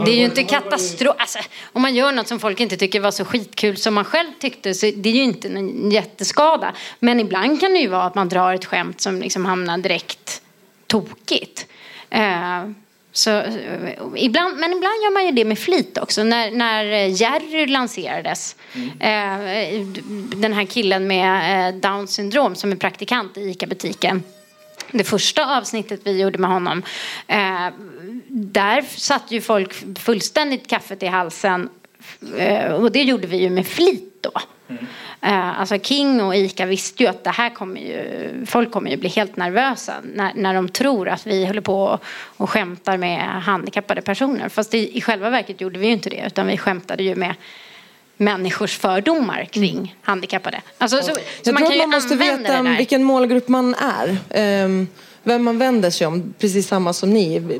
det 0.05 0.11
är 0.11 0.15
ju 0.15 0.25
inte 0.25 0.43
katastrof. 0.43 1.15
Alltså, 1.17 1.39
om 1.73 1.81
man 1.81 1.95
gör 1.95 2.11
något 2.11 2.27
som 2.27 2.39
folk 2.39 2.59
inte 2.59 2.77
tycker 2.77 2.99
var 2.99 3.11
så 3.11 3.25
skitkul 3.25 3.77
som 3.77 3.93
man 3.93 4.05
själv 4.05 4.31
tyckte 4.39 4.73
så 4.73 4.91
det 4.95 5.09
är 5.09 5.13
ju 5.13 5.23
inte 5.23 5.47
en 5.47 5.91
jätteskada. 5.91 6.73
Men 6.99 7.19
ibland 7.19 7.59
kan 7.59 7.73
det 7.73 7.79
ju 7.79 7.87
vara 7.87 8.03
att 8.03 8.15
man 8.15 8.29
drar 8.29 8.53
ett 8.53 8.65
skämt 8.65 9.01
som 9.01 9.21
liksom 9.21 9.45
hamnar 9.45 9.77
direkt 9.77 10.41
tokigt. 10.87 11.67
Eh, 12.09 12.63
så, 13.11 13.29
eh, 13.29 13.93
ibland, 14.15 14.57
men 14.57 14.71
ibland 14.71 15.03
gör 15.03 15.13
man 15.13 15.25
ju 15.25 15.31
det 15.31 15.45
med 15.45 15.59
flit 15.59 15.97
också. 15.97 16.23
När, 16.23 16.51
när 16.51 16.83
Jerry 17.07 17.67
lanserades, 17.67 18.55
mm. 18.73 18.89
eh, 19.01 19.85
den 20.37 20.53
här 20.53 20.65
killen 20.65 21.07
med 21.07 21.67
eh, 21.67 21.75
Down 21.75 22.07
syndrom 22.07 22.55
som 22.55 22.71
är 22.71 22.75
praktikant 22.75 23.37
i 23.37 23.41
ICA-butiken 23.49 24.23
det 24.91 25.03
första 25.03 25.57
avsnittet 25.57 26.01
vi 26.03 26.21
gjorde 26.21 26.37
med 26.37 26.49
honom, 26.49 26.83
eh, 27.27 27.67
där 28.27 28.81
satt 28.81 29.31
ju 29.31 29.41
folk 29.41 29.99
fullständigt 29.99 30.69
kaffet 30.69 31.03
i 31.03 31.07
halsen. 31.07 31.69
Eh, 32.37 32.71
och 32.71 32.91
det 32.91 33.03
gjorde 33.03 33.27
vi 33.27 33.37
ju 33.37 33.49
med 33.49 33.67
flit 33.67 34.17
då. 34.21 34.31
Mm. 34.69 34.85
Eh, 35.21 35.59
alltså 35.59 35.79
King 35.79 36.21
och 36.21 36.35
Ica 36.35 36.65
visste 36.65 37.03
ju 37.03 37.09
att 37.09 37.23
det 37.23 37.29
här 37.29 37.49
kommer 37.49 37.81
ju, 37.81 38.45
folk 38.45 38.71
kommer 38.71 38.91
ju 38.91 38.97
bli 38.97 39.09
helt 39.09 39.35
nervösa 39.35 39.93
när, 40.13 40.31
när 40.35 40.53
de 40.53 40.69
tror 40.69 41.09
att 41.09 41.27
vi 41.27 41.45
håller 41.45 41.61
på 41.61 41.83
och, 41.83 42.03
och 42.37 42.49
skämtar 42.49 42.97
med 42.97 43.43
handikappade 43.43 44.01
personer. 44.01 44.49
Fast 44.49 44.71
det, 44.71 44.97
i 44.97 45.01
själva 45.01 45.29
verket 45.29 45.61
gjorde 45.61 45.79
vi 45.79 45.87
ju 45.87 45.93
inte 45.93 46.09
det 46.09 46.23
utan 46.27 46.47
vi 46.47 46.57
skämtade 46.57 47.03
ju 47.03 47.15
med 47.15 47.35
människors 48.23 48.77
fördomar 48.77 49.45
kring 49.51 49.77
mm. 49.77 49.89
handikappade. 50.01 50.61
Alltså, 50.77 50.97
så, 50.97 51.03
så 51.03 51.19
jag 51.43 51.53
man 51.53 51.65
tror 51.65 51.77
man 51.77 51.89
måste 51.89 52.15
veta 52.15 52.61
vilken 52.77 53.03
målgrupp 53.03 53.47
man 53.47 53.75
är. 53.75 54.17
Um, 54.65 54.87
vem 55.23 55.43
man 55.43 55.57
vänder 55.57 55.89
sig 55.89 56.07
om, 56.07 56.33
precis 56.39 56.67
samma 56.67 56.93
som 56.93 57.09
ni. 57.09 57.59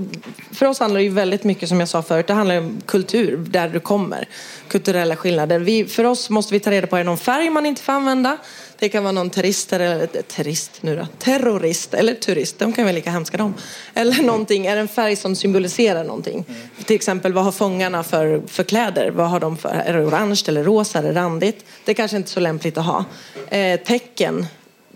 För 0.52 0.66
oss 0.66 0.80
handlar 0.80 1.00
det 1.00 1.04
ju 1.04 1.10
väldigt 1.10 1.44
mycket, 1.44 1.70
som 1.70 1.80
jag 1.80 1.90
sa 1.90 2.02
förut, 2.02 2.28
det 2.28 2.34
handlar 2.34 2.58
om 2.58 2.82
kultur, 2.86 3.38
där 3.38 3.70
du 3.70 3.80
kommer. 3.80 4.28
Kulturella 4.68 5.16
skillnader. 5.16 5.60
Vi, 5.60 5.86
för 5.86 6.04
oss 6.04 6.30
måste 6.30 6.54
vi 6.54 6.60
ta 6.60 6.72
reda 6.72 6.88
på, 6.88 6.96
är 6.96 7.00
det 7.00 7.06
någon 7.06 7.18
färg 7.18 7.50
man 7.50 7.66
inte 7.66 7.82
får 7.82 7.94
använda? 7.94 8.38
Det 8.84 8.90
kan 8.90 9.04
vara 9.04 9.12
någon 9.12 9.30
terrorist 9.30 9.74
eller 9.74 10.08
terrorist 10.08 10.72
nu 10.82 10.96
då, 10.96 11.08
terrorist 11.20 11.94
eller 11.94 12.14
turist, 12.14 12.60
de 12.60 12.74
kan 12.74 12.84
vara 12.84 12.96
lika 12.96 13.12
hemska 13.12 13.38
de. 13.38 13.54
Eller 13.94 14.24
någonting, 14.24 14.66
är 14.66 14.76
det 14.76 14.82
en 14.82 14.88
färg 14.88 15.16
som 15.16 15.36
symboliserar 15.36 16.04
någonting? 16.04 16.46
Mm. 16.48 16.62
Till 16.86 16.96
exempel, 16.96 17.34
vad 17.34 17.44
har 17.44 17.52
fångarna 17.52 18.04
för, 18.04 18.42
för 18.48 18.64
kläder? 18.64 19.12
Vad 19.12 19.30
har 19.30 19.40
de 19.40 19.58
för, 19.58 19.70
är 19.70 19.94
det 19.94 20.06
orange 20.06 20.44
eller 20.48 20.64
rosa 20.64 21.00
eller 21.00 21.14
randigt? 21.14 21.66
Det 21.86 21.92
är 21.92 21.96
kanske 21.96 22.18
inte 22.18 22.28
är 22.28 22.32
så 22.32 22.40
lämpligt 22.40 22.78
att 22.78 22.86
ha. 22.86 23.06
Eh, 23.50 23.80
tecken, 23.80 24.46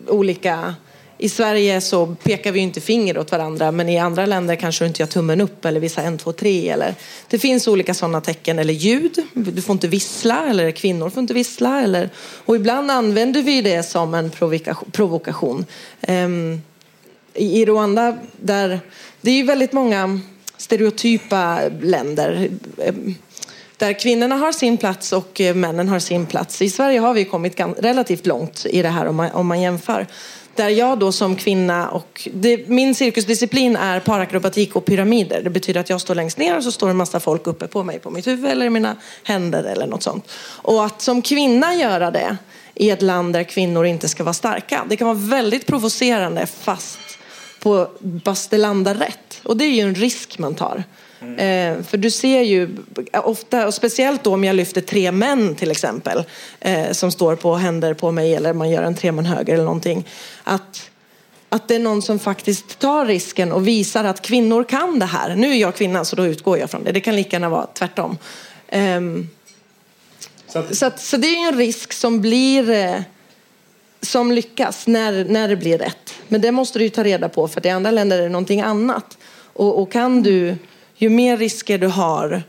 olika 0.08 0.76
i 1.18 1.30
Sverige 1.30 1.82
så 1.82 2.16
pekar 2.24 2.52
vi 2.52 2.60
inte 2.60 2.82
finger 2.82 3.18
åt 3.18 3.32
varandra 3.32 3.72
men 3.72 3.90
i 3.90 3.98
andra 3.98 4.26
länder 4.26 4.56
kanske 4.56 4.84
du 4.84 4.88
inte 4.88 5.02
gör 5.02 5.08
tummen 5.08 5.42
upp 5.42 5.66
eller 5.66 5.80
visa 5.80 6.02
en, 6.02 6.18
två, 6.18 6.32
tre. 6.32 6.70
Eller, 6.70 6.96
det 7.28 7.40
finns 7.40 7.68
olika 7.68 7.94
sådana 7.94 8.22
tecken. 8.22 8.60
Eller 8.60 8.74
ljud. 8.74 9.18
Du 9.34 9.62
får 9.62 9.74
inte 9.74 9.88
vissla 9.88 10.50
eller 10.50 10.72
kvinnor 10.72 11.10
får 11.10 11.22
inte 11.22 11.34
vissla. 11.34 11.82
Eller, 11.82 12.10
och 12.46 12.56
ibland 12.56 12.92
använder 12.92 13.42
vi 13.42 13.62
det 13.62 13.84
som 13.84 14.14
en 14.14 14.32
provokation. 14.92 15.66
Um, 16.08 16.62
I 17.34 17.66
Rwanda, 17.66 18.18
där, 18.42 18.80
det 19.22 19.32
är 19.32 19.36
ju 19.36 19.44
väldigt 19.44 19.74
många 19.74 20.20
stereotypa 20.58 21.62
länder 21.82 22.50
ehm, 22.78 23.16
där 23.78 23.94
kvinnorna 23.94 24.36
har 24.36 24.52
sin 24.52 24.78
plats 24.78 25.14
och 25.14 25.42
eh, 25.42 25.56
männen 25.56 25.90
har 25.90 26.00
sin 26.00 26.26
plats. 26.26 26.62
I 26.62 26.70
Sverige 26.70 27.00
har 27.00 27.14
vi 27.14 27.26
kommit 27.26 27.60
relativt 27.78 28.26
långt 28.26 28.66
i 28.70 28.82
det 28.82 28.90
här 28.90 29.06
om 29.06 29.16
man, 29.16 29.32
om 29.32 29.48
man 29.48 29.62
jämför. 29.62 30.08
Där 30.58 30.70
jag 30.70 31.00
då 31.00 31.12
som 31.12 31.36
kvinna 31.36 31.90
och 31.90 32.28
det, 32.34 32.68
min 32.70 32.96
cirkusdisciplin 32.96 33.76
är 33.76 34.00
parakrobatik 34.00 34.76
och 34.76 34.86
pyramider. 34.86 35.42
Det 35.44 35.50
betyder 35.50 35.80
att 35.80 35.90
jag 35.90 36.02
står 36.02 36.16
längst 36.16 36.38
ner 36.38 36.58
och 36.58 36.64
så 36.64 36.72
står 36.72 36.90
en 36.90 36.98
massa 36.98 37.20
folk 37.20 37.48
uppe 37.48 37.68
på 37.68 37.84
mig 37.84 38.00
på 38.00 38.10
mitt 38.10 38.28
huvud 38.28 38.52
eller 38.52 38.70
mina 38.70 38.96
händer 39.24 39.64
eller 39.64 39.88
något 39.88 40.04
sånt. 40.04 40.32
Och 40.62 40.86
att 40.86 41.02
som 41.02 41.22
kvinna 41.22 41.76
göra 41.76 42.12
det 42.12 42.38
i 42.76 42.90
ett 42.90 43.02
land 43.02 43.34
där 43.34 43.44
kvinnor 43.44 43.86
inte 43.86 44.10
ska 44.10 44.24
vara 44.24 44.34
starka. 44.34 44.86
Det 44.90 44.98
kan 44.98 45.08
vara 45.08 45.18
väldigt 45.18 45.66
provocerande 45.66 46.46
fast 46.46 47.00
på 47.60 47.88
fast 48.26 48.50
det 48.50 48.58
landar 48.58 48.96
rätt. 48.96 49.42
Och 49.44 49.58
det 49.58 49.66
är 49.66 49.72
ju 49.72 49.82
en 49.82 49.96
risk 49.96 50.38
man 50.40 50.56
tar. 50.56 50.84
Mm. 51.22 51.84
för 51.84 51.98
du 51.98 52.12
ser 52.12 52.42
ju 52.42 52.78
ofta, 53.14 53.68
och 53.68 53.74
speciellt 53.74 54.24
då 54.24 54.34
om 54.34 54.44
jag 54.44 54.56
lyfter 54.56 54.82
tre 54.82 55.12
män 55.12 55.56
till 55.56 55.72
exempel, 55.72 56.24
eh, 56.60 56.92
som 56.92 57.12
står 57.12 57.36
på 57.36 57.56
händer 57.56 57.94
på 57.94 58.12
mig 58.12 58.36
eller 58.36 58.54
man 58.54 58.70
gör 58.70 58.84
en 58.84 58.96
treman 58.96 59.26
höger 59.26 59.54
eller 59.54 59.64
någonting. 59.64 60.08
Att, 60.44 60.90
att 61.50 61.68
det 61.68 61.76
är 61.76 61.80
någon 61.80 62.02
som 62.02 62.20
faktiskt 62.20 62.80
tar 62.80 63.06
risken 63.06 63.52
och 63.52 63.68
visar 63.68 64.04
att 64.04 64.22
kvinnor 64.22 64.64
kan 64.64 65.00
det 65.00 65.06
här. 65.06 65.36
Nu 65.36 65.52
är 65.52 65.56
jag 65.56 65.76
kvinna 65.76 66.06
så 66.06 66.16
då 66.16 66.26
utgår 66.26 66.58
jag 66.58 66.70
från 66.70 66.84
det. 66.84 66.92
Det 66.92 67.02
kan 67.02 67.16
lika 67.16 67.36
gärna 67.36 67.50
vara 67.50 67.68
tvärtom. 67.74 68.18
Um, 68.72 69.30
så, 70.48 70.60
att... 70.60 70.76
Så, 70.76 70.86
att, 70.86 71.00
så, 71.00 71.18
det 71.18 71.28
är 71.28 71.42
ju 71.42 71.48
en 71.48 71.58
risk 71.58 71.94
som 71.94 72.22
blir 72.22 72.70
eh, 72.70 73.02
som 74.02 74.32
lyckas 74.32 74.88
när, 74.88 75.26
när 75.26 75.48
det 75.48 75.56
blir 75.56 75.78
rätt. 75.78 76.14
Men 76.28 76.42
det 76.42 76.52
måste 76.52 76.80
du 76.80 76.90
ta 76.90 77.04
reda 77.04 77.30
på 77.30 77.48
för 77.48 77.66
i 77.66 77.70
andra 77.70 77.92
länder 77.92 78.20
är 78.20 78.24
det 78.24 78.30
någonting 78.30 78.62
annat. 78.62 79.18
Och, 79.54 79.82
och 79.82 79.92
kan 79.92 80.24
du 80.24 80.56
ju 80.98 81.10
mer 81.10 81.38
risker 81.38 81.78
du 81.78 81.88
har 81.88 82.44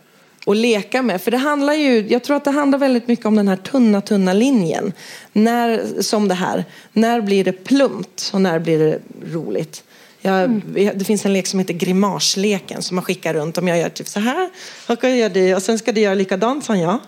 att 0.47 0.57
leka 0.57 1.03
med. 1.03 1.23
För 1.23 1.31
det 1.31 1.37
handlar 1.37 1.73
ju, 1.73 2.07
jag 2.09 2.25
tror 2.25 2.37
att 2.37 2.45
det 2.45 2.51
handlar 2.51 2.79
väldigt 2.79 3.09
mycket 3.09 3.27
om 3.27 3.37
den 3.37 3.49
här 3.49 3.57
tunna, 3.57 4.01
tunna 4.01 4.33
linjen. 4.33 4.93
När, 5.33 6.03
som 6.03 6.29
det 6.29 6.35
här, 6.35 6.65
när 6.93 7.21
blir 7.21 7.45
det 7.45 7.53
plumpt 7.53 8.31
och 8.33 8.41
när 8.41 8.59
blir 8.59 8.79
det 8.79 8.99
roligt? 9.33 9.85
Jag, 10.21 10.45
mm. 10.45 10.63
Det 10.95 11.05
finns 11.05 11.25
en 11.25 11.33
lek 11.33 11.47
som 11.47 11.59
heter 11.59 11.75
grimasleken 11.75 12.83
som 12.83 12.95
man 12.95 13.05
skickar 13.05 13.35
runt. 13.35 13.59
Om 13.59 13.69
jag 13.69 13.79
gör 13.79 13.89
typ 13.89 14.09
så 14.09 14.21
här 14.21 14.51
och, 14.87 15.05
gör 15.05 15.29
det, 15.29 15.55
och 15.55 15.63
sen 15.63 15.79
ska 15.79 15.93
du 15.93 16.01
göra 16.01 16.15
likadant 16.15 16.65
som 16.65 16.79
jag. 16.79 16.99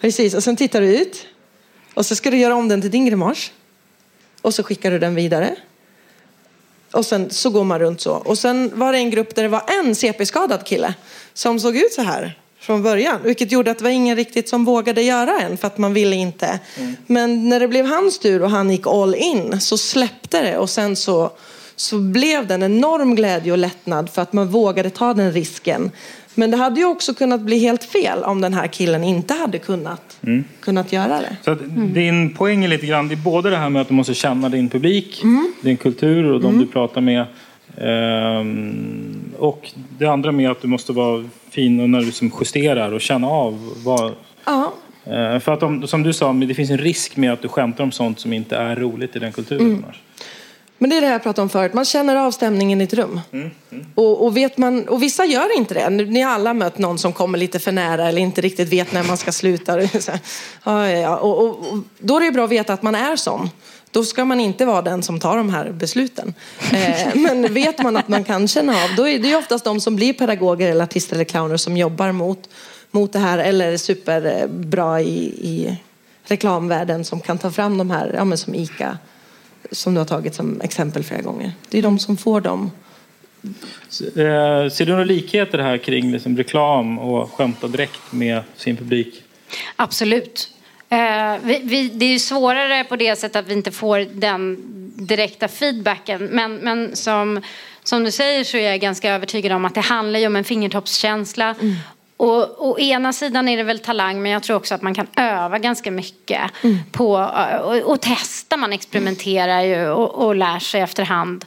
Precis, 0.00 0.34
och 0.34 0.44
sen 0.44 0.56
tittar 0.56 0.80
du 0.80 0.96
ut. 0.96 1.26
Och 1.94 2.06
så 2.06 2.16
ska 2.16 2.30
du 2.30 2.36
göra 2.36 2.54
om 2.54 2.68
den 2.68 2.80
till 2.80 2.90
din 2.90 3.06
grimas. 3.06 3.52
Och 4.42 4.54
så 4.54 4.62
skickar 4.62 4.90
du 4.90 4.98
den 4.98 5.14
vidare. 5.14 5.56
Och 6.94 7.06
sen 7.06 7.30
så 7.30 7.50
går 7.50 7.64
man 7.64 7.78
runt 7.78 8.00
så. 8.00 8.12
Och 8.12 8.38
sen 8.38 8.70
var 8.74 8.92
det 8.92 8.98
en 8.98 9.10
grupp 9.10 9.34
där 9.34 9.42
det 9.42 9.48
var 9.48 9.62
en 9.80 9.94
CP-skadad 9.94 10.64
kille 10.64 10.94
som 11.34 11.60
såg 11.60 11.76
ut 11.76 11.92
så 11.92 12.02
här 12.02 12.38
från 12.60 12.82
början. 12.82 13.20
Vilket 13.22 13.52
gjorde 13.52 13.70
att 13.70 13.78
det 13.78 13.84
var 13.84 13.90
ingen 13.90 14.16
riktigt 14.16 14.48
som 14.48 14.64
vågade 14.64 15.02
göra 15.02 15.40
en 15.40 15.56
för 15.56 15.66
att 15.66 15.78
man 15.78 15.94
ville 15.94 16.16
inte. 16.16 16.60
Mm. 16.76 16.96
Men 17.06 17.48
när 17.48 17.60
det 17.60 17.68
blev 17.68 17.86
hans 17.86 18.18
tur 18.18 18.42
och 18.42 18.50
han 18.50 18.70
gick 18.70 18.86
all 18.86 19.14
in 19.14 19.60
så 19.60 19.78
släppte 19.78 20.42
det 20.42 20.58
och 20.58 20.70
sen 20.70 20.96
så, 20.96 21.30
så 21.76 21.98
blev 21.98 22.46
det 22.46 22.54
en 22.54 22.62
enorm 22.62 23.14
glädje 23.14 23.52
och 23.52 23.58
lättnad 23.58 24.10
för 24.10 24.22
att 24.22 24.32
man 24.32 24.48
vågade 24.48 24.90
ta 24.90 25.14
den 25.14 25.32
risken. 25.32 25.90
Men 26.34 26.50
det 26.50 26.56
hade 26.56 26.80
ju 26.80 26.86
också 26.86 27.14
kunnat 27.14 27.40
bli 27.40 27.58
helt 27.58 27.84
fel 27.84 28.22
om 28.22 28.40
den 28.40 28.54
här 28.54 28.66
killen 28.66 29.04
inte 29.04 29.34
hade 29.34 29.58
kunnat, 29.58 30.18
mm. 30.22 30.44
kunnat 30.60 30.92
göra 30.92 31.20
det. 31.20 31.36
Så 31.44 31.50
mm. 31.50 31.94
Din 31.94 32.34
poäng 32.34 32.64
är 32.64 32.68
lite 32.68 32.86
grann, 32.86 33.08
det 33.08 33.14
är 33.14 33.16
både 33.16 33.50
det 33.50 33.56
här 33.56 33.70
med 33.70 33.82
att 33.82 33.88
du 33.88 33.94
måste 33.94 34.14
känna 34.14 34.48
din 34.48 34.68
publik, 34.68 35.22
mm. 35.22 35.52
din 35.60 35.76
kultur 35.76 36.24
och 36.24 36.40
de 36.40 36.46
mm. 36.46 36.60
du 36.60 36.66
pratar 36.66 37.00
med. 37.00 37.26
Ehm, 37.76 39.32
och 39.38 39.70
det 39.98 40.06
andra 40.06 40.32
med 40.32 40.50
att 40.50 40.62
du 40.62 40.68
måste 40.68 40.92
vara 40.92 41.24
fin 41.50 41.80
och 41.80 41.90
när 41.90 41.98
du 41.98 42.06
liksom 42.06 42.32
justerar 42.40 42.92
och 42.92 43.00
känna 43.00 43.28
av 43.28 43.72
vad... 43.84 44.12
Ja. 44.44 44.72
Ehm, 45.04 45.40
för 45.40 45.52
att 45.52 45.62
om, 45.62 45.86
som 45.86 46.02
du 46.02 46.12
sa, 46.12 46.32
det 46.32 46.54
finns 46.54 46.70
en 46.70 46.78
risk 46.78 47.16
med 47.16 47.32
att 47.32 47.42
du 47.42 47.48
skämtar 47.48 47.84
om 47.84 47.92
sånt 47.92 48.20
som 48.20 48.32
inte 48.32 48.56
är 48.56 48.76
roligt 48.76 49.16
i 49.16 49.18
den 49.18 49.32
kulturen. 49.32 49.66
Mm. 49.66 49.84
Men 50.84 50.90
det 50.90 50.96
är 50.96 51.00
det 51.00 51.06
jag 51.06 51.22
pratade 51.22 51.42
om 51.42 51.48
förut, 51.48 51.74
man 51.74 51.84
känner 51.84 52.16
av 52.16 52.30
stämningen 52.30 52.80
i 52.80 52.84
ett 52.84 52.94
rum. 52.94 53.20
Mm, 53.32 53.50
mm. 53.70 53.86
Och, 53.94 54.24
och, 54.24 54.36
vet 54.36 54.58
man, 54.58 54.88
och 54.88 55.02
vissa 55.02 55.24
gör 55.24 55.56
inte 55.56 55.74
det. 55.74 55.90
Ni 55.90 56.20
har 56.20 56.32
alla 56.32 56.54
mött 56.54 56.78
någon 56.78 56.98
som 56.98 57.12
kommer 57.12 57.38
lite 57.38 57.58
för 57.58 57.72
nära 57.72 58.08
eller 58.08 58.22
inte 58.22 58.40
riktigt 58.40 58.68
vet 58.68 58.92
när 58.92 59.02
man 59.02 59.16
ska 59.16 59.32
sluta. 59.32 59.80
ja, 60.64 60.88
ja. 60.90 61.16
Och, 61.16 61.38
och, 61.38 61.48
och, 61.48 61.78
då 61.98 62.16
är 62.16 62.20
det 62.20 62.30
bra 62.30 62.44
att 62.44 62.50
veta 62.50 62.72
att 62.72 62.82
man 62.82 62.94
är 62.94 63.16
sån. 63.16 63.50
Då 63.90 64.04
ska 64.04 64.24
man 64.24 64.40
inte 64.40 64.64
vara 64.64 64.82
den 64.82 65.02
som 65.02 65.20
tar 65.20 65.36
de 65.36 65.50
här 65.50 65.70
besluten. 65.70 66.34
Eh, 66.72 67.14
men 67.14 67.54
vet 67.54 67.82
man 67.82 67.96
att 67.96 68.08
man 68.08 68.24
kan 68.24 68.48
känna 68.48 68.72
av, 68.72 68.94
då 68.96 69.08
är 69.08 69.18
det 69.18 69.36
oftast 69.36 69.64
de 69.64 69.80
som 69.80 69.96
blir 69.96 70.12
pedagoger 70.12 70.70
eller 70.70 70.84
artister 70.84 71.14
eller 71.14 71.24
clowner 71.24 71.56
som 71.56 71.76
jobbar 71.76 72.12
mot, 72.12 72.48
mot 72.90 73.12
det 73.12 73.18
här 73.18 73.38
eller 73.38 73.72
är 73.72 73.76
superbra 73.76 75.00
i, 75.00 75.24
i 75.24 75.76
reklamvärlden 76.24 77.04
som 77.04 77.20
kan 77.20 77.38
ta 77.38 77.50
fram 77.50 77.78
de 77.78 77.90
här, 77.90 78.12
ja, 78.16 78.24
men 78.24 78.38
som 78.38 78.54
ICA 78.54 78.98
som 79.70 79.94
du 79.94 80.00
har 80.00 80.06
tagit 80.06 80.34
som 80.34 80.60
exempel 80.60 81.04
flera 81.04 81.22
gånger. 81.22 81.52
Det 81.68 81.78
är 81.78 81.82
de 81.82 81.98
som 81.98 82.16
får 82.16 82.40
dem. 82.40 82.70
Eh, 84.00 84.70
ser 84.70 84.84
du 84.84 84.92
några 84.92 85.04
likheter 85.04 85.58
här 85.58 85.78
kring 85.78 86.12
liksom 86.12 86.36
reklam 86.36 86.98
och 86.98 87.32
skämta 87.32 87.68
direkt 87.68 88.12
med 88.12 88.42
sin 88.56 88.76
publik? 88.76 89.22
Absolut. 89.76 90.50
Eh, 90.88 91.36
vi, 91.42 91.60
vi, 91.62 91.88
det 91.88 92.04
är 92.04 92.12
ju 92.12 92.18
svårare 92.18 92.84
på 92.84 92.96
det 92.96 93.16
sättet 93.16 93.36
att 93.36 93.48
vi 93.48 93.52
inte 93.52 93.72
får 93.72 93.98
den 93.98 94.56
direkta 94.96 95.48
feedbacken. 95.48 96.24
Men, 96.24 96.56
men 96.56 96.96
som, 96.96 97.40
som 97.82 98.04
du 98.04 98.10
säger 98.10 98.44
så 98.44 98.56
är 98.56 98.70
jag 98.70 98.80
ganska 98.80 99.14
övertygad 99.14 99.52
om 99.52 99.64
att 99.64 99.74
det 99.74 99.80
handlar 99.80 100.26
om 100.26 100.36
en 100.36 100.44
fingertoppskänsla. 100.44 101.54
Mm. 101.60 101.74
Och, 102.24 102.68
å 102.68 102.78
ena 102.78 103.12
sidan 103.12 103.48
är 103.48 103.56
det 103.56 103.62
väl 103.62 103.78
talang 103.78 104.22
men 104.22 104.32
jag 104.32 104.42
tror 104.42 104.56
också 104.56 104.74
att 104.74 104.82
man 104.82 104.94
kan 104.94 105.06
öva 105.16 105.58
ganska 105.58 105.90
mycket 105.90 106.40
mm. 106.62 106.78
på 106.92 107.12
och, 107.64 107.92
och 107.92 108.00
testa. 108.00 108.56
Man 108.56 108.72
experimenterar 108.72 109.60
ju 109.60 109.88
och, 109.88 110.26
och 110.26 110.34
lär 110.34 110.58
sig 110.58 110.80
efterhand 110.80 111.44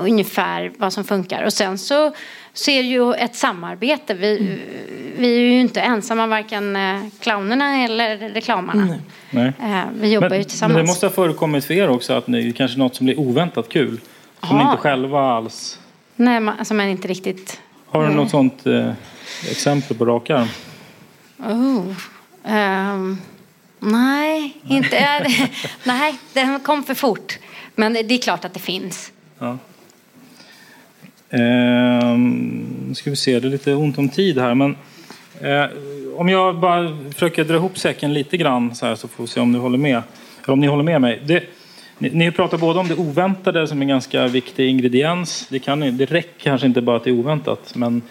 ungefär 0.00 0.72
vad 0.76 0.92
som 0.92 1.04
funkar. 1.04 1.44
Och 1.44 1.52
sen 1.52 1.78
så, 1.78 2.12
så 2.52 2.70
är 2.70 2.82
det 2.82 2.88
ju 2.88 3.14
ett 3.14 3.36
samarbete. 3.36 4.14
Vi, 4.14 4.38
mm. 4.38 4.58
vi 5.18 5.36
är 5.36 5.40
ju 5.40 5.60
inte 5.60 5.80
ensamma, 5.80 6.26
varken 6.26 6.76
eh, 6.76 7.00
clownerna 7.20 7.84
eller 7.84 8.16
reklamarna. 8.16 8.98
Nej. 9.30 9.52
Eh, 9.62 9.80
vi 9.94 10.12
jobbar 10.12 10.28
men, 10.28 10.38
ju 10.38 10.44
tillsammans. 10.44 10.74
Men 10.74 10.84
det 10.84 10.88
måste 10.88 11.06
ha 11.06 11.10
förekommit 11.10 11.64
för 11.64 11.74
er 11.74 11.88
också 11.88 12.12
att 12.12 12.26
ni 12.26 12.52
kanske 12.52 12.78
något 12.78 12.94
som 12.94 13.06
blir 13.06 13.20
oväntat 13.20 13.68
kul? 13.68 14.00
Som 14.48 14.58
ni 14.58 14.62
inte 14.62 14.76
själva 14.76 15.20
alls... 15.20 15.78
Nej, 16.16 16.40
man, 16.40 16.58
alltså 16.58 16.74
man 16.74 16.88
inte 16.88 17.08
riktigt... 17.08 17.60
Har 17.96 18.08
du 18.08 18.14
något 18.14 18.30
sånt 18.30 18.66
eh, 18.66 18.92
exempel 19.50 19.96
på 19.96 20.04
rak 20.04 20.30
arm? 20.30 20.48
Oh. 21.38 21.84
Um, 22.92 23.18
nej, 23.78 24.56
inte... 24.68 25.26
nej, 25.84 26.14
den 26.32 26.60
kom 26.60 26.84
för 26.84 26.94
fort. 26.94 27.38
Men 27.74 27.92
det 27.92 28.14
är 28.14 28.18
klart 28.18 28.44
att 28.44 28.54
det 28.54 28.60
finns. 28.60 29.12
Ja. 29.38 29.58
Ehm, 31.30 32.84
nu 32.88 32.94
ska 32.94 33.10
vi 33.10 33.16
se, 33.16 33.40
det 33.40 33.48
är 33.48 33.50
lite 33.50 33.74
ont 33.74 33.98
om 33.98 34.08
tid 34.08 34.38
här. 34.38 34.54
Men, 34.54 34.76
eh, 35.40 35.66
om 36.16 36.28
jag 36.28 36.60
bara 36.60 36.98
försöker 37.12 37.44
dra 37.44 37.54
ihop 37.54 37.78
säcken 37.78 38.14
lite 38.14 38.36
grann 38.36 38.74
så, 38.74 38.86
här, 38.86 38.94
så 38.94 39.08
får 39.08 39.24
vi 39.24 39.28
se 39.28 39.40
om 39.40 39.52
ni 39.52 39.58
håller 39.58 39.78
med. 39.78 40.02
Eller 40.44 40.52
om 40.52 40.60
ni 40.60 40.66
håller 40.66 40.84
med 40.84 41.00
mig. 41.00 41.22
Det, 41.24 41.44
ni, 41.98 42.10
ni 42.10 42.30
pratar 42.30 42.58
både 42.58 42.78
om 42.78 42.88
det 42.88 42.94
oväntade 42.94 43.66
som 43.66 43.82
en 43.82 43.88
ganska 43.88 44.26
viktig 44.26 44.68
ingrediens. 44.68 45.46
Det, 45.50 45.58
kan, 45.58 45.80
det 45.80 46.06
räcker 46.06 46.40
kanske 46.40 46.66
inte 46.66 46.80
bara 46.80 46.96
att 46.96 47.04
det 47.04 47.10
är 47.10 47.18
oväntat. 47.18 47.74
Men 47.74 48.02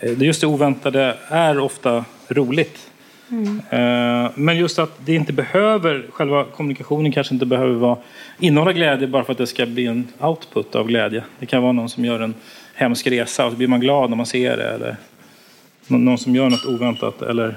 eh, 0.00 0.22
just 0.22 0.40
det 0.40 0.46
oväntade 0.46 1.16
är 1.28 1.58
ofta 1.58 2.04
roligt. 2.28 2.90
Mm. 3.30 3.60
Eh, 3.70 4.30
men 4.34 4.56
just 4.56 4.78
att 4.78 5.06
det 5.06 5.14
inte 5.14 5.32
behöver, 5.32 6.06
själva 6.10 6.44
kommunikationen 6.44 7.12
kanske 7.12 7.34
inte 7.34 7.46
behöver 7.46 7.74
vara, 7.74 7.98
innehålla 8.38 8.72
glädje 8.72 9.06
bara 9.06 9.24
för 9.24 9.32
att 9.32 9.38
det 9.38 9.46
ska 9.46 9.66
bli 9.66 9.86
en 9.86 10.08
output 10.20 10.74
av 10.74 10.86
glädje. 10.86 11.24
Det 11.38 11.46
kan 11.46 11.62
vara 11.62 11.72
någon 11.72 11.88
som 11.88 12.04
gör 12.04 12.20
en 12.20 12.34
hemsk 12.74 13.06
resa 13.06 13.46
och 13.46 13.52
så 13.52 13.58
blir 13.58 13.68
man 13.68 13.80
glad 13.80 14.10
när 14.10 14.16
man 14.16 14.26
ser 14.26 14.56
det. 14.56 14.68
Eller 14.68 14.96
någon 15.86 16.18
som 16.18 16.36
gör 16.36 16.50
något 16.50 16.64
oväntat 16.64 17.22
eller 17.22 17.54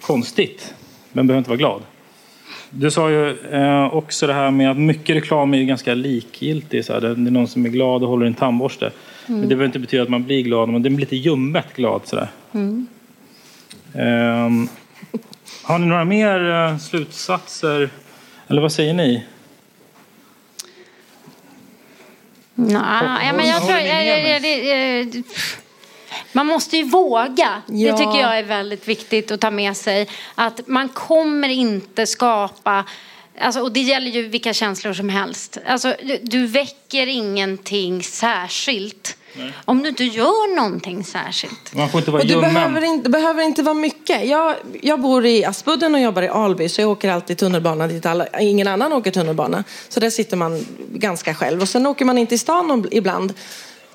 konstigt, 0.00 0.74
men 1.12 1.26
behöver 1.26 1.38
inte 1.38 1.50
vara 1.50 1.58
glad. 1.58 1.82
Du 2.70 2.90
sa 2.90 3.10
ju 3.10 3.50
eh, 3.52 3.94
också 3.94 4.26
det 4.26 4.32
här 4.32 4.50
med 4.50 4.70
att 4.70 4.76
mycket 4.76 5.16
reklam 5.16 5.54
är 5.54 5.64
ganska 5.64 5.94
likgiltig. 5.94 6.84
Så 6.84 6.92
här. 6.92 7.00
Det 7.00 7.08
är 7.08 7.14
någon 7.14 7.48
som 7.48 7.66
är 7.66 7.68
glad 7.68 8.02
och 8.02 8.08
håller 8.08 8.26
en 8.26 8.34
tandborste. 8.34 8.86
Mm. 8.86 9.40
Men 9.40 9.48
det 9.48 9.56
behöver 9.56 9.66
inte 9.66 9.78
betyda 9.78 10.02
att 10.02 10.08
man 10.08 10.24
blir 10.24 10.42
glad, 10.42 10.68
men 10.68 10.82
det 10.82 10.88
är 10.88 10.90
lite 10.90 11.16
ljummet 11.16 11.66
glad. 11.76 12.00
Så 12.04 12.26
mm. 12.52 12.86
um, 13.94 14.68
har 15.62 15.78
ni 15.78 15.86
några 15.86 16.04
mer 16.04 16.40
uh, 16.40 16.78
slutsatser? 16.78 17.90
Eller 18.48 18.62
vad 18.62 18.72
säger 18.72 18.94
ni? 18.94 19.24
Nej, 22.54 22.80
ja, 23.26 23.32
men 23.36 23.46
jag 23.46 23.66
tror... 23.66 23.78
Jag, 23.78 24.06
jag, 24.06 24.44
jag, 24.44 25.22
man 26.32 26.46
måste 26.46 26.76
ju 26.76 26.84
våga. 26.84 27.62
Ja. 27.66 27.92
Det 27.92 27.98
tycker 27.98 28.20
jag 28.20 28.38
är 28.38 28.42
väldigt 28.42 28.88
viktigt 28.88 29.30
att 29.30 29.40
ta 29.40 29.50
med 29.50 29.76
sig. 29.76 30.08
Att 30.34 30.68
man 30.68 30.88
kommer 30.88 31.48
inte 31.48 32.06
skapa 32.06 32.84
Alltså, 33.40 33.60
och 33.60 33.72
det 33.72 33.80
gäller 33.80 34.10
ju 34.10 34.28
vilka 34.28 34.52
känslor 34.52 34.92
som 34.92 35.08
helst. 35.08 35.58
Alltså, 35.66 35.94
du, 36.02 36.18
du 36.22 36.46
väcker 36.46 37.06
ingenting 37.06 38.02
särskilt 38.02 39.16
Nej. 39.34 39.52
om 39.64 39.82
du 39.82 39.88
inte 39.88 40.04
gör 40.04 40.56
någonting 40.56 41.04
särskilt. 41.04 41.74
Man 41.74 41.88
får 41.88 42.00
inte 42.00 42.10
vara 42.10 42.22
och 42.22 42.28
det 42.28 42.36
behöver 42.36 42.84
inte, 42.84 43.10
behöver 43.10 43.42
inte 43.42 43.62
vara 43.62 43.74
mycket. 43.74 44.26
Jag, 44.26 44.54
jag 44.82 45.00
bor 45.00 45.26
i 45.26 45.44
Aspudden 45.44 45.94
och 45.94 46.00
jobbar 46.00 46.22
i 46.22 46.28
Alby 46.28 46.68
så 46.68 46.80
jag 46.80 46.90
åker 46.90 47.10
alltid 47.10 47.38
tunnelbana 47.38 47.86
dit 47.86 48.06
alla, 48.06 48.26
ingen 48.40 48.68
annan 48.68 48.92
åker 48.92 49.10
tunnelbana. 49.10 49.64
Så 49.88 50.00
där 50.00 50.10
sitter 50.10 50.36
man 50.36 50.66
ganska 50.92 51.34
själv. 51.34 51.62
Och 51.62 51.68
sen 51.68 51.86
åker 51.86 52.04
man 52.04 52.18
in 52.18 52.26
till 52.26 52.40
stan 52.40 52.88
ibland 52.90 53.32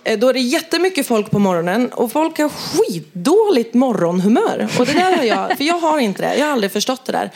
Eh, 0.06 0.20
då 0.20 0.30
är 0.30 0.34
det 0.34 0.39
jättemycket 0.39 1.08
folk 1.08 1.32
på 1.32 1.39
morgonen 1.39 1.89
och 1.89 2.12
folk 2.12 2.38
har 2.38 2.49
skitdåligt 2.49 3.74
morgonhumör. 3.74 4.68
Och 4.80 4.86
det 4.86 4.93
där 4.93 5.18
har 5.18 5.24
jag, 5.24 5.58
för 5.58 5.64
jag 5.64 5.80
har 5.80 5.99
inte 5.99 6.22
det, 6.22 6.36
jag 6.36 6.45
har 6.45 6.53
aldrig 6.53 6.72
förstått 6.72 7.06
det 7.06 7.12
där. 7.12 7.32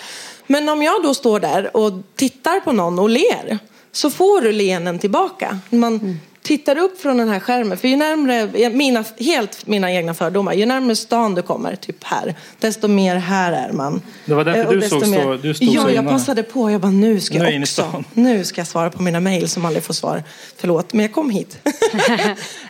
Men 0.48 0.70
om 0.70 0.84
jag 0.84 1.04
då 1.04 1.14
står 1.14 1.40
där 1.40 1.78
och 1.78 1.94
tittar 2.16 2.60
på 2.60 2.72
någon 2.72 3.00
och 3.00 3.10
ler 3.10 3.60
så 3.92 4.10
får 4.10 4.42
du 4.42 4.52
leenden 4.52 5.00
tillbaka. 5.00 5.60
Man, 5.70 5.96
mm 5.96 6.18
tittar 6.42 6.78
upp 6.78 7.02
från 7.02 7.18
den 7.18 7.30
här 7.30 7.40
skärmen, 7.40 7.78
för 7.78 7.88
ju 7.88 7.96
närmre, 7.96 8.70
mina, 8.70 9.04
helt 9.20 9.68
mina 9.68 9.92
egna 9.92 10.14
fördomar, 10.14 10.54
ju 10.54 10.66
närmare 10.66 10.96
stan 10.96 11.36
du 11.36 11.42
kommer, 11.42 11.76
typ 11.76 12.04
här, 12.04 12.36
desto 12.60 12.88
mer 12.88 13.16
här 13.16 13.52
är 13.52 13.72
man. 13.72 14.02
Det 14.26 14.34
var 14.34 14.46
därför 14.46 14.76
du, 14.76 14.90
såg 14.90 15.08
mer, 15.08 15.24
så, 15.24 15.34
du 15.34 15.54
stod 15.54 15.68
Ja, 15.68 15.82
så 15.82 15.90
jag 15.90 16.08
passade 16.08 16.44
på. 16.44 16.72
Jag 16.72 16.82
bara, 16.82 16.92
nu 16.92 17.20
ska 17.20 17.38
jag 17.38 17.62
också, 17.62 18.04
nu 18.14 18.46
ska 18.46 18.62
jag 18.62 18.68
svara 18.68 18.90
på 18.90 19.02
mina 19.02 19.20
mejl 19.20 19.50
som 19.50 19.66
aldrig 19.66 19.84
får 19.84 19.94
svar. 19.94 20.24
Förlåt, 20.58 20.94
men 20.94 21.06
jag 21.06 21.14
kom 21.14 21.30
hit. 21.30 21.58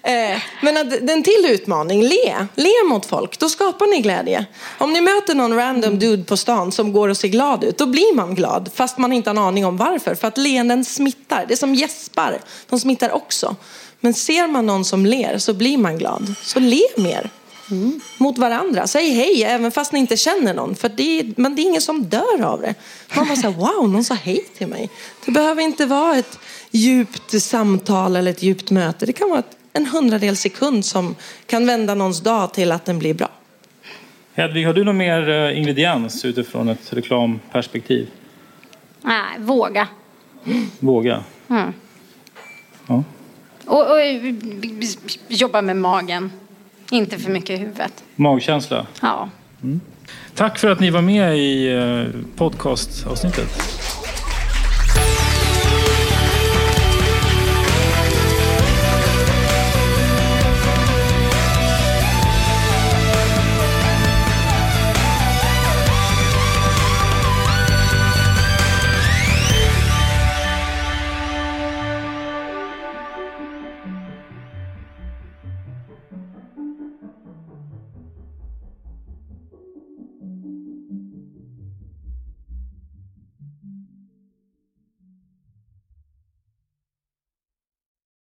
Eh, 0.04 0.42
men 0.62 0.78
en 1.10 1.24
till 1.24 1.46
utmaning, 1.50 2.04
le. 2.04 2.48
Le 2.56 2.70
mot 2.90 3.06
folk, 3.06 3.40
då 3.40 3.50
skapar 3.50 3.88
ni 3.88 4.02
glädje. 4.02 4.46
Om 4.78 4.94
ni 4.94 5.02
möter 5.02 5.36
någon 5.36 5.56
random 5.56 6.00
dude 6.00 6.24
på 6.24 6.38
stan 6.38 6.72
som 6.72 6.94
går 6.94 7.10
och 7.10 7.18
ser 7.18 7.28
glad 7.28 7.64
ut, 7.64 7.78
då 7.78 7.86
blir 7.86 8.16
man 8.16 8.36
glad. 8.36 8.70
Fast 8.74 8.98
man 8.98 9.14
inte 9.14 9.30
har 9.30 9.36
en 9.36 9.44
aning 9.44 9.66
om 9.66 9.78
varför. 9.78 10.16
För 10.16 10.28
att 10.28 10.38
leenden 10.38 10.86
smittar. 10.86 11.46
Det 11.48 11.54
är 11.54 11.58
som 11.58 11.76
gäspar, 11.76 12.40
de 12.70 12.80
smittar 12.80 13.12
också. 13.12 13.56
Men 14.00 14.14
ser 14.14 14.48
man 14.48 14.66
någon 14.66 14.86
som 14.86 15.06
ler 15.06 15.38
så 15.38 15.54
blir 15.54 15.78
man 15.78 15.98
glad. 15.98 16.34
Så 16.42 16.60
le 16.60 16.82
mer. 16.98 17.30
mot 18.18 18.38
varandra. 18.38 18.88
Säg 18.88 19.10
hej 19.10 19.44
även 19.44 19.72
fast 19.72 19.92
ni 19.94 20.00
inte 20.00 20.18
känner 20.18 20.54
någon. 20.54 20.76
För 20.76 20.90
det 20.90 21.20
är, 21.20 21.34
men 21.36 21.56
det 21.56 21.62
är 21.62 21.64
ingen 21.64 21.82
som 21.82 22.04
dör 22.04 22.44
av 22.44 22.62
det. 22.62 22.76
Man 23.16 23.28
bara 23.28 23.36
säger 23.36 23.56
wow, 23.56 23.90
någon 23.90 24.04
sa 24.04 24.14
hej 24.14 24.46
till 24.58 24.68
mig. 24.68 24.90
Det 25.26 25.32
behöver 25.32 25.62
inte 25.62 25.86
vara 25.86 26.18
ett 26.18 26.40
djupt 26.72 27.42
samtal 27.42 28.16
eller 28.16 28.32
ett 28.32 28.44
djupt 28.44 28.72
möte. 28.72 29.06
Det 29.06 29.14
kan 29.14 29.30
vara 29.30 29.44
en 29.74 29.86
hundradel 29.86 30.38
sekund 30.38 30.86
som 30.86 31.16
kan 31.46 31.66
vända 31.66 31.96
någons 31.96 32.22
dag 32.22 32.54
till 32.54 32.72
att 32.72 32.86
den 32.86 33.00
blir 33.00 33.14
bra. 33.14 33.30
Hedvig, 34.34 34.66
har 34.66 34.74
du 34.74 34.84
någon 34.84 34.98
mer 34.98 35.30
eh, 35.30 35.58
ingrediens 35.58 36.26
utifrån 36.26 36.70
ett 36.70 36.94
reklamperspektiv? 36.94 38.10
Nej, 39.02 39.40
våga. 39.40 39.88
Våga. 40.80 41.24
Mm. 41.50 41.74
Ja. 42.88 43.04
Och, 43.70 43.92
och 43.92 44.02
eh, 44.02 44.36
jobba 45.28 45.62
med 45.62 45.78
magen. 45.78 46.32
Inte 46.92 47.18
för 47.18 47.32
mycket 47.32 47.50
i 47.50 47.56
huvudet. 47.56 48.04
Magkänsla. 48.16 48.88
Ja. 49.02 49.30
Tack 50.36 50.60
för 50.60 50.68
att 50.72 50.80
ni 50.80 50.90
var 50.90 51.02
med 51.02 51.38
i 51.38 51.74
eh, 51.74 52.22
podcastavsnittet. 52.38 53.50